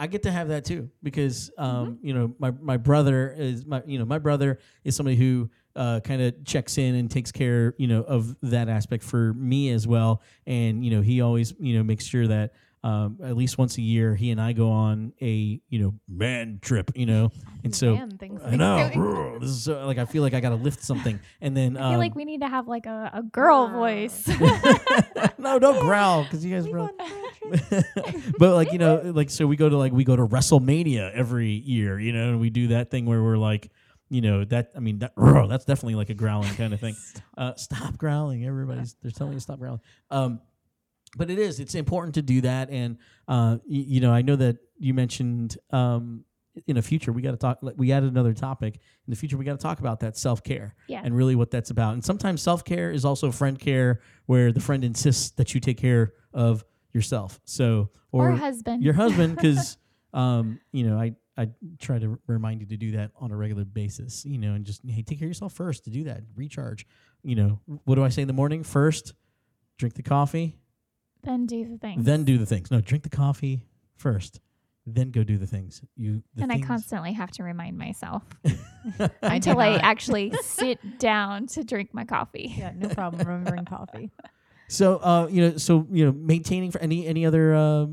I 0.00 0.06
get 0.06 0.22
to 0.22 0.32
have 0.32 0.48
that 0.48 0.64
too 0.64 0.88
because 1.02 1.50
um, 1.58 1.68
Mm-hmm. 1.98 2.06
you 2.06 2.14
know 2.14 2.34
my 2.38 2.50
my 2.50 2.76
brother 2.78 3.34
is 3.36 3.64
my 3.66 3.82
you 3.86 3.98
know 3.98 4.06
my 4.06 4.18
brother 4.18 4.58
is 4.82 4.96
somebody 4.96 5.16
who 5.16 5.50
uh, 5.76 6.00
kind 6.00 6.22
of 6.22 6.42
checks 6.44 6.78
in 6.78 6.94
and 6.96 7.10
takes 7.10 7.30
care 7.30 7.74
you 7.78 7.86
know 7.86 8.00
of 8.02 8.34
that 8.42 8.68
aspect 8.70 9.04
for 9.04 9.34
me 9.34 9.70
as 9.70 9.86
well, 9.86 10.22
and 10.46 10.82
you 10.84 10.90
know 10.90 11.02
he 11.02 11.20
always 11.20 11.52
you 11.60 11.76
know 11.76 11.82
makes 11.84 12.04
sure 12.06 12.26
that 12.26 12.54
um, 12.82 13.18
at 13.22 13.36
least 13.36 13.58
once 13.58 13.76
a 13.76 13.82
year 13.82 14.14
he 14.16 14.30
and 14.30 14.40
I 14.40 14.54
go 14.54 14.70
on 14.70 15.12
a 15.20 15.60
you 15.68 15.78
know 15.78 15.94
man 16.08 16.60
trip 16.62 16.90
you 16.94 17.04
know, 17.04 17.30
and 17.62 17.74
so 17.74 17.94
Man 17.94 18.18
I 18.42 18.56
know 18.56 18.90
doing- 18.92 19.38
this 19.40 19.50
is 19.50 19.64
so, 19.64 19.86
like 19.86 19.98
I 19.98 20.06
feel 20.06 20.22
like 20.22 20.32
I 20.32 20.40
got 20.40 20.48
to 20.48 20.54
lift 20.56 20.82
something, 20.82 21.20
and 21.42 21.54
then 21.54 21.76
I 21.76 21.80
feel 21.80 21.88
um, 21.92 21.98
like 21.98 22.14
we 22.14 22.24
need 22.24 22.40
to 22.40 22.48
have 22.48 22.66
like 22.68 22.86
a, 22.86 23.10
a 23.12 23.22
girl 23.22 23.68
voice. 23.68 24.26
no 25.38 25.58
don't 25.58 25.78
growl 25.80 26.24
because 26.24 26.42
you 26.44 26.54
guys 26.54 26.64
We 26.64 26.72
bro- 27.50 27.58
going 27.58 27.82
on 28.04 28.14
a 28.14 28.22
trip? 28.22 28.34
but 28.38 28.54
like 28.54 28.72
you 28.72 28.78
know 28.78 29.02
like 29.14 29.30
so 29.30 29.46
we 29.46 29.56
go 29.56 29.68
to 29.68 29.76
like 29.76 29.92
we 29.92 30.04
go 30.04 30.16
to 30.16 30.26
wrestlemania 30.26 31.12
every 31.12 31.50
year 31.50 31.98
you 31.98 32.12
know 32.12 32.28
and 32.30 32.40
we 32.40 32.50
do 32.50 32.68
that 32.68 32.90
thing 32.90 33.06
where 33.06 33.22
we're 33.22 33.36
like 33.36 33.70
you 34.08 34.20
know 34.20 34.44
that 34.44 34.70
i 34.76 34.80
mean 34.80 34.98
that 34.98 35.12
that's 35.48 35.64
definitely 35.64 35.94
like 35.94 36.10
a 36.10 36.14
growling 36.14 36.54
kind 36.54 36.72
of 36.72 36.80
thing 36.80 36.96
uh 37.38 37.54
stop 37.56 37.96
growling 37.96 38.44
everybody's 38.44 38.96
they're 39.02 39.10
telling 39.10 39.32
you 39.32 39.38
to 39.38 39.42
stop 39.42 39.58
growling 39.58 39.80
um 40.10 40.40
but 41.16 41.30
it 41.30 41.38
is 41.38 41.60
it's 41.60 41.74
important 41.74 42.14
to 42.14 42.22
do 42.22 42.40
that 42.40 42.70
and 42.70 42.98
uh 43.28 43.56
y- 43.66 43.84
you 43.86 44.00
know 44.00 44.12
i 44.12 44.22
know 44.22 44.36
that 44.36 44.56
you 44.78 44.94
mentioned 44.94 45.56
um 45.70 46.24
in 46.66 46.76
the 46.76 46.82
future 46.82 47.12
we 47.12 47.22
got 47.22 47.30
to 47.30 47.36
talk 47.36 47.58
like, 47.62 47.74
we 47.78 47.92
added 47.92 48.10
another 48.10 48.32
topic 48.32 48.74
in 48.74 49.10
the 49.10 49.16
future 49.16 49.36
we 49.36 49.44
got 49.44 49.58
to 49.58 49.62
talk 49.62 49.80
about 49.80 50.00
that 50.00 50.16
self-care 50.16 50.74
yeah. 50.88 51.00
and 51.04 51.16
really 51.16 51.34
what 51.34 51.50
that's 51.50 51.70
about. 51.70 51.94
And 51.94 52.04
sometimes 52.04 52.42
self 52.42 52.64
care 52.64 52.90
is 52.90 53.04
also 53.04 53.30
friend 53.30 53.58
care, 53.58 54.00
where 54.26 54.52
the 54.52 54.60
friend 54.60 54.84
insists 54.84 55.30
that 55.32 55.54
you 55.54 55.60
take 55.60 55.78
care 55.78 56.12
of 56.32 56.64
yourself. 56.92 57.40
So 57.44 57.90
or, 58.12 58.30
or, 58.30 58.36
husband. 58.36 58.82
your 58.82 58.94
husband, 58.94 59.36
because 59.36 59.78
um, 60.12 60.60
you 60.72 60.84
know, 60.84 60.98
I 60.98 61.14
I 61.36 61.48
try 61.78 61.98
to 61.98 62.18
remind 62.26 62.60
you 62.60 62.66
to 62.68 62.76
do 62.76 62.92
that 62.92 63.12
on 63.16 63.30
a 63.30 63.36
regular 63.36 63.64
basis. 63.64 64.24
You 64.24 64.38
know, 64.38 64.54
and 64.54 64.64
just 64.64 64.82
hey, 64.86 65.02
take 65.02 65.18
care 65.18 65.26
of 65.26 65.30
yourself 65.30 65.52
first. 65.52 65.84
To 65.84 65.90
do 65.90 66.04
that, 66.04 66.22
recharge. 66.34 66.86
You 67.22 67.36
know, 67.36 67.60
what 67.84 67.96
do 67.96 68.04
I 68.04 68.08
say 68.08 68.22
in 68.22 68.28
the 68.28 68.34
morning? 68.34 68.62
First, 68.62 69.14
drink 69.78 69.94
the 69.94 70.02
coffee, 70.02 70.58
then 71.22 71.46
do 71.46 71.64
the 71.64 71.78
thing. 71.78 72.02
then 72.02 72.24
do 72.24 72.38
the 72.38 72.46
things. 72.46 72.70
No, 72.70 72.80
drink 72.80 73.04
the 73.04 73.10
coffee 73.10 73.64
first, 73.96 74.40
then 74.86 75.10
go 75.10 75.22
do 75.22 75.38
the 75.38 75.46
things. 75.46 75.82
You 75.96 76.22
the 76.34 76.42
and 76.42 76.52
I 76.52 76.60
constantly 76.60 77.12
have 77.12 77.30
to 77.32 77.42
remind 77.42 77.78
myself 77.78 78.22
until 79.22 79.60
I 79.60 79.76
actually 79.76 80.32
sit 80.42 80.98
down 80.98 81.46
to 81.48 81.64
drink 81.64 81.90
my 81.92 82.04
coffee. 82.04 82.54
Yeah, 82.56 82.72
no 82.76 82.88
problem 82.88 83.26
remembering 83.26 83.66
coffee. 83.66 84.10
So, 84.70 84.98
uh, 84.98 85.26
you 85.28 85.42
know, 85.42 85.56
so 85.56 85.84
you 85.90 86.06
know, 86.06 86.12
maintaining 86.12 86.70
for 86.70 86.80
any 86.80 87.04
any 87.06 87.26
other 87.26 87.54
uh, 87.54 87.86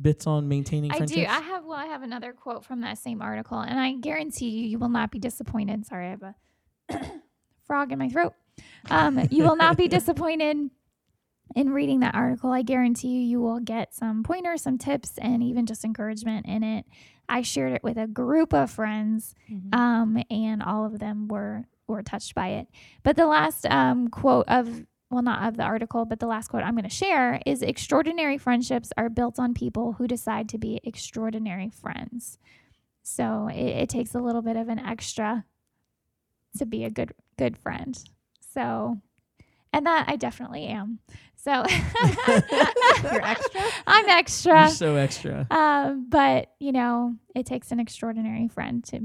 bits 0.00 0.26
on 0.26 0.48
maintaining 0.48 0.90
I 0.90 0.96
friendships. 0.96 1.20
do. 1.20 1.26
I 1.26 1.40
have 1.40 1.64
well, 1.64 1.78
I 1.78 1.86
have 1.86 2.02
another 2.02 2.32
quote 2.32 2.64
from 2.64 2.80
that 2.80 2.98
same 2.98 3.22
article, 3.22 3.60
and 3.60 3.78
I 3.78 3.92
guarantee 3.92 4.48
you, 4.48 4.66
you 4.66 4.78
will 4.80 4.88
not 4.88 5.12
be 5.12 5.20
disappointed. 5.20 5.86
Sorry, 5.86 6.06
I 6.08 6.10
have 6.10 6.22
a 6.22 6.34
frog 7.66 7.92
in 7.92 8.00
my 8.00 8.08
throat. 8.08 8.32
Um, 8.90 9.28
you 9.30 9.44
will 9.44 9.54
not 9.54 9.76
be 9.76 9.86
disappointed 9.96 10.68
in 11.54 11.70
reading 11.70 12.00
that 12.00 12.16
article. 12.16 12.50
I 12.50 12.62
guarantee 12.62 13.08
you, 13.08 13.20
you 13.20 13.40
will 13.40 13.60
get 13.60 13.94
some 13.94 14.24
pointers, 14.24 14.62
some 14.62 14.78
tips, 14.78 15.18
and 15.18 15.44
even 15.44 15.64
just 15.64 15.84
encouragement 15.84 16.46
in 16.46 16.64
it. 16.64 16.86
I 17.28 17.42
shared 17.42 17.72
it 17.72 17.84
with 17.84 17.98
a 17.98 18.08
group 18.08 18.52
of 18.52 18.68
friends, 18.72 19.32
um, 19.72 20.20
and 20.28 20.60
all 20.60 20.84
of 20.84 20.98
them 20.98 21.28
were 21.28 21.66
were 21.86 22.02
touched 22.02 22.34
by 22.34 22.48
it. 22.48 22.66
But 23.04 23.14
the 23.14 23.26
last 23.26 23.64
um, 23.66 24.08
quote 24.08 24.46
of 24.48 24.84
well, 25.10 25.22
not 25.22 25.46
of 25.48 25.56
the 25.56 25.62
article, 25.62 26.04
but 26.04 26.18
the 26.18 26.26
last 26.26 26.48
quote 26.48 26.64
I'm 26.64 26.74
going 26.74 26.84
to 26.84 26.90
share 26.90 27.40
is 27.46 27.62
extraordinary 27.62 28.38
friendships 28.38 28.92
are 28.96 29.08
built 29.08 29.38
on 29.38 29.54
people 29.54 29.92
who 29.92 30.08
decide 30.08 30.48
to 30.50 30.58
be 30.58 30.80
extraordinary 30.82 31.70
friends. 31.70 32.38
So 33.02 33.48
it, 33.48 33.82
it 33.82 33.88
takes 33.88 34.14
a 34.14 34.20
little 34.20 34.42
bit 34.42 34.56
of 34.56 34.68
an 34.68 34.80
extra 34.80 35.44
to 36.58 36.66
be 36.66 36.84
a 36.84 36.90
good 36.90 37.12
good 37.36 37.56
friend. 37.56 37.96
So 38.40 38.98
and 39.72 39.86
that 39.86 40.06
I 40.08 40.16
definitely 40.16 40.64
am. 40.66 40.98
So 41.36 41.52
You're 42.02 43.22
extra? 43.24 43.60
I'm 43.86 44.06
You're 44.08 44.16
extra. 44.16 44.70
so 44.70 44.96
extra. 44.96 45.46
Um, 45.50 46.06
but 46.08 46.52
you 46.58 46.72
know, 46.72 47.14
it 47.34 47.46
takes 47.46 47.70
an 47.70 47.78
extraordinary 47.78 48.48
friend 48.48 48.82
to, 48.86 48.96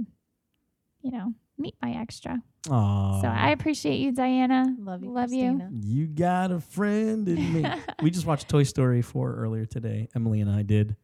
you 1.01 1.11
know, 1.11 1.33
meet 1.57 1.75
my 1.81 1.91
extra. 1.91 2.41
Aww. 2.67 3.21
So 3.21 3.27
I 3.27 3.49
appreciate 3.51 3.99
you, 3.99 4.11
Diana. 4.11 4.75
Love 4.79 5.03
you, 5.03 5.11
Love 5.11 5.33
you. 5.33 5.57
Christina. 5.57 5.69
You 5.83 6.07
got 6.07 6.51
a 6.51 6.59
friend 6.59 7.27
in 7.27 7.53
me. 7.53 7.65
we 8.03 8.11
just 8.11 8.25
watched 8.25 8.49
Toy 8.49 8.63
Story 8.63 9.01
4 9.01 9.35
earlier 9.35 9.65
today. 9.65 10.09
Emily 10.15 10.41
and 10.41 10.49
I 10.51 10.61
did. 10.61 10.95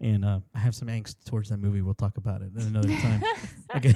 And 0.00 0.24
uh, 0.24 0.40
I 0.54 0.58
have 0.60 0.74
some 0.74 0.88
angst 0.88 1.16
towards 1.26 1.50
that 1.50 1.58
movie. 1.58 1.82
We'll 1.82 1.94
talk 1.94 2.16
about 2.16 2.42
it 2.42 2.52
another 2.54 2.88
time. 2.88 3.22
Okay. 3.76 3.94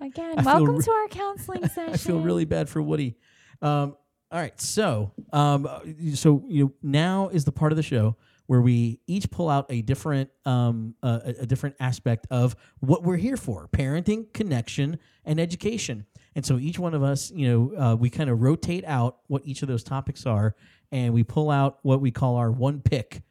Again, 0.00 0.34
welcome 0.44 0.74
re- 0.78 0.82
to 0.82 0.90
our 0.90 1.06
counseling 1.06 1.68
session. 1.68 1.94
I 1.94 1.96
feel 1.98 2.18
really 2.18 2.44
bad 2.44 2.68
for 2.68 2.82
Woody. 2.82 3.14
Um, 3.62 3.96
all 4.32 4.40
right, 4.40 4.60
so 4.60 5.12
um, 5.32 5.66
uh, 5.66 5.78
so 6.14 6.42
you 6.48 6.64
know, 6.64 6.72
now 6.82 7.28
is 7.28 7.44
the 7.44 7.52
part 7.52 7.70
of 7.70 7.76
the 7.76 7.84
show 7.84 8.16
where 8.46 8.60
we 8.60 9.00
each 9.06 9.30
pull 9.30 9.48
out 9.48 9.66
a 9.70 9.82
different 9.82 10.30
um, 10.44 10.94
a, 11.02 11.34
a 11.40 11.46
different 11.46 11.76
aspect 11.80 12.26
of 12.30 12.56
what 12.80 13.02
we're 13.02 13.16
here 13.16 13.36
for: 13.36 13.68
parenting, 13.72 14.32
connection, 14.32 14.98
and 15.24 15.40
education. 15.40 16.06
And 16.34 16.44
so 16.44 16.58
each 16.58 16.78
one 16.78 16.94
of 16.94 17.02
us, 17.02 17.30
you 17.30 17.48
know, 17.48 17.78
uh, 17.78 17.96
we 17.96 18.10
kind 18.10 18.28
of 18.28 18.42
rotate 18.42 18.84
out 18.84 19.18
what 19.26 19.42
each 19.44 19.62
of 19.62 19.68
those 19.68 19.82
topics 19.82 20.26
are, 20.26 20.54
and 20.92 21.14
we 21.14 21.24
pull 21.24 21.50
out 21.50 21.78
what 21.82 22.00
we 22.00 22.10
call 22.10 22.36
our 22.36 22.50
one 22.50 22.80
pick 22.80 23.22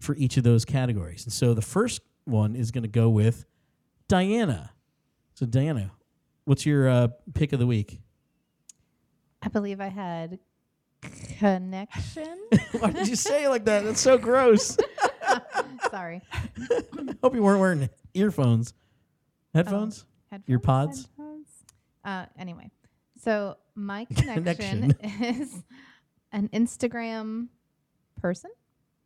for 0.00 0.14
each 0.16 0.36
of 0.36 0.44
those 0.44 0.64
categories. 0.64 1.24
And 1.24 1.32
so 1.32 1.54
the 1.54 1.62
first 1.62 2.00
one 2.24 2.56
is 2.56 2.70
going 2.70 2.82
to 2.82 2.88
go 2.88 3.08
with 3.08 3.44
Diana. 4.08 4.72
So 5.34 5.46
Diana, 5.46 5.92
what's 6.44 6.64
your 6.64 6.88
uh, 6.88 7.08
pick 7.34 7.52
of 7.52 7.58
the 7.58 7.66
week? 7.66 8.00
I 9.42 9.48
believe 9.48 9.80
I 9.80 9.88
had 9.88 10.38
connection. 11.38 12.38
Why 12.78 12.90
did 12.90 13.08
you 13.08 13.16
say 13.16 13.44
it 13.44 13.48
like 13.48 13.64
that? 13.66 13.84
That's 13.84 14.00
so 14.00 14.18
gross. 14.18 14.76
Sorry. 15.90 16.22
Hope 17.22 17.34
you 17.34 17.42
weren't 17.42 17.60
wearing 17.60 17.88
earphones. 18.14 18.72
Headphones? 19.54 20.04
Headphones, 20.30 20.48
Your 20.48 20.58
pods? 20.58 21.08
headphones. 21.16 21.46
Uh, 22.04 22.26
anyway, 22.38 22.70
so 23.22 23.56
my 23.74 24.04
connection, 24.06 24.92
is 25.02 25.62
an 26.32 26.48
Instagram 26.52 27.48
person 28.20 28.50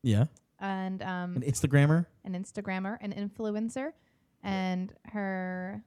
Yeah. 0.02 0.24
and 0.58 1.02
um, 1.02 1.36
An 1.36 1.42
Instagrammer? 1.42 2.06
an 2.24 2.32
Instagrammer, 2.34 2.98
an 3.00 3.12
influencer, 3.12 3.92
and 4.42 4.92
her 5.12 5.82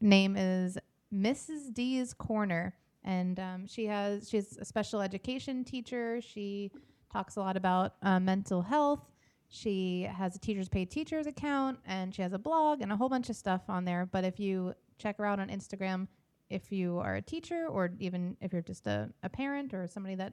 name 0.00 0.36
is 0.36 0.76
Mrs. 1.12 1.72
D's 1.72 2.12
Corner, 2.14 2.74
and 3.04 3.38
um, 3.38 3.66
she 3.66 3.86
has 3.86 4.28
she's 4.28 4.56
a 4.56 4.64
special 4.64 5.00
education 5.00 5.64
teacher. 5.64 6.20
She 6.20 6.70
talks 7.12 7.36
a 7.36 7.40
lot 7.40 7.56
about 7.56 7.94
uh, 8.02 8.18
mental 8.18 8.62
health. 8.62 9.00
She 9.48 10.02
has 10.02 10.34
a 10.34 10.38
teachers 10.38 10.68
paid 10.68 10.90
teachers 10.90 11.26
account, 11.26 11.78
and 11.86 12.14
she 12.14 12.22
has 12.22 12.32
a 12.32 12.38
blog 12.38 12.80
and 12.80 12.90
a 12.90 12.96
whole 12.96 13.08
bunch 13.08 13.30
of 13.30 13.36
stuff 13.36 13.62
on 13.68 13.84
there. 13.84 14.06
But 14.06 14.24
if 14.24 14.40
you 14.40 14.74
check 14.98 15.18
her 15.18 15.26
out 15.26 15.38
on 15.38 15.48
Instagram, 15.48 16.08
if 16.50 16.72
you 16.72 16.98
are 16.98 17.16
a 17.16 17.22
teacher 17.22 17.66
or 17.68 17.90
even 17.98 18.36
if 18.40 18.52
you're 18.52 18.62
just 18.62 18.86
a, 18.86 19.10
a 19.22 19.28
parent 19.28 19.74
or 19.74 19.86
somebody 19.86 20.14
that 20.16 20.32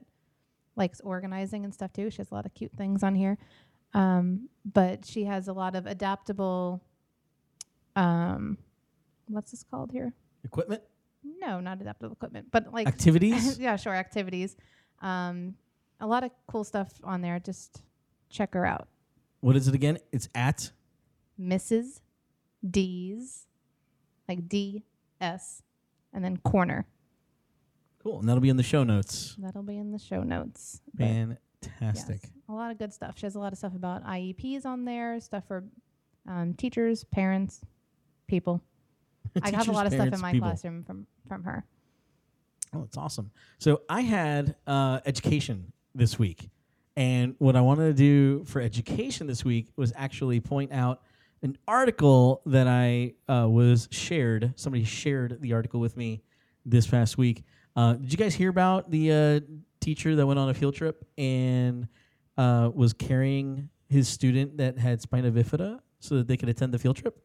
likes 0.76 1.00
organizing 1.00 1.64
and 1.64 1.72
stuff 1.72 1.92
too, 1.92 2.10
she 2.10 2.18
has 2.18 2.30
a 2.30 2.34
lot 2.34 2.46
of 2.46 2.54
cute 2.54 2.72
things 2.76 3.02
on 3.02 3.14
here. 3.14 3.38
Um, 3.94 4.48
but 4.64 5.04
she 5.04 5.24
has 5.24 5.48
a 5.48 5.52
lot 5.52 5.76
of 5.76 5.86
adaptable 5.86 6.82
um 7.94 8.56
what's 9.28 9.50
this 9.50 9.62
called 9.62 9.92
here? 9.92 10.14
Equipment? 10.44 10.82
No, 11.24 11.60
not 11.60 11.80
adaptable 11.80 12.12
equipment, 12.12 12.48
but 12.50 12.72
like 12.72 12.86
Activities? 12.86 13.58
yeah, 13.60 13.76
sure, 13.76 13.94
activities. 13.94 14.56
Um 15.00 15.54
a 16.00 16.06
lot 16.06 16.24
of 16.24 16.30
cool 16.48 16.64
stuff 16.64 16.90
on 17.04 17.20
there. 17.22 17.38
Just 17.38 17.82
check 18.28 18.54
her 18.54 18.66
out. 18.66 18.88
what 19.40 19.54
is 19.56 19.68
it 19.68 19.74
again? 19.74 19.98
It's 20.10 20.28
at 20.34 20.70
Mrs. 21.40 22.00
D's 22.68 23.46
like 24.28 24.48
D 24.48 24.82
S 25.20 25.62
and 26.12 26.24
then 26.24 26.36
corner. 26.38 26.86
cool. 28.02 28.18
And 28.20 28.28
that'll 28.28 28.40
be 28.40 28.48
in 28.48 28.56
the 28.56 28.62
show 28.62 28.82
notes. 28.84 29.36
That'll 29.38 29.62
be 29.62 29.78
in 29.78 29.92
the 29.92 29.98
show 29.98 30.22
notes. 30.22 30.80
Fantastic. 30.98 32.20
yes, 32.22 32.30
a 32.48 32.52
lot 32.52 32.70
of 32.70 32.78
good 32.78 32.92
stuff. 32.92 33.16
She 33.18 33.26
has 33.26 33.34
a 33.36 33.38
lot 33.38 33.52
of 33.52 33.58
stuff 33.58 33.74
about 33.74 34.04
IEPs 34.04 34.66
on 34.66 34.84
there, 34.84 35.20
stuff 35.20 35.44
for 35.46 35.64
um, 36.28 36.54
teachers, 36.54 37.04
parents, 37.04 37.60
people. 38.26 38.60
I 39.42 39.50
have 39.50 39.68
a 39.68 39.72
lot 39.72 39.86
of 39.86 39.92
stuff 39.92 40.12
in 40.12 40.20
my 40.20 40.32
people. 40.32 40.48
classroom 40.48 40.84
from 40.84 41.06
from 41.28 41.44
her. 41.44 41.64
Oh, 42.74 42.80
that's 42.80 42.96
awesome. 42.96 43.30
So 43.58 43.82
I 43.88 44.00
had 44.00 44.56
uh, 44.66 45.00
education 45.04 45.72
this 45.94 46.18
week, 46.18 46.50
and 46.96 47.34
what 47.38 47.56
I 47.56 47.60
wanted 47.60 47.86
to 47.88 47.94
do 47.94 48.44
for 48.44 48.60
education 48.60 49.26
this 49.26 49.44
week 49.44 49.68
was 49.76 49.92
actually 49.96 50.40
point 50.40 50.72
out 50.72 51.02
an 51.42 51.56
article 51.66 52.40
that 52.46 52.66
I 52.66 53.14
uh, 53.28 53.48
was 53.48 53.88
shared. 53.90 54.52
Somebody 54.56 54.84
shared 54.84 55.40
the 55.40 55.52
article 55.52 55.80
with 55.80 55.96
me 55.96 56.22
this 56.64 56.86
past 56.86 57.18
week. 57.18 57.44
Uh, 57.74 57.94
did 57.94 58.12
you 58.12 58.18
guys 58.18 58.34
hear 58.34 58.50
about 58.50 58.90
the 58.90 59.12
uh, 59.12 59.40
teacher 59.80 60.14
that 60.16 60.26
went 60.26 60.38
on 60.38 60.48
a 60.48 60.54
field 60.54 60.74
trip 60.74 61.04
and 61.18 61.88
uh, 62.36 62.70
was 62.72 62.92
carrying 62.92 63.68
his 63.88 64.08
student 64.08 64.56
that 64.58 64.78
had 64.78 65.02
spina 65.02 65.30
bifida 65.30 65.80
so 66.00 66.16
that 66.16 66.28
they 66.28 66.36
could 66.36 66.48
attend 66.48 66.72
the 66.72 66.78
field 66.78 66.96
trip? 66.96 67.18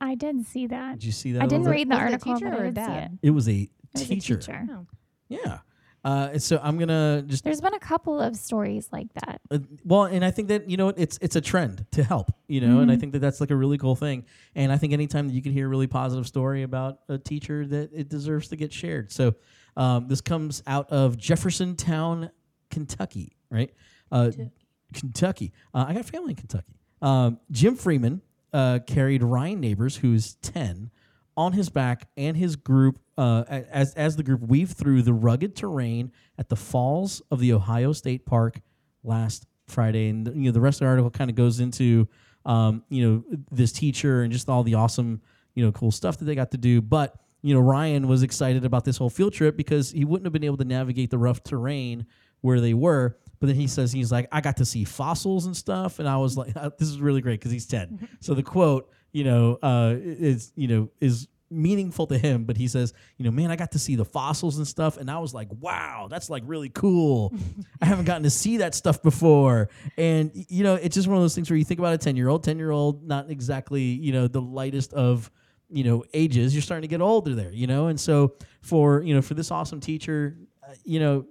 I 0.00 0.14
did 0.14 0.46
see 0.46 0.66
that. 0.68 0.94
Did 1.00 1.04
you 1.04 1.12
see 1.12 1.32
that? 1.32 1.42
I 1.42 1.46
didn't 1.46 1.64
little 1.64 1.72
read 1.74 1.88
the 1.90 1.94
Was 1.94 1.98
it 1.98 2.02
a 2.02 2.04
article, 2.12 2.34
teacher 2.34 2.50
but 2.50 2.58
or 2.60 2.64
I 2.64 2.66
a 2.68 2.70
did 2.72 2.84
see 2.84 2.90
dad? 2.92 3.18
it. 3.22 3.26
It 3.26 3.30
was 3.30 3.48
a 3.48 3.52
It 3.62 3.70
was 3.94 4.02
a 4.02 4.06
teacher. 4.06 4.36
teacher. 4.36 4.66
Oh. 4.70 4.86
Yeah. 5.28 5.58
Uh, 6.04 6.28
and 6.34 6.42
so 6.42 6.60
I'm 6.62 6.78
gonna 6.78 7.22
just 7.26 7.42
There's 7.42 7.60
been 7.60 7.74
a 7.74 7.80
couple 7.80 8.20
of 8.20 8.36
stories 8.36 8.88
like 8.92 9.12
that. 9.14 9.40
Uh, 9.50 9.58
well, 9.84 10.04
and 10.04 10.24
I 10.24 10.30
think 10.30 10.48
that 10.48 10.70
you 10.70 10.76
know 10.76 10.88
it's 10.90 11.18
it's 11.20 11.34
a 11.34 11.40
trend 11.40 11.84
to 11.90 12.04
help, 12.04 12.30
you 12.46 12.60
know, 12.60 12.78
and 12.78 12.90
I 12.90 12.96
Mhm. 12.96 13.00
think 13.00 13.12
that 13.14 13.18
that's 13.18 13.40
like 13.40 13.50
a 13.50 13.56
really 13.56 13.76
cool 13.78 13.96
thing. 13.96 14.24
And 14.54 14.70
I 14.70 14.76
think 14.78 14.92
anytime 14.92 15.26
that 15.26 15.34
you 15.34 15.42
can 15.42 15.52
hear 15.52 15.66
a 15.66 15.68
really 15.68 15.88
positive 15.88 16.26
story 16.28 16.62
about 16.62 17.00
a 17.08 17.18
teacher, 17.18 17.66
that 17.66 17.90
it 17.92 18.08
deserves 18.08 18.46
to 18.48 18.56
get 18.56 18.72
shared. 18.72 19.10
So 19.10 19.34
um, 19.76 20.06
this 20.06 20.20
comes 20.20 20.62
out 20.68 20.88
of 20.90 21.16
Jeffersontown, 21.16 22.30
Kentucky, 22.70 23.36
right? 23.50 23.72
Uh, 24.12 24.30
Kentucky. 24.30 24.52
Kentucky. 24.94 25.52
Uh, 25.74 25.84
I 25.88 25.94
got 25.94 26.04
family 26.06 26.30
in 26.30 26.36
Kentucky. 26.36 26.74
Um, 27.02 27.38
Jim 27.50 27.74
Freeman 27.74 28.22
uh, 28.52 28.80
carried 28.86 29.22
Ryan 29.22 29.60
Neighbors, 29.60 29.96
who's 29.96 30.34
ten, 30.36 30.90
on 31.38 31.52
his 31.52 31.68
back 31.68 32.08
and 32.16 32.36
his 32.36 32.56
group 32.56 32.98
uh, 33.16 33.44
as 33.48 33.94
as 33.94 34.16
the 34.16 34.22
group 34.24 34.40
weaved 34.40 34.76
through 34.76 35.02
the 35.02 35.12
rugged 35.12 35.54
terrain 35.54 36.10
at 36.36 36.48
the 36.48 36.56
falls 36.56 37.22
of 37.30 37.38
the 37.38 37.52
Ohio 37.52 37.92
State 37.92 38.26
Park 38.26 38.60
last 39.04 39.46
Friday. 39.68 40.08
And 40.08 40.26
you 40.34 40.46
know 40.46 40.52
the 40.52 40.60
rest 40.60 40.80
of 40.80 40.86
the 40.86 40.90
article 40.90 41.10
kind 41.10 41.30
of 41.30 41.36
goes 41.36 41.60
into 41.60 42.08
um, 42.44 42.82
you 42.88 43.08
know 43.08 43.38
this 43.52 43.72
teacher 43.72 44.22
and 44.22 44.32
just 44.32 44.48
all 44.48 44.64
the 44.64 44.74
awesome 44.74 45.22
you 45.54 45.64
know 45.64 45.70
cool 45.70 45.92
stuff 45.92 46.18
that 46.18 46.24
they 46.24 46.34
got 46.34 46.50
to 46.50 46.58
do. 46.58 46.82
But 46.82 47.14
you 47.42 47.54
know 47.54 47.60
Ryan 47.60 48.08
was 48.08 48.24
excited 48.24 48.64
about 48.64 48.84
this 48.84 48.96
whole 48.96 49.10
field 49.10 49.32
trip 49.32 49.56
because 49.56 49.92
he 49.92 50.04
wouldn't 50.04 50.26
have 50.26 50.32
been 50.32 50.44
able 50.44 50.56
to 50.56 50.64
navigate 50.64 51.10
the 51.10 51.18
rough 51.18 51.42
terrain 51.44 52.04
where 52.40 52.60
they 52.60 52.74
were. 52.74 53.16
But 53.40 53.46
then 53.46 53.56
he 53.56 53.66
says 53.66 53.92
he's 53.92 54.10
like, 54.10 54.28
I 54.32 54.40
got 54.40 54.56
to 54.58 54.64
see 54.64 54.84
fossils 54.84 55.46
and 55.46 55.56
stuff, 55.56 55.98
and 55.98 56.08
I 56.08 56.16
was 56.16 56.36
like, 56.36 56.54
this 56.78 56.88
is 56.88 57.00
really 57.00 57.20
great 57.20 57.40
because 57.40 57.52
he's 57.52 57.66
ten. 57.66 58.08
so 58.20 58.34
the 58.34 58.42
quote, 58.42 58.90
you 59.12 59.24
know, 59.24 59.58
uh, 59.62 59.94
is 59.98 60.52
you 60.56 60.68
know 60.68 60.90
is 61.00 61.28
meaningful 61.50 62.06
to 62.06 62.18
him. 62.18 62.44
But 62.44 62.56
he 62.56 62.68
says, 62.68 62.92
you 63.16 63.24
know, 63.24 63.30
man, 63.30 63.50
I 63.50 63.56
got 63.56 63.72
to 63.72 63.78
see 63.78 63.96
the 63.96 64.04
fossils 64.04 64.58
and 64.58 64.66
stuff, 64.66 64.98
and 64.98 65.10
I 65.10 65.18
was 65.18 65.34
like, 65.34 65.48
wow, 65.60 66.08
that's 66.10 66.30
like 66.30 66.42
really 66.46 66.68
cool. 66.68 67.34
I 67.82 67.86
haven't 67.86 68.04
gotten 68.04 68.22
to 68.24 68.30
see 68.30 68.58
that 68.58 68.74
stuff 68.74 69.02
before, 69.02 69.68
and 69.96 70.30
you 70.34 70.64
know, 70.64 70.74
it's 70.74 70.94
just 70.94 71.08
one 71.08 71.16
of 71.16 71.22
those 71.22 71.34
things 71.34 71.50
where 71.50 71.56
you 71.56 71.64
think 71.64 71.80
about 71.80 71.94
a 71.94 71.98
ten 71.98 72.16
year 72.16 72.28
old, 72.28 72.44
ten 72.44 72.58
year 72.58 72.70
old, 72.70 73.06
not 73.06 73.30
exactly 73.30 73.82
you 73.82 74.12
know 74.12 74.28
the 74.28 74.42
lightest 74.42 74.92
of 74.92 75.30
you 75.68 75.84
know 75.84 76.04
ages. 76.14 76.54
You're 76.54 76.62
starting 76.62 76.82
to 76.82 76.88
get 76.88 77.00
older 77.00 77.34
there, 77.34 77.52
you 77.52 77.66
know, 77.66 77.88
and 77.88 77.98
so 77.98 78.34
for 78.62 79.02
you 79.02 79.14
know 79.14 79.22
for 79.22 79.34
this 79.34 79.50
awesome 79.50 79.80
teacher, 79.80 80.36
uh, 80.66 80.74
you 80.84 81.00
know. 81.00 81.26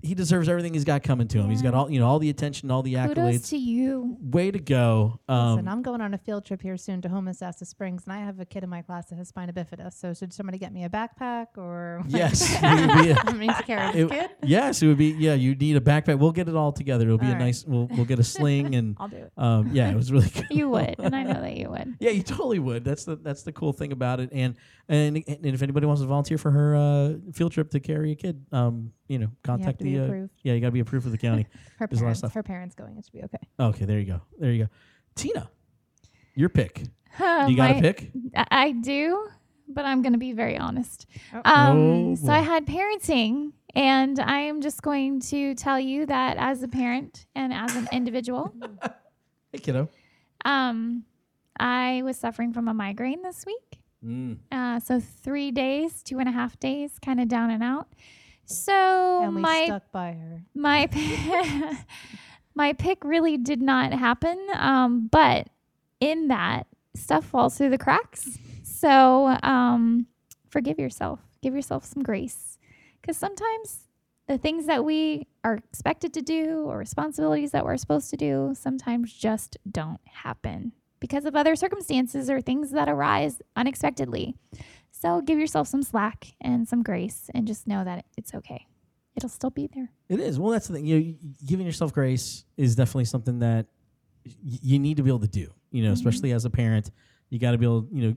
He 0.00 0.14
deserves 0.14 0.48
everything 0.48 0.74
he's 0.74 0.84
got 0.84 1.02
coming 1.02 1.26
to 1.26 1.38
him. 1.40 1.50
He's 1.50 1.60
got 1.60 1.74
all 1.74 1.90
you 1.90 1.98
know, 1.98 2.06
all 2.06 2.20
the 2.20 2.30
attention, 2.30 2.70
all 2.70 2.82
the 2.84 2.94
Kudos 2.94 3.16
accolades. 3.16 3.48
to 3.50 3.56
you. 3.56 4.16
Way 4.20 4.52
to 4.52 4.60
go! 4.60 5.18
Um, 5.28 5.54
Listen, 5.56 5.68
I'm 5.68 5.82
going 5.82 6.00
on 6.00 6.14
a 6.14 6.18
field 6.18 6.44
trip 6.44 6.62
here 6.62 6.76
soon 6.76 7.02
to 7.02 7.08
Homosassa 7.08 7.66
Springs, 7.66 8.04
and 8.04 8.12
I 8.12 8.18
have 8.18 8.38
a 8.38 8.44
kid 8.44 8.62
in 8.62 8.70
my 8.70 8.80
class 8.80 9.06
that 9.08 9.16
has 9.16 9.28
spina 9.28 9.52
bifida. 9.52 9.92
So 9.92 10.14
should 10.14 10.32
somebody 10.32 10.56
get 10.58 10.72
me 10.72 10.84
a 10.84 10.88
backpack 10.88 11.46
or? 11.56 12.02
Yes, 12.08 12.42
it 12.62 12.86
would 12.96 13.02
be 13.04 13.10
a- 13.10 13.16
I 13.24 13.32
mean, 13.32 13.52
to 13.52 13.62
carry 13.64 13.88
it- 14.00 14.08
this 14.08 14.20
kid. 14.20 14.30
yes, 14.44 14.82
it 14.82 14.86
would 14.86 14.98
be. 14.98 15.08
Yeah, 15.18 15.34
you 15.34 15.56
need 15.56 15.76
a 15.76 15.80
backpack. 15.80 16.18
We'll 16.20 16.30
get 16.30 16.48
it 16.48 16.54
all 16.54 16.70
together. 16.70 17.04
It'll 17.06 17.18
be 17.18 17.26
All 17.26 17.32
a 17.32 17.38
nice. 17.38 17.64
We'll 17.66 17.88
we'll 17.88 18.04
get 18.06 18.20
a 18.20 18.24
sling 18.24 18.76
and 18.76 18.96
I'll 19.00 19.08
do 19.08 19.16
it. 19.16 19.32
um, 19.36 19.70
yeah, 19.72 19.90
it 19.90 19.96
was 19.96 20.12
really 20.12 20.28
good. 20.28 20.46
You 20.50 20.68
would, 20.68 20.94
and 21.00 21.14
I 21.16 21.24
know 21.24 21.40
that 21.40 21.56
you 21.56 21.70
would. 21.70 21.96
Yeah, 21.98 22.10
you 22.10 22.22
totally 22.22 22.60
would. 22.60 22.84
That's 22.84 23.04
the 23.04 23.16
that's 23.16 23.42
the 23.42 23.50
cool 23.52 23.72
thing 23.72 23.90
about 23.90 24.20
it. 24.20 24.30
And 24.32 24.54
and, 24.88 25.16
and 25.26 25.44
if 25.46 25.60
anybody 25.62 25.86
wants 25.86 26.02
to 26.02 26.06
volunteer 26.08 26.38
for 26.38 26.52
her 26.52 26.76
uh, 26.76 27.14
field 27.32 27.50
trip 27.50 27.70
to 27.70 27.80
carry 27.80 28.12
a 28.12 28.14
kid, 28.14 28.44
um, 28.52 28.92
you 29.08 29.18
know, 29.18 29.28
contact 29.42 29.78
to 29.78 29.84
be 29.84 29.94
the. 29.96 30.02
Uh, 30.02 30.06
approved. 30.06 30.32
yeah, 30.42 30.52
you 30.54 30.60
got 30.60 30.68
to 30.68 30.72
be 30.72 30.80
approved 30.80 31.04
for 31.04 31.10
the 31.10 31.18
county. 31.28 31.46
Her 31.78 31.86
there's 31.86 32.00
a 32.00 32.04
lot 32.04 32.10
of 32.10 32.14
parents, 32.14 32.18
stuff. 32.20 32.34
her 32.34 32.42
parents 32.42 32.74
going. 32.74 32.96
It 32.98 33.04
should 33.04 33.12
be 33.12 33.22
okay. 33.24 33.38
okay, 33.58 33.84
there 33.84 33.98
you 33.98 34.06
go. 34.06 34.20
There 34.38 34.52
you 34.52 34.64
go. 34.64 34.70
Tina, 35.14 35.50
your 36.34 36.48
pick. 36.48 36.82
Uh, 37.18 37.46
Do 37.46 37.50
you 37.52 37.56
got 37.56 37.70
my- 37.70 37.76
a 37.78 37.80
pick? 37.82 38.10
I 38.36 38.46
I 38.50 38.70
do, 38.72 39.28
but 39.66 39.84
I'm 39.84 40.02
going 40.02 40.12
to 40.12 40.18
be 40.20 40.32
very 40.32 40.56
honest. 40.56 41.06
Oh. 41.34 41.40
Um, 41.44 41.78
Oh, 41.78 42.14
so 42.14 42.30
I 42.30 42.40
boy. 42.40 42.44
had 42.44 42.66
parenting, 42.66 43.52
and 43.74 44.20
I 44.20 44.40
am 44.40 44.60
just 44.60 44.82
going 44.82 45.20
to 45.22 45.54
tell 45.56 45.80
you 45.80 46.06
that 46.06 46.36
as 46.36 46.62
a 46.62 46.68
parent 46.68 47.26
and 47.34 47.52
as 47.52 47.74
an 47.74 47.88
individual, 47.90 48.54
Hey, 49.52 49.58
kiddo. 49.58 49.88
um, 50.44 51.04
I 51.58 52.02
was 52.04 52.16
suffering 52.18 52.52
from 52.52 52.68
a 52.68 52.74
migraine 52.74 53.22
this 53.22 53.44
week. 53.44 53.80
Mm. 54.04 54.38
Uh, 54.52 54.78
so 54.78 55.00
three 55.00 55.50
days, 55.50 56.02
two 56.04 56.20
and 56.20 56.28
a 56.28 56.32
half 56.32 56.60
days, 56.60 56.98
kind 57.04 57.18
of 57.20 57.26
down 57.26 57.50
and 57.50 57.64
out. 57.64 57.88
So 58.48 59.22
and 59.24 59.34
we 59.34 59.42
my 59.42 59.64
stuck 59.66 59.92
by 59.92 60.12
her. 60.12 60.42
my 60.54 60.86
p- 60.86 61.70
my 62.54 62.72
pick 62.72 63.04
really 63.04 63.36
did 63.36 63.60
not 63.60 63.92
happen 63.92 64.38
um, 64.54 65.08
but 65.10 65.48
in 66.00 66.28
that 66.28 66.66
stuff 66.94 67.24
falls 67.24 67.56
through 67.56 67.70
the 67.70 67.78
cracks. 67.78 68.38
So 68.62 69.38
um, 69.42 70.06
forgive 70.48 70.78
yourself. 70.78 71.20
Give 71.42 71.54
yourself 71.54 71.84
some 71.84 72.02
grace. 72.02 72.58
Because 73.00 73.16
sometimes 73.16 73.88
the 74.26 74.38
things 74.38 74.66
that 74.66 74.84
we 74.84 75.26
are 75.44 75.54
expected 75.54 76.12
to 76.14 76.22
do 76.22 76.64
or 76.66 76.78
responsibilities 76.78 77.50
that 77.52 77.64
we're 77.64 77.76
supposed 77.76 78.10
to 78.10 78.16
do 78.16 78.52
sometimes 78.54 79.12
just 79.12 79.56
don't 79.70 80.00
happen 80.04 80.72
because 81.00 81.24
of 81.24 81.34
other 81.36 81.56
circumstances 81.56 82.28
or 82.28 82.40
things 82.40 82.72
that 82.72 82.88
arise 82.88 83.40
unexpectedly 83.56 84.34
so 84.90 85.20
give 85.20 85.38
yourself 85.38 85.68
some 85.68 85.82
slack 85.82 86.34
and 86.40 86.66
some 86.68 86.82
grace 86.82 87.30
and 87.34 87.46
just 87.46 87.66
know 87.66 87.84
that 87.84 88.04
it's 88.16 88.34
okay 88.34 88.66
it'll 89.16 89.28
still 89.28 89.50
be 89.50 89.68
there 89.74 89.90
It 90.08 90.20
is. 90.20 90.38
Well, 90.38 90.52
that's 90.52 90.68
the 90.68 90.74
thing. 90.74 90.86
You 90.86 91.00
know, 91.00 91.14
giving 91.44 91.66
yourself 91.66 91.92
grace 91.92 92.44
is 92.56 92.76
definitely 92.76 93.04
something 93.06 93.40
that 93.40 93.66
y- 94.24 94.32
you 94.42 94.78
need 94.78 94.96
to 94.98 95.02
be 95.02 95.10
able 95.10 95.18
to 95.20 95.26
do. 95.26 95.52
You 95.72 95.82
know, 95.82 95.90
Mhm. 95.90 95.94
especially 95.94 96.32
as 96.32 96.44
a 96.44 96.50
parent, 96.50 96.92
you 97.28 97.38
got 97.40 97.50
to 97.52 97.58
be 97.58 97.66
able, 97.66 97.88
you 97.90 98.02
know, 98.10 98.16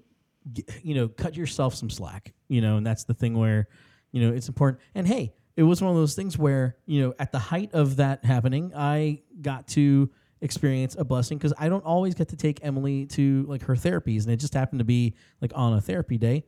g- 0.53 0.63
you 0.84 0.93
know, 0.93 1.07
cut 1.07 1.36
yourself 1.36 1.74
some 1.74 1.89
slack. 1.89 2.34
You 2.49 2.61
know, 2.61 2.78
and 2.78 2.86
that's 2.86 3.03
the 3.05 3.15
thing 3.15 3.34
where, 3.36 3.67
you 4.11 4.22
know, 4.22 4.32
it's 4.32 4.47
important. 4.47 4.80
And 4.93 5.07
hey, 5.07 5.34
it 5.57 5.63
was 5.63 5.82
one 5.82 5.89
of 5.89 5.97
those 5.97 6.13
things 6.15 6.38
where, 6.38 6.78
you 6.86 7.01
know, 7.01 7.13
at 7.17 7.32
the 7.32 7.39
height 7.39 7.74
of 7.74 7.95
that 7.95 8.24
happening, 8.24 8.72
I 8.76 9.24
got 9.41 9.67
to 9.69 10.09
experience 10.41 10.95
a 10.99 11.03
blessing 11.03 11.38
because 11.39 11.53
I 11.57 11.67
don't 11.67 11.84
always 11.84 12.13
get 12.13 12.30
to 12.30 12.36
take 12.36 12.59
Emily 12.63 13.07
to 13.07 13.43
like 13.47 13.63
her 13.63 13.76
therapies, 13.76 14.24
and 14.26 14.32
it 14.32 14.38
just 14.38 14.53
happened 14.53 14.80
to 14.80 14.86
be 14.86 15.15
like 15.41 15.51
on 15.55 15.74
a 15.74 15.82
therapy 15.82 16.17
day 16.19 16.45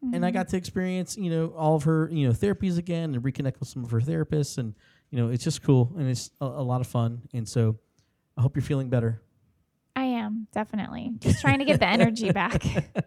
and 0.00 0.24
I 0.24 0.30
Mhm. 0.30 0.34
got 0.34 0.48
to 0.48 0.56
experience, 0.56 1.16
you 1.16 1.30
know, 1.30 1.48
all 1.56 1.74
of 1.76 1.84
her, 1.84 2.08
you 2.12 2.26
know, 2.26 2.32
therapies 2.32 2.78
again 2.78 3.14
and 3.14 3.22
reconnect 3.24 3.58
with 3.60 3.68
some 3.68 3.84
of 3.84 3.90
her 3.90 4.00
therapists, 4.00 4.58
and 4.58 4.74
you 5.10 5.18
know, 5.18 5.28
it's 5.30 5.42
just 5.44 5.62
cool 5.62 5.92
and 5.98 6.08
it's 6.08 6.30
a, 6.40 6.44
a 6.46 6.62
lot 6.62 6.80
of 6.80 6.86
fun. 6.86 7.22
And 7.32 7.48
so, 7.48 7.78
I 8.36 8.42
hope 8.42 8.54
you're 8.56 8.62
feeling 8.62 8.88
better. 8.90 9.22
I 9.96 10.04
am 10.04 10.46
definitely 10.52 11.12
just 11.18 11.40
trying 11.40 11.58
to 11.60 11.64
get 11.64 11.80
the 11.80 11.88
energy 11.88 12.30
back. 12.32 12.62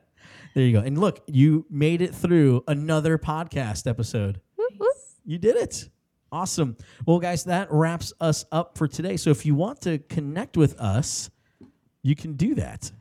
There 0.54 0.66
you 0.66 0.74
go. 0.74 0.80
And 0.86 0.98
look, 0.98 1.22
you 1.28 1.66
made 1.70 2.02
it 2.02 2.14
through 2.14 2.66
another 2.68 3.18
podcast 3.18 3.88
episode. 3.90 4.42
Whoop, 4.58 4.74
whoop. 4.78 4.96
You 5.24 5.38
did 5.38 5.56
it. 5.56 5.88
Awesome. 6.30 6.76
Well, 7.06 7.20
guys, 7.20 7.46
that 7.46 7.70
wraps 7.72 8.12
us 8.20 8.44
up 8.52 8.78
for 8.78 8.86
today. 8.86 9.16
So 9.16 9.30
if 9.30 9.46
you 9.46 9.56
want 9.56 9.80
to 9.84 10.00
connect 10.00 10.58
with 10.58 10.78
us, 10.78 11.30
you 12.04 12.16
can 12.18 12.34
do 12.34 12.56
that. 12.56 12.92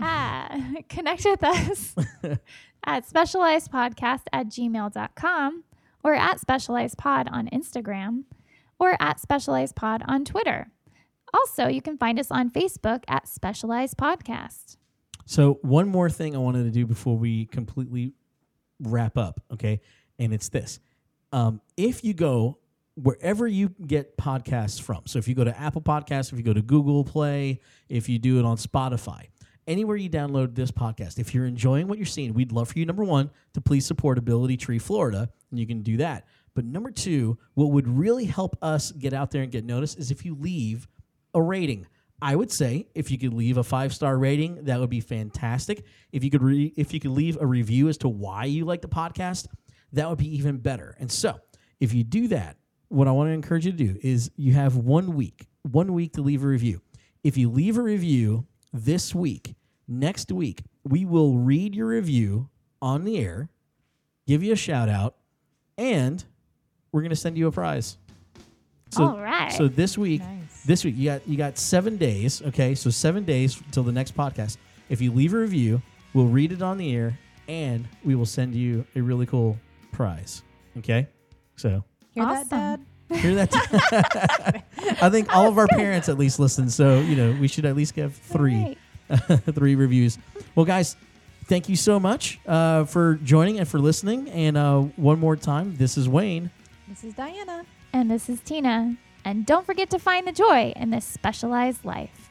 Ah, 0.00 0.72
connect 0.88 1.24
with 1.24 1.42
us 1.42 1.94
at 2.84 3.08
specializedpodcast 3.08 4.22
at 4.32 4.48
gmail.com 4.48 5.64
or 6.04 6.14
at 6.14 6.40
specializedpod 6.40 7.30
on 7.30 7.48
Instagram 7.48 8.24
or 8.78 8.96
at 9.00 9.20
specializedpod 9.20 10.02
on 10.06 10.24
Twitter. 10.24 10.68
Also, 11.34 11.66
you 11.66 11.82
can 11.82 11.98
find 11.98 12.18
us 12.18 12.30
on 12.30 12.50
Facebook 12.50 13.02
at 13.08 13.28
Specialized 13.28 13.96
Podcast. 13.96 14.76
So 15.26 15.58
one 15.62 15.88
more 15.88 16.08
thing 16.08 16.36
I 16.36 16.38
wanted 16.38 16.64
to 16.64 16.70
do 16.70 16.86
before 16.86 17.18
we 17.18 17.46
completely 17.46 18.12
wrap 18.80 19.18
up, 19.18 19.42
okay? 19.52 19.80
And 20.18 20.32
it's 20.32 20.48
this: 20.48 20.78
um, 21.32 21.60
if 21.76 22.04
you 22.04 22.14
go 22.14 22.58
wherever 22.94 23.46
you 23.46 23.70
get 23.86 24.16
podcasts 24.16 24.80
from, 24.80 25.02
so 25.06 25.18
if 25.18 25.26
you 25.26 25.34
go 25.34 25.44
to 25.44 25.58
Apple 25.58 25.82
Podcasts, 25.82 26.32
if 26.32 26.38
you 26.38 26.44
go 26.44 26.54
to 26.54 26.62
Google 26.62 27.04
Play, 27.04 27.60
if 27.88 28.08
you 28.08 28.18
do 28.18 28.38
it 28.38 28.44
on 28.44 28.56
Spotify, 28.56 29.26
anywhere 29.66 29.96
you 29.96 30.08
download 30.08 30.54
this 30.54 30.70
podcast, 30.70 31.18
if 31.18 31.34
you're 31.34 31.46
enjoying 31.46 31.88
what 31.88 31.98
you're 31.98 32.06
seeing, 32.06 32.34
we'd 32.34 32.52
love 32.52 32.68
for 32.68 32.78
you 32.78 32.86
number 32.86 33.04
one 33.04 33.30
to 33.54 33.60
please 33.60 33.86
support 33.86 34.18
Ability 34.18 34.56
Tree 34.56 34.78
Florida, 34.78 35.28
and 35.50 35.60
you 35.60 35.66
can 35.66 35.82
do 35.82 35.96
that. 35.98 36.26
But 36.54 36.64
number 36.64 36.90
two, 36.90 37.38
what 37.54 37.70
would 37.70 37.86
really 37.86 38.24
help 38.24 38.56
us 38.62 38.90
get 38.92 39.12
out 39.12 39.30
there 39.30 39.42
and 39.42 39.52
get 39.52 39.64
noticed 39.64 39.98
is 39.98 40.10
if 40.10 40.24
you 40.24 40.34
leave 40.34 40.88
a 41.34 41.42
rating. 41.42 41.86
I 42.20 42.34
would 42.34 42.50
say 42.50 42.88
if 42.94 43.10
you 43.10 43.18
could 43.18 43.34
leave 43.34 43.58
a 43.58 43.62
five 43.62 43.94
star 43.94 44.18
rating, 44.18 44.64
that 44.64 44.80
would 44.80 44.90
be 44.90 45.00
fantastic. 45.00 45.84
If 46.12 46.24
you 46.24 46.30
could 46.30 46.42
re- 46.42 46.72
if 46.76 46.94
you 46.94 46.98
could 46.98 47.10
leave 47.10 47.36
a 47.40 47.46
review 47.46 47.88
as 47.88 47.98
to 47.98 48.08
why 48.08 48.44
you 48.46 48.64
like 48.64 48.80
the 48.80 48.88
podcast, 48.88 49.46
that 49.92 50.08
would 50.08 50.18
be 50.18 50.34
even 50.34 50.56
better. 50.56 50.96
And 50.98 51.12
so, 51.12 51.38
if 51.78 51.92
you 51.92 52.02
do 52.02 52.28
that, 52.28 52.56
what 52.88 53.06
I 53.06 53.10
want 53.10 53.28
to 53.28 53.32
encourage 53.32 53.66
you 53.66 53.72
to 53.72 53.76
do 53.76 53.98
is 54.02 54.30
you 54.36 54.54
have 54.54 54.76
one 54.76 55.14
week, 55.14 55.46
one 55.62 55.92
week 55.92 56.14
to 56.14 56.22
leave 56.22 56.42
a 56.42 56.46
review. 56.46 56.80
If 57.22 57.36
you 57.36 57.50
leave 57.50 57.76
a 57.76 57.82
review 57.82 58.46
this 58.72 59.14
week, 59.14 59.54
next 59.88 60.30
week 60.32 60.62
we 60.84 61.04
will 61.04 61.34
read 61.38 61.74
your 61.74 61.88
review 61.88 62.48
on 62.82 63.04
the 63.04 63.18
air, 63.18 63.48
give 64.26 64.42
you 64.42 64.52
a 64.52 64.56
shout 64.56 64.88
out, 64.88 65.16
and 65.78 66.24
we're 66.92 67.00
going 67.02 67.10
to 67.10 67.16
send 67.16 67.36
you 67.36 67.46
a 67.46 67.52
prize. 67.52 67.98
So, 68.90 69.04
All 69.08 69.20
right. 69.20 69.52
so 69.52 69.66
this 69.68 69.98
week, 69.98 70.20
Nice. 70.20 70.62
this 70.64 70.84
week 70.84 70.94
you 70.96 71.06
got 71.06 71.26
you 71.28 71.36
got 71.36 71.58
seven 71.58 71.96
days. 71.96 72.40
Okay, 72.42 72.74
so 72.74 72.88
seven 72.90 73.24
days 73.24 73.60
till 73.72 73.82
the 73.82 73.92
next 73.92 74.16
podcast. 74.16 74.58
If 74.88 75.00
you 75.00 75.10
leave 75.12 75.34
a 75.34 75.38
review, 75.38 75.82
we'll 76.14 76.26
read 76.28 76.52
it 76.52 76.62
on 76.62 76.78
the 76.78 76.94
air, 76.94 77.18
and 77.48 77.86
we 78.04 78.14
will 78.14 78.26
send 78.26 78.54
you 78.54 78.86
a 78.94 79.00
really 79.00 79.26
cool 79.26 79.58
prize. 79.90 80.42
Okay, 80.78 81.08
so 81.56 81.82
Hear 82.12 82.24
Awesome. 82.24 82.48
that, 82.48 82.76
Dad? 82.78 82.86
Hear 83.14 83.34
that. 83.36 84.64
I 85.02 85.10
think 85.10 85.34
all 85.34 85.48
of 85.48 85.58
our 85.58 85.66
parents 85.68 86.08
at 86.08 86.18
least 86.18 86.38
listen, 86.38 86.68
so 86.70 87.00
you 87.00 87.16
know 87.16 87.36
we 87.40 87.48
should 87.48 87.64
at 87.64 87.76
least 87.76 87.94
give 87.94 88.14
three 88.14 88.76
Right. 89.08 89.40
three 89.54 89.74
reviews. 89.76 90.18
Well, 90.54 90.66
guys, 90.66 90.96
thank 91.44 91.68
you 91.68 91.76
so 91.76 92.00
much 92.00 92.40
uh, 92.46 92.84
for 92.84 93.14
joining 93.22 93.58
and 93.60 93.68
for 93.68 93.78
listening. 93.78 94.28
And 94.30 94.56
uh, 94.56 94.80
one 94.96 95.20
more 95.20 95.36
time, 95.36 95.76
this 95.76 95.96
is 95.96 96.08
Wayne. 96.08 96.50
This 96.88 97.04
is 97.04 97.14
Diana. 97.14 97.64
And 97.92 98.10
this 98.10 98.28
is 98.28 98.40
Tina. 98.40 98.96
And 99.24 99.46
don't 99.46 99.64
forget 99.64 99.90
to 99.90 99.98
find 99.98 100.26
the 100.26 100.32
joy 100.32 100.72
in 100.76 100.90
this 100.90 101.04
specialized 101.04 101.84
life. 101.84 102.25